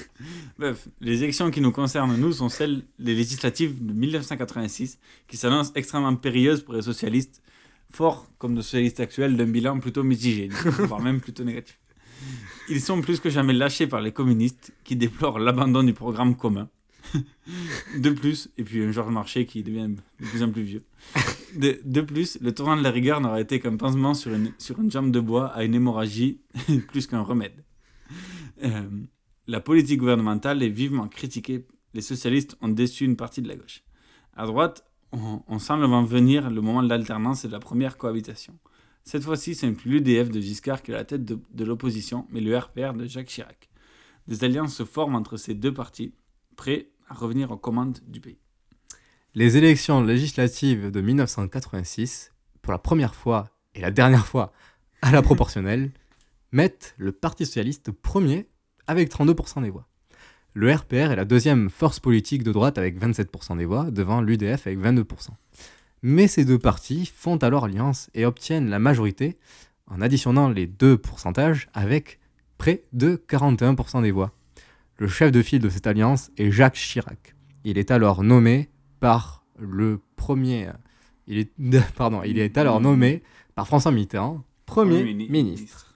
Bref, 0.60 0.90
les 1.00 1.24
élections 1.24 1.50
qui 1.50 1.62
nous 1.62 1.72
concernent, 1.72 2.16
nous, 2.18 2.34
sont 2.34 2.50
celles 2.50 2.84
des 3.00 3.16
législatives 3.16 3.84
de 3.84 3.94
1986, 3.94 5.00
qui 5.28 5.38
s'annoncent 5.38 5.72
extrêmement 5.76 6.16
périlleuses 6.16 6.64
pour 6.64 6.74
les 6.74 6.82
socialistes, 6.82 7.42
forts 7.92 8.28
comme 8.38 8.54
nos 8.54 8.62
socialistes 8.62 9.00
actuels 9.00 9.38
d'un 9.38 9.46
bilan 9.46 9.80
plutôt 9.80 10.04
mitigé, 10.04 10.48
voire 10.80 11.02
même 11.02 11.22
plutôt 11.22 11.44
négatif. 11.44 11.80
Ils 12.70 12.82
sont 12.82 13.02
plus 13.02 13.20
que 13.20 13.30
jamais 13.30 13.54
lâchés 13.54 13.88
par 13.88 14.02
les 14.02 14.12
communistes, 14.12 14.74
qui 14.84 14.96
déplorent 14.96 15.40
l'abandon 15.40 15.84
du 15.84 15.94
programme 15.94 16.36
commun. 16.36 16.70
De 17.98 18.12
plus, 18.12 18.50
et 18.58 18.64
puis 18.64 18.84
un 18.84 18.92
Georges 18.92 19.12
Marchais 19.12 19.46
qui 19.46 19.64
devient 19.64 19.90
de 20.20 20.26
plus 20.26 20.44
en 20.44 20.52
plus 20.52 20.62
vieux. 20.62 20.84
De, 21.56 21.82
de 21.84 22.02
plus, 22.02 22.38
le 22.40 22.54
tournant 22.54 22.78
de 22.78 22.84
la 22.84 22.92
rigueur 22.92 23.20
n'aurait 23.20 23.42
été 23.42 23.60
qu'un 23.60 23.76
pansement 23.76 24.14
sur 24.14 24.34
une, 24.34 24.54
sur 24.58 24.80
une 24.80 24.92
jambe 24.92 25.12
de 25.12 25.20
bois 25.20 25.48
à 25.48 25.64
une 25.64 25.74
hémorragie 25.74 26.40
plus 26.88 27.08
qu'un 27.08 27.22
remède. 27.22 27.66
Euh, 28.64 28.90
la 29.48 29.60
politique 29.60 30.00
gouvernementale 30.00 30.64
est 30.64 30.70
vivement 30.70 31.08
critiquée. 31.08 31.66
Les 31.94 32.02
socialistes 32.02 32.56
ont 32.62 32.70
déçu 32.70 33.04
une 33.04 33.18
partie 33.18 33.42
de 33.42 33.48
la 33.48 33.56
gauche. 33.56 33.84
À 34.38 34.46
droite, 34.46 34.86
on, 35.12 35.42
on 35.48 35.60
sent 35.60 35.78
le 35.78 35.86
vent 35.86 36.04
venir 36.04 36.50
le 36.50 36.62
moment 36.62 36.84
de 36.84 36.90
l'alternance 36.90 37.46
et 37.46 37.48
de 37.48 37.54
la 37.54 37.60
première 37.60 37.98
cohabitation. 37.98 38.58
Cette 39.04 39.24
fois-ci, 39.24 39.56
ce 39.56 39.66
n'est 39.66 39.72
plus 39.72 39.92
l'UDF 39.92 40.30
de 40.30 40.40
Giscard 40.40 40.82
qui 40.82 40.92
est 40.92 40.94
à 40.94 40.98
la 40.98 41.06
tête 41.06 41.26
de, 41.26 41.40
de 41.54 41.66
l'opposition, 41.66 42.28
mais 42.30 42.40
le 42.40 42.58
RPR 42.58 42.94
de 42.94 43.06
Jacques 43.06 43.28
Chirac. 43.28 43.70
Des 44.28 44.44
alliances 44.44 44.76
se 44.76 44.86
forment 44.86 45.16
entre 45.16 45.38
ces 45.38 45.56
deux 45.56 45.74
partis, 45.74 46.14
prêts 46.56 46.90
à 47.08 47.14
revenir 47.14 47.52
aux 47.52 47.58
commandes 47.58 48.00
du 48.08 48.22
pays. 48.22 48.38
Les 49.34 49.58
élections 49.58 50.04
législatives 50.04 50.92
de 50.92 51.02
1986, 51.02 52.32
pour 52.62 52.72
la 52.72 52.80
première 52.80 53.16
fois 53.16 53.50
et 53.74 53.82
la 53.82 53.92
dernière 53.92 54.28
fois 54.28 54.52
à 55.02 55.12
la 55.12 55.22
proportionnelle, 55.22 55.92
mettent 56.52 56.94
le 56.98 57.12
Parti 57.12 57.46
socialiste 57.46 57.92
premier 57.92 58.50
avec 58.88 59.10
32% 59.10 59.64
des 59.64 59.70
voix. 59.70 59.88
Le 60.54 60.74
RPR 60.74 61.12
est 61.12 61.16
la 61.16 61.26
deuxième 61.26 61.70
force 61.70 62.00
politique 62.00 62.44
de 62.44 62.52
droite 62.52 62.78
avec 62.78 63.00
27% 63.00 63.58
des 63.58 63.66
voix, 63.66 63.90
devant 63.90 64.22
l'UDF 64.22 64.68
avec 64.68 64.80
22%. 64.80 65.30
Mais 66.04 66.28
ces 66.28 66.44
deux 66.46 66.60
partis 66.60 67.06
font 67.16 67.38
alors 67.38 67.66
alliance 67.66 68.10
et 68.14 68.26
obtiennent 68.26 68.70
la 68.70 68.80
majorité 68.80 69.38
en 69.88 70.02
additionnant 70.02 70.50
les 70.50 70.68
deux 70.68 70.98
pourcentages 70.98 71.70
avec 71.74 72.20
près 72.58 72.84
de 72.92 73.22
41% 73.30 74.02
des 74.02 74.12
voix. 74.12 74.32
Le 74.98 75.08
chef 75.08 75.32
de 75.32 75.42
file 75.42 75.60
de 75.62 75.70
cette 75.70 75.88
alliance 75.88 76.32
est 76.38 76.52
Jacques 76.52 76.76
Chirac. 76.76 77.36
Il 77.64 77.78
est 77.78 77.92
alors 77.92 78.24
nommé 78.24 78.70
par 79.00 79.46
le 79.58 80.02
premier. 80.16 80.70
Il 81.28 81.38
est, 81.40 81.52
pardon, 81.96 82.24
il 82.24 82.40
est 82.40 82.58
alors 82.58 82.82
nommé 82.82 83.24
par 83.56 83.68
François 83.68 83.92
Mitterrand, 83.92 84.44
Premier, 84.66 85.00
Premier 85.00 85.14
mini- 85.14 85.30
ministre. 85.30 85.94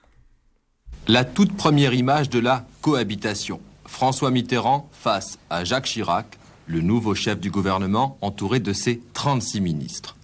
La 1.08 1.24
toute 1.24 1.52
première 1.56 1.94
image 1.94 2.30
de 2.30 2.38
la 2.38 2.66
cohabitation. 2.82 3.60
François 3.86 4.30
Mitterrand 4.30 4.88
face 4.92 5.38
à 5.50 5.64
Jacques 5.64 5.86
Chirac, 5.86 6.38
le 6.66 6.80
nouveau 6.80 7.14
chef 7.14 7.38
du 7.40 7.50
gouvernement 7.50 8.18
entouré 8.20 8.60
de 8.60 8.72
ses 8.72 9.00
36 9.14 9.60
ministres. 9.60 10.16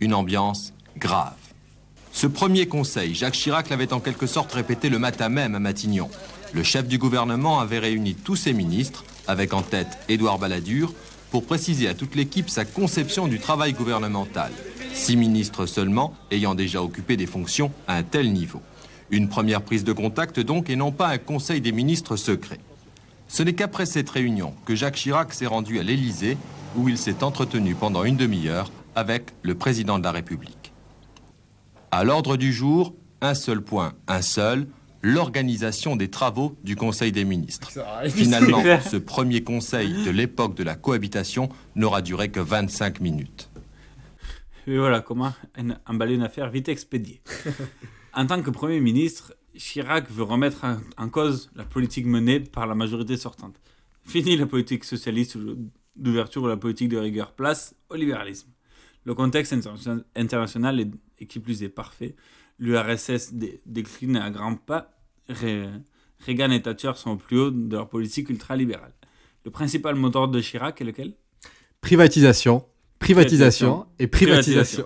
Une 0.00 0.14
ambiance 0.14 0.72
grave. 0.96 1.34
Ce 2.12 2.26
premier 2.26 2.66
conseil, 2.66 3.14
Jacques 3.14 3.34
Chirac 3.34 3.68
l'avait 3.68 3.92
en 3.92 4.00
quelque 4.00 4.26
sorte 4.26 4.52
répété 4.52 4.88
le 4.88 4.98
matin 4.98 5.28
même 5.28 5.54
à 5.54 5.58
Matignon. 5.58 6.10
Le 6.52 6.62
chef 6.62 6.88
du 6.88 6.98
gouvernement 6.98 7.60
avait 7.60 7.78
réuni 7.78 8.14
tous 8.14 8.36
ses 8.36 8.52
ministres, 8.52 9.04
avec 9.28 9.54
en 9.54 9.62
tête 9.62 9.98
Édouard 10.08 10.38
Balladur, 10.38 10.92
pour 11.30 11.44
préciser 11.44 11.86
à 11.86 11.94
toute 11.94 12.16
l'équipe 12.16 12.50
sa 12.50 12.64
conception 12.64 13.28
du 13.28 13.38
travail 13.38 13.72
gouvernemental. 13.72 14.50
Six 14.92 15.16
ministres 15.16 15.66
seulement 15.66 16.14
ayant 16.32 16.56
déjà 16.56 16.82
occupé 16.82 17.16
des 17.16 17.26
fonctions 17.26 17.70
à 17.86 17.96
un 17.96 18.02
tel 18.02 18.32
niveau. 18.32 18.60
Une 19.10 19.28
première 19.28 19.62
prise 19.62 19.84
de 19.84 19.92
contact 19.92 20.40
donc 20.40 20.70
et 20.70 20.76
non 20.76 20.90
pas 20.90 21.08
un 21.08 21.18
conseil 21.18 21.60
des 21.60 21.72
ministres 21.72 22.16
secret. 22.16 22.58
Ce 23.32 23.44
n'est 23.44 23.52
qu'après 23.52 23.86
cette 23.86 24.10
réunion 24.10 24.54
que 24.64 24.74
Jacques 24.74 24.96
Chirac 24.96 25.32
s'est 25.32 25.46
rendu 25.46 25.78
à 25.78 25.84
l'Élysée 25.84 26.36
où 26.76 26.88
il 26.88 26.98
s'est 26.98 27.22
entretenu 27.22 27.76
pendant 27.76 28.02
une 28.02 28.16
demi-heure 28.16 28.72
avec 28.96 29.30
le 29.42 29.54
président 29.54 30.00
de 30.00 30.04
la 30.04 30.10
République. 30.10 30.72
À 31.92 32.02
l'ordre 32.02 32.36
du 32.36 32.52
jour, 32.52 32.92
un 33.20 33.34
seul 33.34 33.62
point, 33.62 33.94
un 34.08 34.20
seul, 34.22 34.66
l'organisation 35.02 35.94
des 35.94 36.10
travaux 36.10 36.56
du 36.64 36.74
Conseil 36.74 37.12
des 37.12 37.24
ministres. 37.24 37.70
Finalement, 38.08 38.62
ce 38.90 38.96
premier 38.96 39.44
conseil 39.44 40.04
de 40.04 40.10
l'époque 40.10 40.56
de 40.56 40.64
la 40.64 40.74
cohabitation 40.74 41.50
n'aura 41.76 42.02
duré 42.02 42.30
que 42.30 42.40
25 42.40 43.00
minutes. 43.00 43.48
Et 44.66 44.76
voilà 44.76 45.00
comment 45.00 45.32
en- 45.56 45.76
emballer 45.86 46.14
une 46.16 46.22
affaire 46.24 46.50
vite 46.50 46.68
expédiée. 46.68 47.22
en 48.12 48.26
tant 48.26 48.42
que 48.42 48.50
Premier 48.50 48.80
ministre, 48.80 49.34
Chirac 49.56 50.10
veut 50.10 50.22
remettre 50.22 50.64
en, 50.96 51.08
cause 51.08 51.50
la 51.54 51.64
politique 51.64 52.06
menée 52.06 52.40
par 52.40 52.66
la 52.66 52.74
majorité 52.74 53.16
sortante. 53.16 53.56
Fini 54.04 54.36
la 54.36 54.46
politique 54.46 54.84
socialiste 54.84 55.34
ou 55.36 55.56
d'ouverture 55.96 56.42
ou 56.44 56.48
la 56.48 56.56
politique 56.56 56.88
de 56.88 56.96
rigueur, 56.96 57.32
place 57.32 57.74
au 57.90 57.96
libéralisme. 57.96 58.48
Le 59.04 59.14
contexte 59.14 59.52
interna- 59.52 60.02
international 60.16 60.80
est, 60.80 60.90
est 61.18 61.26
qui 61.26 61.40
plus 61.40 61.62
est 61.62 61.68
parfait. 61.68 62.14
L'URSS 62.58 63.32
dé- 63.32 63.60
décline 63.66 64.16
à 64.16 64.30
grands 64.30 64.56
pas. 64.56 64.90
Ré- 65.28 65.68
Reagan 66.26 66.50
et 66.50 66.60
Thatcher 66.62 66.92
sont 66.96 67.12
au 67.12 67.16
plus 67.16 67.38
haut 67.38 67.50
de 67.50 67.74
leur 67.74 67.88
politique 67.88 68.28
ultralibérale. 68.30 68.92
Le 69.44 69.50
principal 69.50 69.94
moteur 69.94 70.28
de 70.28 70.40
Chirac 70.40 70.80
est 70.80 70.84
lequel? 70.84 71.14
Privatisation, 71.80 72.66
privatisation 72.98 73.86
et 73.98 74.06
privatisation. 74.06 74.84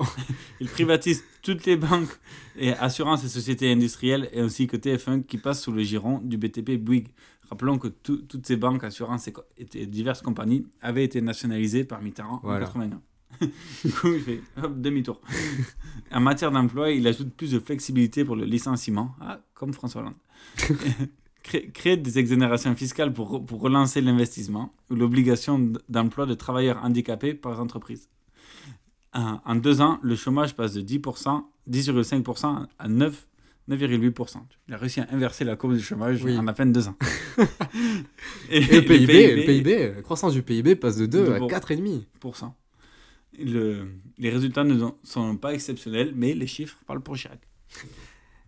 Il 0.60 0.68
privatise 0.68 1.24
toutes 1.45 1.64
les 1.66 1.76
banques 1.76 2.11
et 2.57 2.72
assurances 2.72 3.22
et 3.24 3.28
sociétés 3.28 3.70
industrielles 3.70 4.28
et 4.32 4.40
ainsi 4.40 4.66
que 4.66 4.76
TF1 4.76 5.22
qui 5.24 5.38
passe 5.38 5.62
sous 5.62 5.70
le 5.72 5.82
giron 5.84 6.18
du 6.24 6.36
BTP 6.38 6.76
Bouygues. 6.78 7.09
Rappelons 7.51 7.78
que 7.78 7.88
tout- 7.88 8.22
toutes 8.22 8.47
ces 8.47 8.57
banques, 8.57 8.82
assurances 8.82 9.28
et, 9.28 9.86
diverses 9.86 10.22
compagnies 10.22 10.66
avaient 10.80 11.05
été 11.05 11.20
nationalisées 11.20 11.84
par 11.84 12.01
Mitterrand 12.03 12.40
Voilà. 12.42 12.64
en 12.64 12.72
81. 12.72 13.01
du 13.84 13.92
coup, 13.92 14.12
il 14.14 14.20
fait 14.20 14.40
hop, 14.62 14.80
demi-tour. 14.80 15.20
en 16.12 16.20
matière 16.20 16.51
d'emploi, 16.51 16.90
il 16.90 17.07
ajoute 17.07 17.32
plus 17.34 17.51
de 17.53 17.59
flexibilité 17.59 18.24
pour 18.24 18.36
le 18.36 18.45
licenciement, 18.45 19.14
ah, 19.20 19.40
comme 19.55 19.72
François 19.72 20.01
Hollande. 20.03 20.14
Cré- 21.42 21.70
créer 21.72 21.99
des 21.99 22.18
exonérations 22.18 22.74
fiscales 22.74 23.12
pour, 23.12 23.45
pour 23.45 23.61
relancer 23.61 24.01
l'investissement 24.01 24.72
ou 24.90 24.95
l'obligation 24.95 25.72
d'emploi 25.90 26.24
de 26.24 26.32
travailleurs 26.32 26.82
handicapés 26.82 27.34
par 27.34 27.53
les 27.53 27.59
entreprises. 27.59 28.09
En, 29.14 29.54
deux 29.54 29.80
ans, 29.80 29.98
le 30.02 30.16
chômage 30.16 30.54
passe 30.56 30.74
de 30.74 30.80
10%, 30.82 31.44
10,5% 31.70 32.66
à 32.78 32.88
9, 32.88 33.26
9,8%. 33.70 34.36
Il 34.68 34.74
a 34.74 34.76
réussi 34.76 35.00
à 35.00 35.06
inverser 35.12 35.44
la 35.44 35.54
courbe 35.56 35.74
du 35.74 35.80
chômage 35.80 36.22
Oui. 36.24 36.36
en 36.36 36.46
à 36.48 36.52
peine 36.52 36.72
deux 36.72 36.88
ans. 36.88 36.96
Et 38.50 38.60
le 38.60 38.80
PIB, 38.82 39.36
le 39.36 39.42
PIB, 39.46 39.92
la 39.96 40.02
croissance 40.02 40.32
du 40.32 40.42
PIB 40.42 40.74
passe 40.76 40.96
de 40.96 41.06
2 41.06 41.32
à 41.34 41.38
pour- 41.38 41.48
4,5%. 41.50 42.52
Le- 43.38 43.86
les 44.18 44.30
résultats 44.30 44.64
ne 44.64 44.78
sont- 44.78 44.94
sont 45.02 45.36
pas 45.36 45.54
exceptionnels, 45.54 46.12
mais 46.14 46.34
les 46.34 46.46
chiffres 46.46 46.76
parlent 46.86 47.00
pour 47.02 47.16
Chirac. 47.16 47.40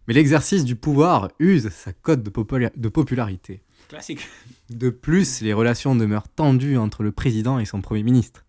Mais 0.07 0.15
l'exercice 0.15 0.65
du 0.65 0.77
pouvoir 0.77 1.31
use 1.41 1.69
sa 1.71 1.93
cote 1.93 2.23
de, 2.23 2.31
popula- 2.31 2.71
de 2.77 2.89
popularité. 2.89 3.63
Classique. 3.89 4.21
De 4.71 4.91
plus, 4.91 5.41
les 5.41 5.53
relations 5.53 5.97
demeurent 5.97 6.29
tendues 6.29 6.77
entre 6.77 7.03
le 7.03 7.11
président 7.13 7.59
et 7.59 7.65
son 7.65 7.81
Premier 7.81 8.03
ministre. 8.05 8.45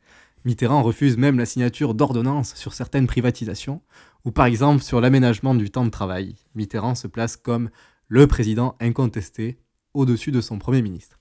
Mitterrand 0.47 0.81
refuse 0.81 1.17
même 1.17 1.37
la 1.37 1.45
signature 1.45 1.93
d'ordonnances 1.93 2.55
sur 2.55 2.73
certaines 2.73 3.05
privatisations, 3.05 3.81
ou 4.23 4.31
par 4.31 4.45
exemple 4.45 4.81
sur 4.81 5.01
l'aménagement 5.01 5.53
du 5.53 5.69
temps 5.71 5.83
de 5.83 5.89
travail. 5.89 6.37
Mitterrand 6.55 6.95
se 6.95 7.07
place 7.07 7.35
comme 7.35 7.69
le 8.07 8.27
président 8.27 8.77
incontesté 8.79 9.59
au-dessus 9.93 10.31
de 10.31 10.39
son 10.39 10.57
Premier 10.57 10.81
ministre. 10.81 11.19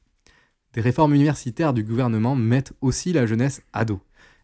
Des 0.75 0.81
réformes 0.81 1.13
universitaires 1.13 1.75
du 1.75 1.83
gouvernement 1.83 2.37
mettent 2.37 2.73
aussi 2.81 3.13
la 3.13 3.27
jeunesse 3.27 3.63
à 3.73 3.85
dos. 3.85 4.01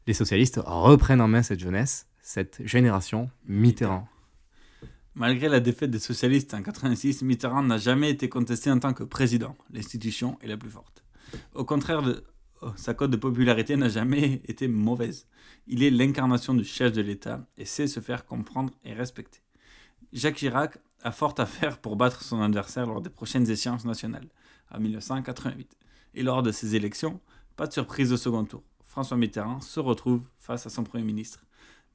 Les 0.09 0.14
socialistes 0.14 0.61
reprennent 0.64 1.20
en 1.20 1.28
main 1.28 1.45
cette 1.45 1.61
jeunesse, 1.61 2.09
cette 2.20 2.61
génération 2.66 3.30
Mitterrand. 3.47 4.09
Malgré 5.14 5.49
la 5.49 5.61
défaite 5.61 5.93
des 5.93 6.01
socialistes 6.01 6.55
en 6.55 6.62
86, 6.62 7.22
Mitterrand 7.22 7.62
n'a 7.62 7.78
jamais 7.78 8.11
été 8.11 8.28
contesté 8.28 8.68
en 8.68 8.80
tant 8.80 8.95
que 8.95 9.05
président. 9.05 9.55
L'institution 9.72 10.41
est 10.43 10.49
la 10.49 10.57
plus 10.57 10.70
forte. 10.70 11.05
Au 11.55 11.64
contraire, 11.64 12.03
de, 12.03 12.24
sa 12.77 12.95
cote 12.95 13.11
de 13.11 13.17
popularité 13.17 13.77
n'a 13.77 13.89
jamais 13.89 14.43
été 14.47 14.69
mauvaise. 14.69 15.27
Il 15.67 15.83
est 15.83 15.91
l'incarnation 15.91 16.55
du 16.55 16.65
chef 16.65 16.93
de 16.93 17.01
l'État 17.01 17.47
et 17.57 17.65
sait 17.65 17.87
se 17.87 18.01
faire 18.01 18.27
comprendre 18.27 18.73
et 18.85 18.93
respecter. 18.93 19.41
Jacques 20.13 20.37
Chirac 20.37 20.79
a 21.03 21.13
fort 21.13 21.35
à 21.39 21.47
faire 21.47 21.79
pour 21.79 21.97
battre 21.97 22.23
son 22.23 22.41
adversaire 22.41 22.87
lors 22.87 23.01
des 23.01 23.11
prochaines 23.11 23.51
échéances 23.51 23.85
nationales, 23.85 24.29
en 24.71 24.81
1988. 24.81 25.77
Et 26.15 26.23
lors 26.23 26.43
de 26.43 26.53
ces 26.53 26.77
élections, 26.77 27.21
pas 27.57 27.67
de 27.67 27.73
surprise 27.73 28.13
au 28.13 28.17
second 28.17 28.45
tour. 28.45 28.63
François 28.85 29.17
Mitterrand 29.17 29.61
se 29.61 29.81
retrouve 29.81 30.23
face 30.39 30.67
à 30.67 30.71
son 30.71 30.85
Premier 30.85 31.05
ministre, 31.05 31.45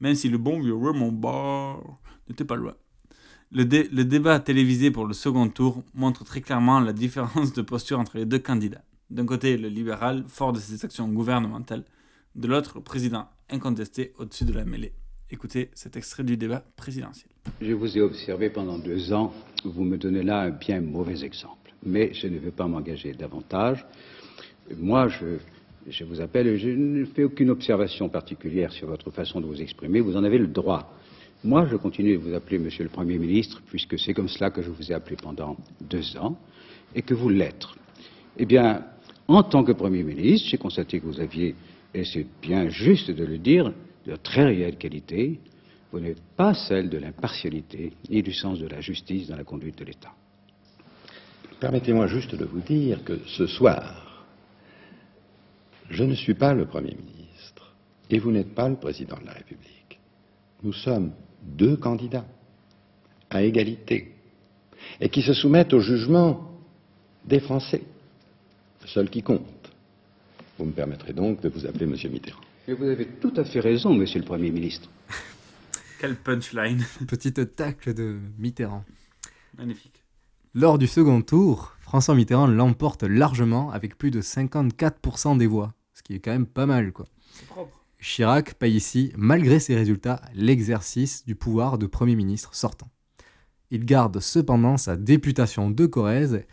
même 0.00 0.16
si 0.16 0.28
le 0.28 0.38
bon 0.38 0.60
vieux 0.60 0.74
Raymond 0.74 1.12
Barre 1.12 1.80
n'était 2.28 2.44
pas 2.44 2.56
loin. 2.56 2.74
Le, 3.52 3.62
le 3.62 4.04
débat 4.04 4.40
télévisé 4.40 4.90
pour 4.90 5.06
le 5.06 5.14
second 5.14 5.48
tour 5.48 5.82
montre 5.94 6.24
très 6.24 6.40
clairement 6.40 6.80
la 6.80 6.92
différence 6.92 7.52
de 7.52 7.62
posture 7.62 7.98
entre 8.00 8.18
les 8.18 8.26
deux 8.26 8.40
candidats. 8.40 8.82
D'un 9.10 9.24
côté, 9.24 9.56
le 9.56 9.68
libéral, 9.68 10.24
fort 10.28 10.52
de 10.52 10.58
ses 10.58 10.84
actions 10.84 11.08
gouvernementales, 11.08 11.84
de 12.34 12.46
l'autre, 12.46 12.72
le 12.76 12.82
président 12.82 13.26
incontesté 13.48 14.12
au-dessus 14.18 14.44
de 14.44 14.52
la 14.52 14.66
mêlée. 14.66 14.92
Écoutez 15.30 15.70
cet 15.74 15.96
extrait 15.96 16.24
du 16.24 16.36
débat 16.36 16.62
présidentiel. 16.76 17.30
Je 17.62 17.72
vous 17.72 17.96
ai 17.96 18.02
observé 18.02 18.50
pendant 18.50 18.78
deux 18.78 19.12
ans. 19.14 19.32
Vous 19.64 19.84
me 19.84 19.96
donnez 19.96 20.22
là 20.22 20.40
un 20.42 20.50
bien 20.50 20.82
mauvais 20.82 21.24
exemple. 21.24 21.72
Mais 21.84 22.12
je 22.12 22.26
ne 22.26 22.38
veux 22.38 22.50
pas 22.50 22.66
m'engager 22.66 23.12
davantage. 23.12 23.86
Moi, 24.76 25.08
je, 25.08 26.04
vous 26.04 26.20
appelle 26.20 26.58
je 26.58 26.68
ne 26.68 27.06
fais 27.06 27.24
aucune 27.24 27.48
observation 27.48 28.10
particulière 28.10 28.72
sur 28.72 28.88
votre 28.88 29.10
façon 29.10 29.40
de 29.40 29.46
vous 29.46 29.62
exprimer. 29.62 30.00
Vous 30.00 30.16
en 30.16 30.24
avez 30.24 30.38
le 30.38 30.48
droit. 30.48 30.92
Moi, 31.44 31.66
je 31.70 31.76
continue 31.76 32.12
de 32.18 32.22
vous 32.22 32.34
appeler 32.34 32.58
Monsieur 32.58 32.84
le 32.84 32.90
Premier 32.90 33.16
ministre, 33.16 33.62
puisque 33.66 33.98
c'est 33.98 34.12
comme 34.12 34.28
cela 34.28 34.50
que 34.50 34.60
je 34.60 34.70
vous 34.70 34.92
ai 34.92 34.94
appelé 34.94 35.16
pendant 35.16 35.56
deux 35.80 36.16
ans, 36.18 36.38
et 36.94 37.02
que 37.02 37.14
vous 37.14 37.28
l'êtes. 37.28 37.66
Eh 38.36 38.44
bien, 38.44 38.84
en 39.28 39.42
tant 39.42 39.62
que 39.62 39.72
Premier 39.72 40.02
ministre, 40.02 40.48
j'ai 40.48 40.56
constaté 40.56 41.00
que 41.00 41.06
vous 41.06 41.20
aviez, 41.20 41.54
et 41.94 42.04
c'est 42.04 42.26
bien 42.40 42.68
juste 42.70 43.10
de 43.10 43.24
le 43.24 43.38
dire, 43.38 43.72
de 44.06 44.16
très 44.16 44.44
réelles 44.44 44.78
qualités. 44.78 45.38
Vous 45.92 46.00
n'êtes 46.00 46.22
pas 46.36 46.54
celle 46.54 46.88
de 46.88 46.98
l'impartialité 46.98 47.92
ni 48.08 48.22
du 48.22 48.32
sens 48.32 48.58
de 48.58 48.66
la 48.66 48.80
justice 48.80 49.28
dans 49.28 49.36
la 49.36 49.44
conduite 49.44 49.78
de 49.78 49.84
l'État. 49.84 50.12
Permettez-moi 51.60 52.06
juste 52.06 52.34
de 52.34 52.44
vous 52.44 52.60
dire 52.60 53.04
que 53.04 53.20
ce 53.26 53.46
soir, 53.46 54.26
je 55.90 56.04
ne 56.04 56.14
suis 56.14 56.34
pas 56.34 56.54
le 56.54 56.66
Premier 56.66 56.94
ministre 56.94 57.74
et 58.10 58.18
vous 58.18 58.30
n'êtes 58.30 58.54
pas 58.54 58.68
le 58.68 58.76
Président 58.76 59.18
de 59.18 59.26
la 59.26 59.32
République. 59.32 59.98
Nous 60.62 60.72
sommes 60.72 61.12
deux 61.42 61.76
candidats 61.76 62.26
à 63.30 63.42
égalité 63.42 64.14
et 65.00 65.08
qui 65.08 65.22
se 65.22 65.32
soumettent 65.32 65.74
au 65.74 65.80
jugement 65.80 66.50
des 67.24 67.40
Français, 67.40 67.82
seul 68.88 69.10
qui 69.10 69.22
compte. 69.22 69.72
Vous 70.58 70.64
me 70.64 70.72
permettrez 70.72 71.12
donc 71.12 71.40
de 71.40 71.48
vous 71.48 71.66
appeler 71.66 71.86
Monsieur 71.86 72.08
Mitterrand. 72.08 72.40
Mais 72.66 72.74
vous 72.74 72.84
avez 72.84 73.06
tout 73.06 73.32
à 73.36 73.44
fait 73.44 73.60
raison, 73.60 73.94
monsieur 73.94 74.18
le 74.20 74.26
Premier 74.26 74.50
ministre. 74.50 74.88
Quel 76.00 76.16
punchline. 76.16 76.84
Petite 77.08 77.54
tacle 77.54 77.94
de 77.94 78.18
Mitterrand. 78.38 78.84
Magnifique. 79.56 80.04
Lors 80.54 80.78
du 80.78 80.86
second 80.86 81.22
tour, 81.22 81.76
François 81.80 82.14
Mitterrand 82.14 82.46
l'emporte 82.46 83.02
largement 83.04 83.70
avec 83.70 83.96
plus 83.96 84.10
de 84.10 84.20
54% 84.20 85.36
des 85.38 85.46
voix, 85.46 85.74
ce 85.94 86.02
qui 86.02 86.14
est 86.14 86.20
quand 86.20 86.32
même 86.32 86.46
pas 86.46 86.66
mal 86.66 86.92
quoi. 86.92 87.06
propre. 87.48 87.84
Chirac 88.00 88.54
paye 88.54 88.74
ici, 88.76 89.12
malgré 89.16 89.60
ses 89.60 89.74
résultats, 89.74 90.20
l'exercice 90.34 91.24
du 91.26 91.34
pouvoir 91.34 91.78
de 91.78 91.86
Premier 91.86 92.14
ministre 92.14 92.54
sortant. 92.54 92.88
Il 93.70 93.84
garde 93.84 94.20
cependant 94.20 94.76
sa 94.76 94.96
députation 94.96 95.70
de 95.70 95.86
Corrèze 95.86 96.44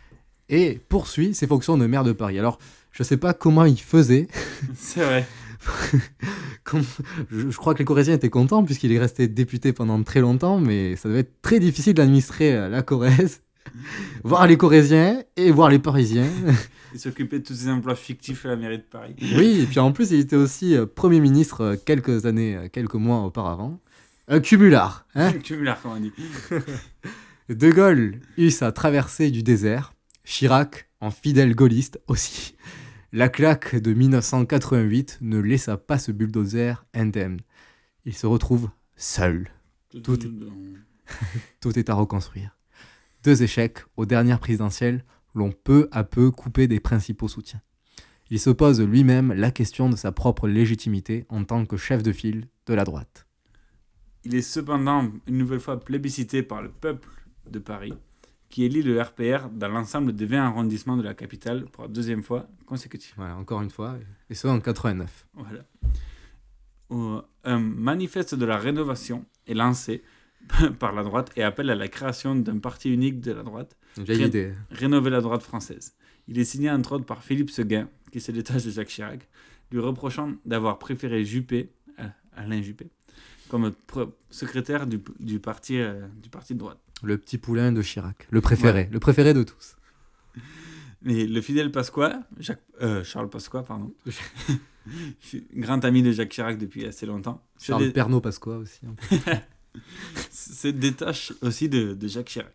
et 0.50 0.80
poursuit 0.90 1.34
ses 1.34 1.48
fonctions 1.48 1.78
de 1.78 1.86
maire 1.86 2.04
de 2.04 2.12
Paris. 2.12 2.38
Alors, 2.40 2.60
je 2.92 3.04
sais 3.04 3.18
pas 3.18 3.34
comment 3.34 3.66
il 3.66 3.80
faisait. 3.80 4.28
C'est 4.76 5.04
vrai. 5.04 5.26
Comme- 6.64 6.84
je, 7.32 7.50
je 7.50 7.58
crois 7.58 7.74
que 7.74 7.80
les 7.80 7.86
Corréziens 7.86 8.14
étaient 8.14 8.30
contents 8.30 8.64
puisqu'il 8.64 8.92
est 8.92 9.00
resté 9.00 9.28
député 9.28 9.74
pendant 9.74 10.02
très 10.04 10.22
longtemps, 10.22 10.60
mais 10.60 10.96
ça 10.96 11.10
devait 11.10 11.22
être 11.22 11.42
très 11.42 11.60
difficile 11.60 11.94
d'administrer 11.96 12.56
euh, 12.56 12.70
la 12.70 12.82
Corrèze, 12.84 13.42
voir 14.24 14.46
les 14.48 14.58
Corréziens 14.58 15.24
et 15.38 15.52
voir 15.52 15.70
les 15.70 15.80
Parisiens. 15.80 16.28
Il 16.94 17.00
s'occupait 17.00 17.40
de 17.40 17.44
tous 17.44 17.56
ces 17.56 17.70
emplois 17.70 17.96
fictifs 17.96 18.46
à 18.46 18.50
la 18.50 18.56
mairie 18.56 18.78
de 18.78 18.84
Paris. 18.84 19.16
Oui, 19.20 19.62
et 19.62 19.66
puis 19.66 19.80
en 19.80 19.92
plus, 19.92 20.12
il 20.12 20.20
était 20.20 20.36
aussi 20.36 20.76
euh, 20.78 20.86
Premier 20.86 21.20
ministre 21.20 21.62
euh, 21.62 21.76
quelques 21.84 22.26
années, 22.26 22.70
quelques 22.72 22.94
mois 22.96 23.22
auparavant. 23.24 23.80
Un 24.28 24.40
cumulard, 24.40 25.06
hein 25.16 25.34
Cumulard, 25.34 25.82
comme 25.82 25.92
on 25.92 26.00
dit. 26.00 26.12
De 27.50 27.70
Gaulle 27.72 28.16
eut 28.38 28.50
sa 28.50 28.72
traversée 28.72 29.30
du 29.30 29.44
désert, 29.44 29.94
Chirac, 30.26 30.90
en 31.00 31.12
fidèle 31.12 31.56
gaulliste 31.56 32.00
aussi. 32.08 32.56
La 33.14 33.30
claque 33.30 33.76
de 33.76 33.94
1988 33.94 35.20
ne 35.22 35.40
laissa 35.40 35.78
pas 35.78 36.00
ce 36.00 36.12
bulldozer 36.12 36.86
indemne. 36.94 37.40
Il 38.04 38.14
se 38.14 38.28
retrouve 38.28 38.70
seul. 38.96 39.48
Tout 39.90 40.20
est, 40.20 40.30
tout 41.62 41.80
est 41.80 41.90
à 41.90 41.94
reconstruire. 41.94 42.58
Deux 43.24 43.44
échecs 43.44 43.80
aux 43.96 44.06
dernières 44.06 44.40
présidentielles 44.40 45.06
l'ont 45.34 45.54
peu 45.54 45.88
à 45.92 46.04
peu 46.04 46.32
coupé 46.32 46.68
des 46.68 46.80
principaux 46.80 47.28
soutiens. 47.28 47.62
Il 48.30 48.40
se 48.40 48.50
pose 48.50 48.82
lui-même 48.82 49.32
la 49.32 49.52
question 49.52 49.90
de 49.90 49.96
sa 49.96 50.12
propre 50.12 50.48
légitimité 50.48 51.26
en 51.30 51.44
tant 51.44 51.66
que 51.66 51.78
chef 51.78 52.02
de 52.02 52.12
file 52.12 52.48
de 52.66 52.74
la 52.74 52.84
droite. 52.84 53.28
Il 54.24 54.34
est 54.34 54.42
cependant 54.42 55.12
une 55.28 55.38
nouvelle 55.38 55.60
fois 55.60 55.80
plébiscité 55.80 56.42
par 56.42 56.64
le 56.64 56.72
peuple 56.72 57.10
de 57.50 57.60
Paris, 57.60 57.94
qui 58.50 58.64
élit 58.64 58.82
le 58.84 59.02
RPR 59.02 59.50
dans 59.52 59.68
l'ensemble 59.68 60.14
des 60.14 60.26
20 60.26 60.46
arrondissements 60.46 60.98
de 60.98 61.04
la 61.04 61.14
capitale 61.14 61.66
pour 61.72 61.84
la 61.84 61.90
deuxième 61.90 62.24
fois 62.24 62.48
consécutive. 62.66 63.14
Voilà, 63.18 63.36
encore 63.38 63.62
une 63.62 63.70
fois, 63.72 63.98
et 64.30 64.36
ce 64.36 64.48
en 64.48 64.60
89. 64.60 65.28
Voilà. 65.34 65.66
Où 66.90 67.20
Un 67.44 67.60
manifeste 67.60 68.36
de 68.36 68.46
la 68.46 68.58
rénovation 68.58 69.26
est 69.48 69.54
lancé 69.56 70.04
par 70.80 70.94
la 70.94 71.04
droite 71.04 71.32
et 71.36 71.44
appelle 71.44 71.70
à 71.70 71.76
la 71.76 71.88
création 71.88 72.36
d'un 72.36 72.60
parti 72.60 72.94
unique 72.94 73.20
de 73.20 73.32
la 73.32 73.44
droite. 73.44 73.76
Ré- 73.98 74.16
idée. 74.28 74.54
Rénover 74.70 75.10
la 75.10 75.22
droite 75.22 75.42
française. 75.42 75.96
Il 76.28 76.38
est 76.40 76.44
signé 76.46 76.70
entre 76.72 76.94
autres 76.94 77.06
par 77.06 77.24
Philippe 77.24 77.50
Seguin, 77.50 77.88
qui 78.12 78.20
se 78.20 78.32
détache 78.32 78.64
de 78.66 78.72
Jacques 78.72 78.88
Chirac, 78.90 79.28
lui 79.72 79.80
reprochant 79.80 80.34
d'avoir 80.46 80.78
préféré 80.80 81.26
Juppé, 81.26 81.72
euh, 82.00 82.08
Alain 82.36 82.62
Juppé, 82.62 82.90
comme 83.50 83.72
secrétaire 84.30 84.86
du, 84.88 85.00
du 85.20 85.40
parti, 85.40 85.78
euh, 85.80 86.08
du 86.22 86.30
parti 86.30 86.54
de 86.54 86.60
droite. 86.60 86.80
Le 87.06 87.18
petit 87.18 87.38
poulain 87.38 87.72
de 87.72 87.82
Chirac, 87.82 88.28
le 88.32 88.42
préféré, 88.42 88.80
Ouais. 88.82 88.90
le 88.92 89.00
préféré 89.00 89.34
de 89.34 89.44
tous. 89.44 89.76
Mais 91.02 91.26
le 91.28 91.40
fidèle 91.42 91.72
Pasqua, 91.72 92.20
Jacques, 92.40 92.64
euh, 92.82 93.04
Charles 93.04 93.30
Pasqua, 93.30 93.62
pardon, 93.64 93.94
je 94.08 94.12
suis 95.20 95.46
grand 95.56 95.84
ami 95.86 96.02
de 96.02 96.12
Jacques 96.12 96.30
Chirac 96.32 96.58
depuis 96.58 96.86
assez 96.86 97.06
longtemps. 97.06 97.46
Charles 97.60 97.84
dé- 97.86 97.92
Pernod 97.92 98.24
Pasqua 98.24 98.58
aussi. 98.58 98.80
se 100.32 100.68
détache 100.86 101.32
aussi 101.42 101.70
de, 101.70 101.94
de 101.94 102.08
Jacques 102.08 102.28
Chirac. 102.30 102.54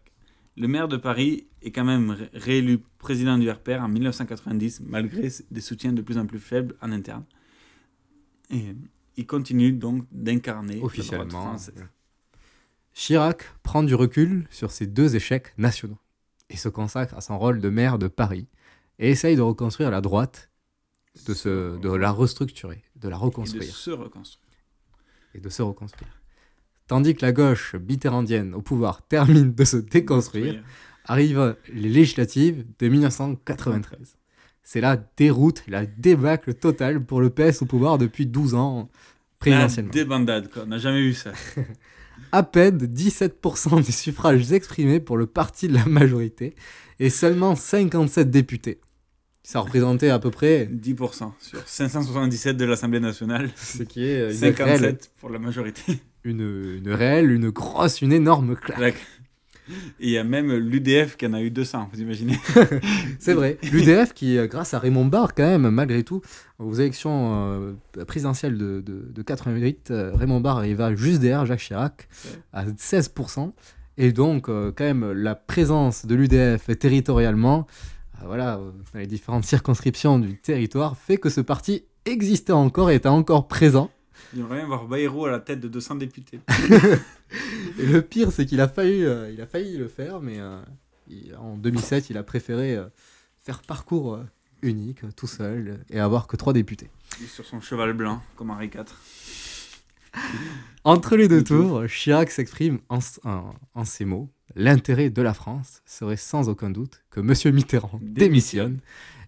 Le 0.56 0.66
maire 0.66 0.88
de 0.88 0.96
Paris 0.96 1.46
est 1.62 1.70
quand 1.70 1.84
même 1.84 2.10
ré- 2.10 2.28
réélu 2.34 2.78
président 2.98 3.38
du 3.38 3.48
RPR 3.48 3.80
en 3.80 3.88
1990, 3.88 4.80
malgré 4.80 5.28
des 5.50 5.60
soutiens 5.60 5.92
de 5.92 6.02
plus 6.02 6.18
en 6.18 6.26
plus 6.26 6.40
faibles 6.40 6.74
en 6.82 6.90
interne. 6.90 7.24
Et 8.50 8.74
il 9.16 9.26
continue 9.26 9.70
donc 9.72 10.06
d'incarner 10.10 10.74
la 10.74 10.78
droite 10.80 10.86
Officiellement, 10.98 11.28
française. 11.30 11.74
Chirac 12.94 13.44
prend 13.62 13.82
du 13.82 13.94
recul 13.94 14.46
sur 14.50 14.70
ces 14.70 14.86
deux 14.86 15.16
échecs 15.16 15.52
nationaux 15.58 15.98
et 16.48 16.56
se 16.56 16.68
consacre 16.68 17.16
à 17.16 17.20
son 17.20 17.38
rôle 17.38 17.60
de 17.60 17.68
maire 17.68 17.98
de 17.98 18.08
Paris 18.08 18.46
et 18.98 19.10
essaye 19.10 19.36
de 19.36 19.40
reconstruire 19.40 19.90
la 19.90 20.00
droite, 20.00 20.50
de, 21.26 21.34
se, 21.34 21.78
de 21.78 21.90
la 21.92 22.10
restructurer, 22.10 22.82
de 22.96 23.08
la 23.08 23.16
Et 23.16 23.18
de 23.18 23.24
reconstruire 23.24 23.74
se 23.74 23.90
reconstruire. 23.90 24.46
et 25.34 25.40
de 25.40 25.48
se 25.48 25.62
reconstruire. 25.62 26.20
Tandis 26.86 27.14
que 27.14 27.24
la 27.24 27.32
gauche 27.32 27.74
mitterrandienne 27.76 28.54
au 28.54 28.62
pouvoir 28.62 29.02
termine 29.06 29.54
de 29.54 29.64
se 29.64 29.76
déconstruire, 29.76 30.54
Construire. 30.54 30.64
arrivent 31.04 31.56
les 31.72 31.88
législatives 31.88 32.66
de 32.78 32.88
1993. 32.88 34.16
C'est 34.62 34.80
la 34.80 34.96
déroute, 34.96 35.62
la 35.68 35.86
débâcle 35.86 36.54
totale 36.54 37.04
pour 37.04 37.20
le 37.20 37.30
PS 37.30 37.62
au 37.62 37.66
pouvoir 37.66 37.96
depuis 37.96 38.26
12 38.26 38.54
ans 38.54 38.90
présidentiellement. 39.38 39.90
La 39.94 39.94
débandade, 39.94 40.50
quoi. 40.50 40.64
On 40.64 40.66
n'a 40.66 40.78
jamais 40.78 41.00
vu 41.00 41.14
ça. 41.14 41.32
À 42.32 42.42
peine 42.42 42.78
17% 42.78 43.84
des 43.84 43.92
suffrages 43.92 44.52
exprimés 44.52 45.00
pour 45.00 45.16
le 45.16 45.26
parti 45.26 45.68
de 45.68 45.74
la 45.74 45.84
majorité 45.86 46.54
et 46.98 47.10
seulement 47.10 47.56
57 47.56 48.30
députés. 48.30 48.80
Ça 49.42 49.60
représentait 49.60 50.10
à 50.10 50.18
peu 50.18 50.30
près 50.30 50.66
10% 50.72 51.32
sur 51.40 51.60
577 51.66 52.56
de 52.56 52.64
l'Assemblée 52.66 53.00
nationale. 53.00 53.50
Ce 53.56 53.82
qui 53.82 54.04
est 54.04 54.26
une 54.30 54.32
57 54.36 54.66
réelle- 54.80 54.98
pour 55.18 55.30
la 55.30 55.38
majorité. 55.38 55.82
une, 56.24 56.76
une 56.84 56.92
réelle, 56.92 57.30
une 57.32 57.50
grosse, 57.50 58.00
une 58.02 58.12
énorme 58.12 58.54
claque. 58.54 58.96
Et 60.00 60.06
il 60.06 60.10
y 60.10 60.18
a 60.18 60.24
même 60.24 60.52
l'UDF 60.52 61.16
qui 61.16 61.26
en 61.26 61.32
a 61.32 61.40
eu 61.40 61.50
200, 61.50 61.90
vous 61.92 62.00
imaginez 62.00 62.38
C'est 63.18 63.34
vrai. 63.34 63.58
L'UDF 63.72 64.12
qui, 64.14 64.38
euh, 64.38 64.46
grâce 64.46 64.74
à 64.74 64.78
Raymond 64.78 65.04
Barre, 65.04 65.34
quand 65.34 65.46
même, 65.46 65.68
malgré 65.70 66.02
tout, 66.02 66.22
aux 66.58 66.74
élections 66.74 67.74
euh, 67.96 68.04
présidentielles 68.06 68.58
de, 68.58 68.80
de, 68.80 69.06
de 69.10 69.22
88, 69.22 69.90
euh, 69.90 70.12
Raymond 70.14 70.40
Barre 70.40 70.58
arriva 70.58 70.94
juste 70.94 71.20
derrière 71.20 71.46
Jacques 71.46 71.60
Chirac 71.60 72.08
à 72.52 72.66
16%. 72.66 73.52
Et 74.02 74.12
donc, 74.12 74.48
euh, 74.48 74.72
quand 74.74 74.84
même, 74.84 75.12
la 75.12 75.34
présence 75.34 76.06
de 76.06 76.14
l'UDF 76.14 76.70
territorialement, 76.78 77.66
euh, 78.22 78.26
voilà, 78.26 78.58
dans 78.94 78.98
les 78.98 79.06
différentes 79.06 79.44
circonscriptions 79.44 80.18
du 80.18 80.38
territoire, 80.38 80.96
fait 80.96 81.18
que 81.18 81.28
ce 81.28 81.42
parti 81.42 81.84
existait 82.06 82.54
encore 82.54 82.90
et 82.90 82.94
était 82.94 83.10
encore 83.10 83.46
présent. 83.46 83.90
J'aimerais 84.34 84.58
bien 84.58 84.66
voir 84.66 84.86
Bayrou 84.86 85.26
à 85.26 85.30
la 85.30 85.38
tête 85.40 85.60
de 85.60 85.68
200 85.68 85.96
députés. 85.96 86.40
Et 87.78 87.86
le 87.86 88.02
pire, 88.02 88.30
c'est 88.32 88.46
qu'il 88.46 88.60
a 88.60 88.68
failli, 88.68 89.04
euh, 89.04 89.30
il 89.32 89.40
a 89.40 89.46
failli 89.46 89.76
le 89.76 89.88
faire, 89.88 90.20
mais 90.20 90.38
euh, 90.38 90.60
il- 91.08 91.34
en 91.36 91.56
2007, 91.56 92.10
il 92.10 92.16
a 92.18 92.22
préféré 92.22 92.76
euh, 92.76 92.86
faire 93.42 93.62
parcours 93.62 94.14
euh, 94.14 94.24
unique, 94.62 95.00
tout 95.16 95.26
seul, 95.26 95.80
et 95.90 95.98
avoir 96.00 96.26
que 96.26 96.36
trois 96.36 96.52
députés. 96.52 96.90
Sur 97.28 97.44
son 97.46 97.60
cheval 97.60 97.92
blanc, 97.92 98.22
comme 98.36 98.50
Henri 98.50 98.66
IV. 98.66 98.84
Entre 100.84 101.16
les 101.16 101.28
deux 101.28 101.44
tours, 101.44 101.84
Chirac 101.86 102.30
s'exprime 102.30 102.78
en, 102.88 102.98
en- 103.24 103.54
en 103.74 103.84
ces 103.84 104.04
mots. 104.04 104.28
L'intérêt 104.56 105.10
de 105.10 105.22
la 105.22 105.34
France 105.34 105.82
serait 105.86 106.16
sans 106.16 106.48
aucun 106.48 106.70
doute 106.70 107.02
que 107.10 107.20
M. 107.20 107.54
Mitterrand 107.54 108.00
démissionne 108.02 108.80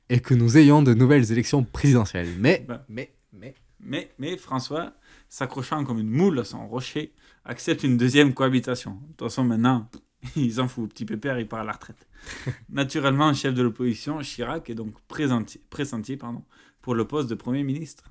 et 0.09 0.19
que 0.21 0.35
nous 0.35 0.57
ayons 0.59 0.83
de 0.83 0.95
nouvelles 0.95 1.31
élections 1.31 1.63
présidentielles. 1.63 2.29
Mais, 2.39 2.65
Bah, 2.67 2.85
mais, 2.89 3.13
mais, 3.33 3.55
Mais, 3.83 4.13
mais 4.19 4.37
François, 4.37 4.95
s'accrochant 5.29 5.85
comme 5.85 5.99
une 5.99 6.11
moule 6.11 6.39
à 6.39 6.45
son 6.45 6.67
rocher, 6.69 7.13
accepte 7.45 7.83
une 7.83 7.97
deuxième 7.97 8.33
cohabitation. 8.35 8.95
De 8.95 9.07
toute 9.09 9.23
façon, 9.29 9.45
maintenant, 9.45 9.91
il 10.37 10.53
s'en 10.55 10.69
fout. 10.69 10.91
Petit 10.91 11.05
pépère, 11.05 11.39
il 11.41 11.49
part 11.49 11.61
à 11.61 11.65
la 11.65 11.73
retraite. 11.73 12.07
Naturellement, 12.69 13.33
chef 13.35 13.55
de 13.55 13.63
l'opposition, 13.63 14.19
Chirac 14.21 14.71
est 14.71 14.75
donc 14.75 14.95
présenti, 15.09 15.59
pressenti 15.71 16.17
pardon, 16.17 16.45
pour 16.81 16.95
le 16.95 17.07
poste 17.07 17.29
de 17.29 17.35
Premier 17.35 17.65
ministre. 17.65 18.05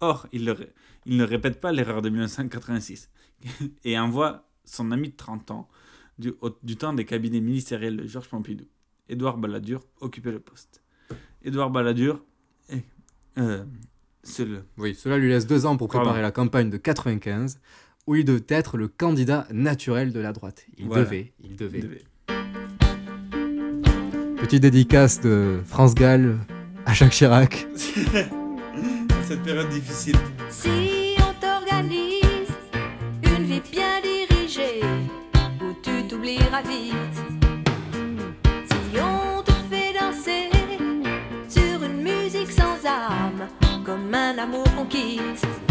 Or, 0.00 0.28
il, 0.32 0.44
le 0.44 0.56
il 1.06 1.16
ne 1.16 1.24
répète 1.24 1.60
pas 1.60 1.72
l'erreur 1.72 2.02
de 2.02 2.08
1986 2.10 3.10
et 3.84 3.98
envoie 3.98 4.46
son 4.64 4.90
ami 4.92 5.08
de 5.10 5.16
30 5.16 5.50
ans 5.50 5.68
du, 6.18 6.34
au- 6.40 6.56
du 6.62 6.76
temps 6.76 6.92
des 6.92 7.04
cabinets 7.04 7.40
ministériels 7.40 7.96
de 7.96 8.06
Georges 8.06 8.28
Pompidou. 8.28 8.66
Édouard 9.08 9.38
Balladur 9.38 9.80
occupait 10.00 10.32
le 10.32 10.40
poste. 10.40 10.82
Édouard 11.42 11.70
Balladur 11.70 12.22
est... 12.68 12.84
euh, 13.38 13.64
oui, 14.76 14.94
cela 14.94 15.16
lui 15.18 15.28
laisse 15.28 15.46
deux 15.46 15.66
ans 15.66 15.76
pour 15.76 15.88
Pardon. 15.88 16.04
préparer 16.06 16.22
la 16.22 16.30
campagne 16.30 16.70
de 16.70 16.76
95, 16.76 17.60
où 18.06 18.14
il 18.16 18.24
devait 18.24 18.42
être 18.48 18.76
le 18.76 18.88
candidat 18.88 19.46
naturel 19.52 20.12
de 20.12 20.20
la 20.20 20.32
droite. 20.32 20.66
Il 20.76 20.86
Voilà. 20.86 21.04
devait, 21.04 21.32
il 21.42 21.56
devait. 21.56 21.78
Il 21.78 21.84
devait. 21.84 22.04
Petite 24.40 24.62
dédicace 24.62 25.20
de 25.20 25.60
France 25.64 25.94
Gall 25.94 26.36
à 26.86 26.94
Jacques 26.94 27.12
Chirac. 27.12 27.66
cette 27.76 29.42
période 29.42 29.68
difficile. 29.68 30.16
Si 30.48 31.16
on 31.18 31.34
t'organise 31.40 32.48
une 33.24 33.44
vie 33.44 33.62
bien 33.70 34.00
dirigée, 34.02 34.80
où 35.60 35.74
tu 35.82 36.06
t'oublieras 36.08 36.62
vite. 36.62 36.94
Si 38.70 38.98
on 39.00 39.42
te 39.42 39.52
fait 39.70 39.92
danser 39.98 40.48
sur 41.48 41.82
une 41.84 42.02
musique 42.02 42.50
sans 42.50 42.78
âme, 42.86 43.27
comme 43.88 44.14
un 44.14 44.36
amour 44.36 44.66
qu'on. 44.76 45.67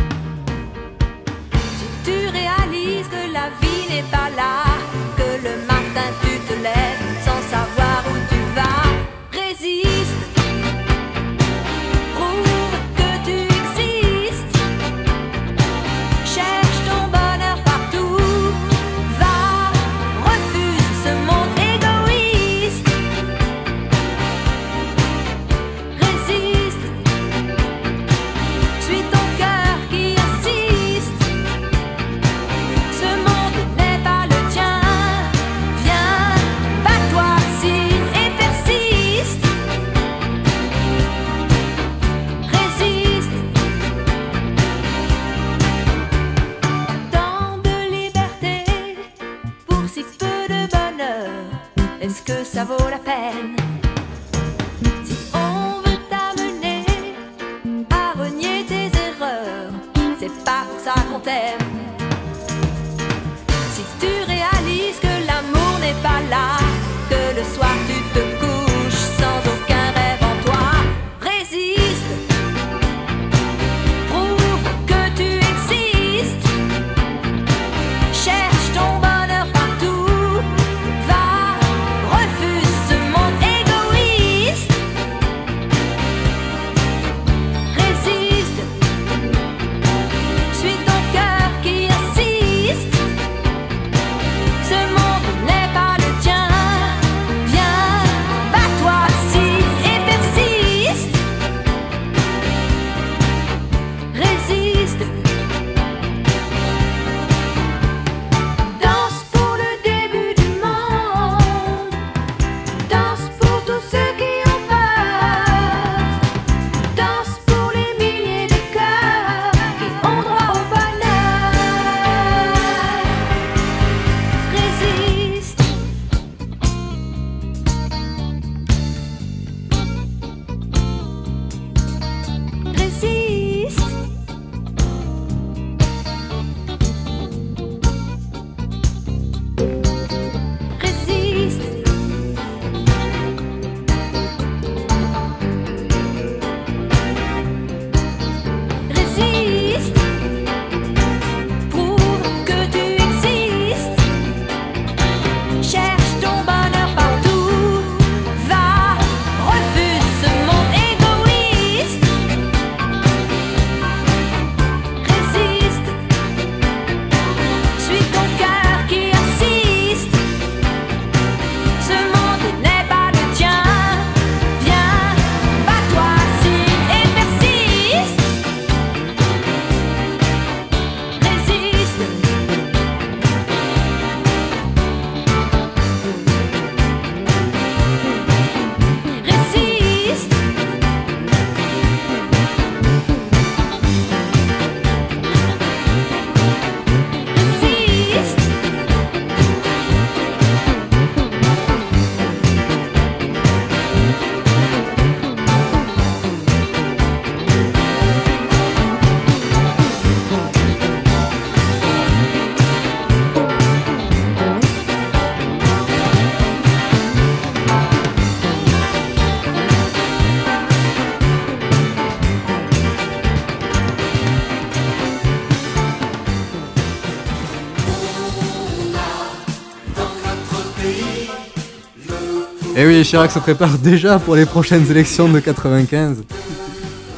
Et 232.77 232.81
Eh 232.81 232.85
oui, 232.85 233.03
Chirac 233.03 233.31
se 233.31 233.39
prépare 233.39 233.79
déjà 233.79 234.19
pour 234.19 234.35
les 234.35 234.45
prochaines 234.45 234.85
élections 234.91 235.27
de 235.27 235.39
95. 235.39 236.23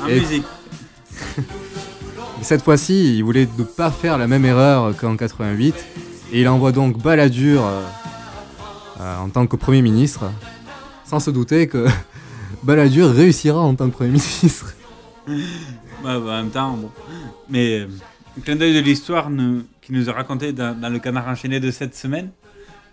En 0.02 0.08
Et- 0.08 0.22
musique. 0.22 0.46
Cette 2.42 2.62
fois-ci, 2.62 3.18
il 3.18 3.24
voulait 3.26 3.46
ne 3.58 3.64
pas 3.66 3.92
faire 3.92 4.18
la 4.18 4.26
même 4.26 4.46
erreur 4.46 4.96
qu'en 4.96 5.18
88, 5.18 5.76
et 6.32 6.40
il 6.40 6.48
envoie 6.48 6.72
donc 6.72 6.98
Balladur 7.04 7.66
euh, 7.66 7.82
euh, 9.02 9.18
en 9.18 9.28
tant 9.28 9.48
que 9.48 9.58
Premier 9.58 9.82
ministre, 9.82 10.32
sans 11.04 11.20
se 11.20 11.30
douter 11.30 11.68
que 11.68 11.86
Balladur 12.64 13.10
réussira 13.12 13.60
en 13.60 13.76
tant 13.76 13.90
que 13.90 13.96
Premier 13.96 14.12
ministre. 14.12 14.74
Ouais, 15.28 16.18
bah, 16.18 16.20
en 16.20 16.44
même 16.44 16.50
temps, 16.50 16.72
bon. 16.78 16.90
Mais 17.50 17.80
euh, 17.82 17.88
un 18.38 18.42
clin 18.42 18.56
d'œil 18.56 18.74
de 18.74 18.80
l'histoire 18.80 19.28
qui 19.82 19.92
nous 19.92 20.08
est 20.08 20.12
raconté 20.14 20.54
dans, 20.54 20.74
dans 20.80 20.88
le 20.88 21.00
canard 21.00 21.28
enchaîné 21.28 21.60
de 21.60 21.70
cette 21.72 21.94
semaine, 21.98 22.30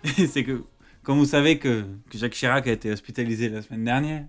c'est 0.03 0.43
que, 0.43 0.61
comme 1.07 1.19
vous 1.19 1.25
savez 1.25 1.57
que, 1.57 1.85
que 2.09 2.17
Jacques 2.17 2.33
Chirac 2.33 2.67
a 2.67 2.71
été 2.73 2.91
hospitalisé 2.91 3.47
la 3.47 3.61
semaine 3.61 3.85
dernière, 3.85 4.25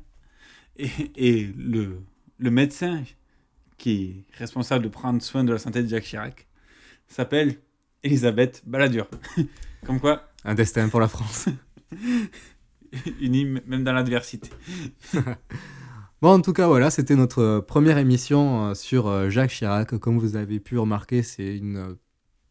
et, 0.76 0.88
et 1.16 1.52
le, 1.56 1.98
le 2.38 2.50
médecin 2.52 3.02
qui 3.78 4.04
est 4.30 4.38
responsable 4.38 4.84
de 4.84 4.88
prendre 4.88 5.20
soin 5.20 5.42
de 5.42 5.52
la 5.52 5.58
santé 5.58 5.82
de 5.82 5.88
Jacques 5.88 6.04
Chirac 6.04 6.46
s'appelle 7.08 7.56
Elisabeth 8.04 8.62
Balladur. 8.64 9.08
comme 9.86 9.98
quoi. 9.98 10.28
Un 10.44 10.54
destin 10.54 10.88
pour 10.88 11.00
la 11.00 11.08
France. 11.08 11.46
Unis 13.20 13.42
m- 13.42 13.60
même 13.66 13.82
dans 13.82 13.92
l'adversité. 13.92 14.48
Bon, 16.20 16.30
en 16.30 16.40
tout 16.40 16.52
cas, 16.52 16.66
voilà, 16.68 16.90
c'était 16.90 17.14
notre 17.16 17.60
première 17.60 17.96
émission 17.98 18.66
euh, 18.70 18.74
sur 18.74 19.06
euh, 19.08 19.30
Jacques 19.30 19.50
Chirac. 19.50 19.96
Comme 19.98 20.18
vous 20.18 20.34
avez 20.34 20.58
pu 20.58 20.76
remarquer, 20.76 21.22
c'est 21.22 21.56
une, 21.56 21.76
euh, 21.76 21.94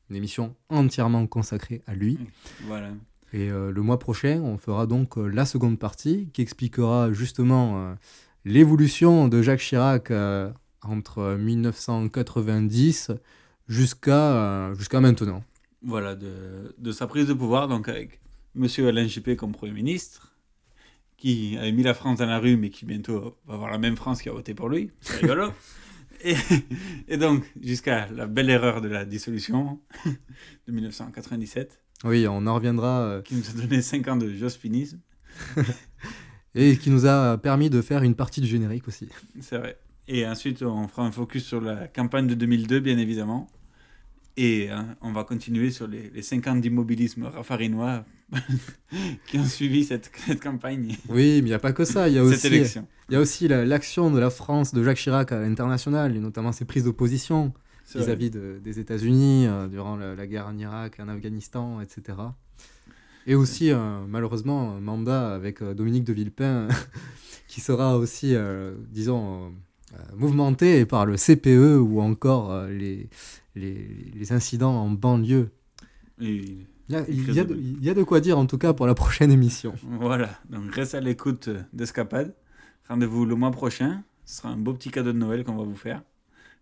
une 0.10 0.16
émission 0.18 0.56
entièrement 0.70 1.28
consacrée 1.28 1.82
à 1.86 1.94
lui. 1.94 2.18
Voilà. 2.66 2.92
Et 3.34 3.50
euh, 3.50 3.72
le 3.72 3.82
mois 3.82 4.00
prochain, 4.00 4.42
on 4.42 4.58
fera 4.58 4.88
donc 4.88 5.18
euh, 5.18 5.28
la 5.28 5.46
seconde 5.46 5.78
partie 5.78 6.30
qui 6.32 6.42
expliquera 6.42 7.12
justement 7.12 7.80
euh, 7.80 7.94
l'évolution 8.46 9.28
de 9.28 9.42
Jacques 9.42 9.60
Chirac 9.60 10.12
entre 10.82 11.36
1990 11.36 13.12
jusqu'à 13.68 14.74
jusqu'à 14.76 15.02
maintenant. 15.02 15.44
Voilà, 15.82 16.16
de, 16.16 16.74
de, 16.78 16.92
sa 16.92 17.08
prise 17.08 17.28
de 17.28 17.34
pouvoir, 17.34 17.68
donc 17.68 17.90
avec 17.90 18.22
M. 18.56 18.68
Alain 18.88 19.08
Juppé 19.08 19.36
comme 19.36 19.52
Premier 19.52 19.74
ministre, 19.74 20.34
qui 21.18 21.58
avait 21.58 21.72
mis 21.72 21.84
la 21.84 21.94
France 21.94 22.20
dans 22.20 22.26
la 22.26 22.40
rue, 22.40 22.58
mais 22.58 22.70
qui 22.70 22.86
bientôt 22.86 23.38
va 23.46 23.56
avoir 23.56 23.70
la 23.70 23.78
même 23.78 23.98
France 23.98 24.22
qui 24.22 24.30
a 24.30 24.32
voté 24.32 24.54
pour 24.54 24.70
lui. 24.70 24.92
C'est 25.02 25.18
rigolo. 25.18 25.52
et, 26.24 26.36
et, 27.08 27.18
donc, 27.18 27.44
jusqu'à 27.62 28.08
la 28.08 28.26
belle 28.26 28.50
erreur 28.50 28.82
de 28.82 28.88
la 28.88 29.06
dissolution 29.06 29.80
de 30.06 30.72
1997. 30.72 31.80
Oui, 32.04 32.28
on 32.28 32.46
en 32.48 32.56
reviendra. 32.56 33.02
Euh... 33.02 33.22
Qui 33.22 33.36
nous 33.36 33.50
a 33.50 33.54
donné 33.54 33.82
5 33.82 34.08
ans 34.08 34.18
de 34.18 34.34
jospinisme. 34.34 35.00
et 36.56 36.78
qui 36.78 36.90
nous 36.90 37.06
a 37.06 37.38
permis 37.38 37.70
de 37.70 37.82
faire 37.82 38.04
une 38.04 38.16
partie 38.16 38.42
du 38.42 38.48
générique 38.48 38.88
aussi. 38.88 39.10
C'est 39.42 39.58
vrai. 39.58 39.78
Et 40.08 40.26
ensuite, 40.26 40.64
on 40.64 40.88
fera 40.88 41.04
un 41.04 41.12
focus 41.12 41.46
sur 41.46 41.60
la 41.60 41.88
campagne 41.88 42.28
de 42.28 42.34
2002, 42.36 42.80
bien 42.80 42.98
évidemment. 42.98 43.48
Et 44.38 44.70
hein, 44.70 44.96
on 45.02 45.12
va 45.12 45.24
continuer 45.24 45.72
sur 45.72 45.88
les, 45.88 46.12
les 46.12 46.22
5 46.22 46.48
ans 46.48 46.56
d'immobilisme 46.56 47.26
raffarinois 47.26 48.06
qui 49.28 49.40
ont 49.40 49.46
suivi 49.46 49.84
cette, 49.84 50.12
cette, 50.26 50.42
campagne. 50.42 50.96
Oui, 51.10 51.16
mais 51.16 51.38
il 51.40 51.44
n'y 51.46 51.54
a 51.54 51.60
pas 51.60 51.74
que 51.74 51.86
ça. 51.86 52.08
Il 52.08 52.16
y 52.16 52.20
a 52.20 52.24
aussi, 52.24 52.48
élection. 52.48 52.88
Il 53.10 53.14
y 53.14 53.16
a 53.16 53.20
aussi 53.20 53.48
l'action 53.48 54.12
de 54.12 54.20
la 54.20 54.30
France, 54.30 54.74
de 54.74 54.84
Jacques 54.84 54.98
Chirac 54.98 55.32
à 55.32 55.40
l'international, 55.40 56.16
et 56.16 56.20
notamment 56.20 56.52
ses 56.52 56.66
prises 56.66 56.84
d'opposition 56.84 57.52
vis-à-vis 57.96 58.30
de, 58.30 58.60
des 58.64 58.80
États-Unis 58.80 59.48
euh, 59.48 59.68
durant 59.68 59.96
la, 59.96 60.16
la, 60.16 60.28
guerre 60.28 60.48
en 60.48 60.58
Irak, 60.58 61.00
en 61.00 61.08
Afghanistan, 61.08 61.82
etc. 61.82 62.16
Et 63.28 63.36
aussi, 63.36 63.72
euh, 63.72 64.00
malheureusement, 64.08 64.72
un 64.72 64.80
mandat 64.80 65.36
avec 65.36 65.62
euh, 65.62 65.74
Dominique 65.74 66.06
de 66.06 66.14
Villepin 66.14 66.70
qui 67.50 67.60
sera 67.60 67.98
aussi, 67.98 68.34
euh, 68.34 68.74
disons, 68.90 69.52
mouvementé 70.16 70.86
par 70.86 71.06
le 71.06 71.16
CPE 71.16 71.78
ou 71.78 72.00
encore 72.02 72.68
les, 72.68 73.10
les, 73.56 74.12
les, 74.14 74.32
incidents 74.32 74.76
en 74.76 74.90
banlieue. 74.90 75.50
Et 76.22 76.58
il 76.90 76.94
y, 76.94 76.96
a, 76.96 77.06
il, 77.10 77.34
y 77.34 77.40
a 77.40 77.44
de, 77.44 77.56
il 77.56 77.84
y, 77.84 77.90
a, 77.90 77.94
de, 77.94 78.04
quoi 78.04 78.22
dire 78.22 78.38
en 78.38 78.46
tout 78.46 78.58
cas 78.58 78.74
pour 78.74 78.86
la 78.86 78.96
prochaine 78.96 79.32
émission. 79.32 79.74
Voilà, 79.84 80.30
donc 80.50 80.74
reste 80.74 80.96
à 80.96 81.02
l'écoute 81.02 81.50
d'Escapade. 81.74 82.34
Rendez-vous 82.88 83.26
le 83.26 83.36
mois 83.36 83.52
prochain. 83.52 84.04
Ce 84.26 84.38
sera 84.38 84.50
un 84.50 84.58
beau 84.58 84.74
petit 84.74 84.90
cadeau 84.90 85.12
de 85.12 85.18
Noël 85.18 85.44
qu'on 85.44 85.56
va 85.56 85.64
vous 85.64 85.76
faire. 85.76 86.02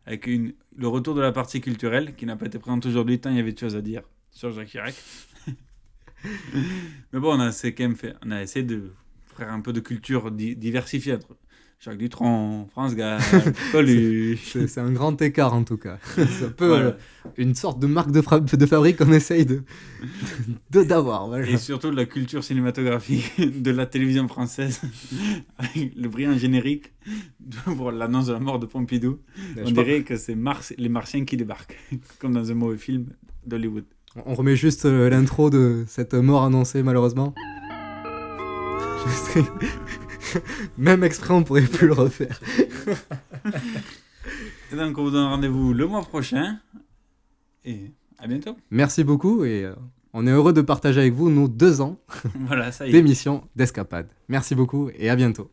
Avec 0.05 0.27
une, 0.27 0.53
le 0.77 0.87
retour 0.87 1.15
de 1.15 1.21
la 1.21 1.31
partie 1.31 1.61
culturelle 1.61 2.15
qui 2.15 2.25
n'a 2.25 2.35
pas 2.35 2.47
été 2.47 2.59
présente 2.59 2.85
aujourd'hui, 2.85 3.19
tant 3.19 3.29
il 3.29 3.37
y 3.37 3.39
avait 3.39 3.53
de 3.53 3.59
choses 3.59 3.75
à 3.75 3.81
dire 3.81 4.03
sur 4.31 4.51
Jacques 4.51 4.67
Chirac. 4.67 4.95
Mais 7.13 7.19
bon, 7.19 7.37
on 7.37 7.39
a, 7.39 7.51
quand 7.51 7.79
même 7.79 7.95
fait, 7.95 8.15
on 8.25 8.31
a 8.31 8.41
essayé 8.41 8.65
de 8.65 8.91
faire 9.37 9.51
un 9.51 9.61
peu 9.61 9.73
de 9.73 9.79
culture 9.79 10.31
di 10.31 10.55
diversifiée 10.55 11.17
Jacques 11.79 11.97
Dutronc, 11.97 12.67
France 12.71 12.95
Gall, 12.95 13.19
Coluche. 13.71 14.57
C'est 14.67 14.79
un 14.79 14.91
grand 14.91 15.21
écart 15.21 15.53
en 15.53 15.63
tout 15.63 15.77
cas. 15.77 15.99
C'est 16.15 16.45
un 16.45 16.49
peu 16.49 16.67
voilà. 16.67 16.85
euh, 16.85 16.91
une 17.37 17.53
sorte 17.53 17.79
de 17.79 17.85
marque 17.85 18.11
de, 18.11 18.21
de 18.55 18.65
fabrique 18.65 18.97
qu'on 18.97 19.11
essaye 19.11 19.45
de 19.45 19.61
d'avoir. 20.71 21.27
Voilà. 21.27 21.47
Et 21.47 21.57
surtout 21.57 21.91
de 21.91 21.95
la 21.95 22.05
culture 22.05 22.43
cinématographique 22.43 23.61
de 23.61 23.71
la 23.71 23.85
télévision 23.85 24.27
française, 24.27 24.81
avec 25.57 25.93
le 25.95 26.09
brillant 26.09 26.37
générique 26.37 26.93
pour 27.65 27.91
l'annonce 27.91 28.27
de 28.27 28.33
la 28.33 28.39
mort 28.39 28.57
de 28.59 28.65
Pompidou. 28.65 29.19
On 29.63 29.69
dirait 29.69 30.01
que 30.03 30.15
c'est 30.17 30.35
Mars, 30.35 30.73
les 30.77 30.89
Martiens 30.89 31.23
qui 31.25 31.37
débarquent, 31.37 31.77
comme 32.19 32.33
dans 32.33 32.49
un 32.49 32.55
mauvais 32.55 32.77
film 32.77 33.07
d'Hollywood. 33.45 33.85
On 34.25 34.33
remet 34.33 34.55
juste 34.55 34.85
euh, 34.85 35.09
l'intro 35.09 35.49
de 35.49 35.83
cette 35.87 36.13
mort 36.13 36.45
annoncée 36.45 36.81
malheureusement. 36.83 37.35
Même 40.77 41.03
exprès, 41.03 41.33
on 41.33 41.43
pourrait 41.43 41.61
plus 41.61 41.87
le 41.87 41.93
refaire. 41.93 42.39
et 44.71 44.75
donc, 44.75 44.97
on 44.97 45.03
vous 45.03 45.11
donne 45.11 45.27
rendez-vous 45.27 45.73
le 45.73 45.87
mois 45.87 46.01
prochain. 46.01 46.59
Et 47.63 47.91
à 48.19 48.27
bientôt. 48.27 48.57
Merci 48.71 49.03
beaucoup 49.03 49.43
et 49.43 49.63
euh, 49.65 49.73
on 50.13 50.25
est 50.27 50.31
heureux 50.31 50.53
de 50.53 50.61
partager 50.61 51.01
avec 51.01 51.13
vous 51.13 51.29
nos 51.29 51.47
deux 51.47 51.81
ans 51.81 51.97
voilà, 52.47 52.69
d'émission 52.71 53.47
d'escapade. 53.55 54.07
Merci 54.29 54.55
beaucoup 54.55 54.89
et 54.95 55.09
à 55.09 55.15
bientôt. 55.15 55.51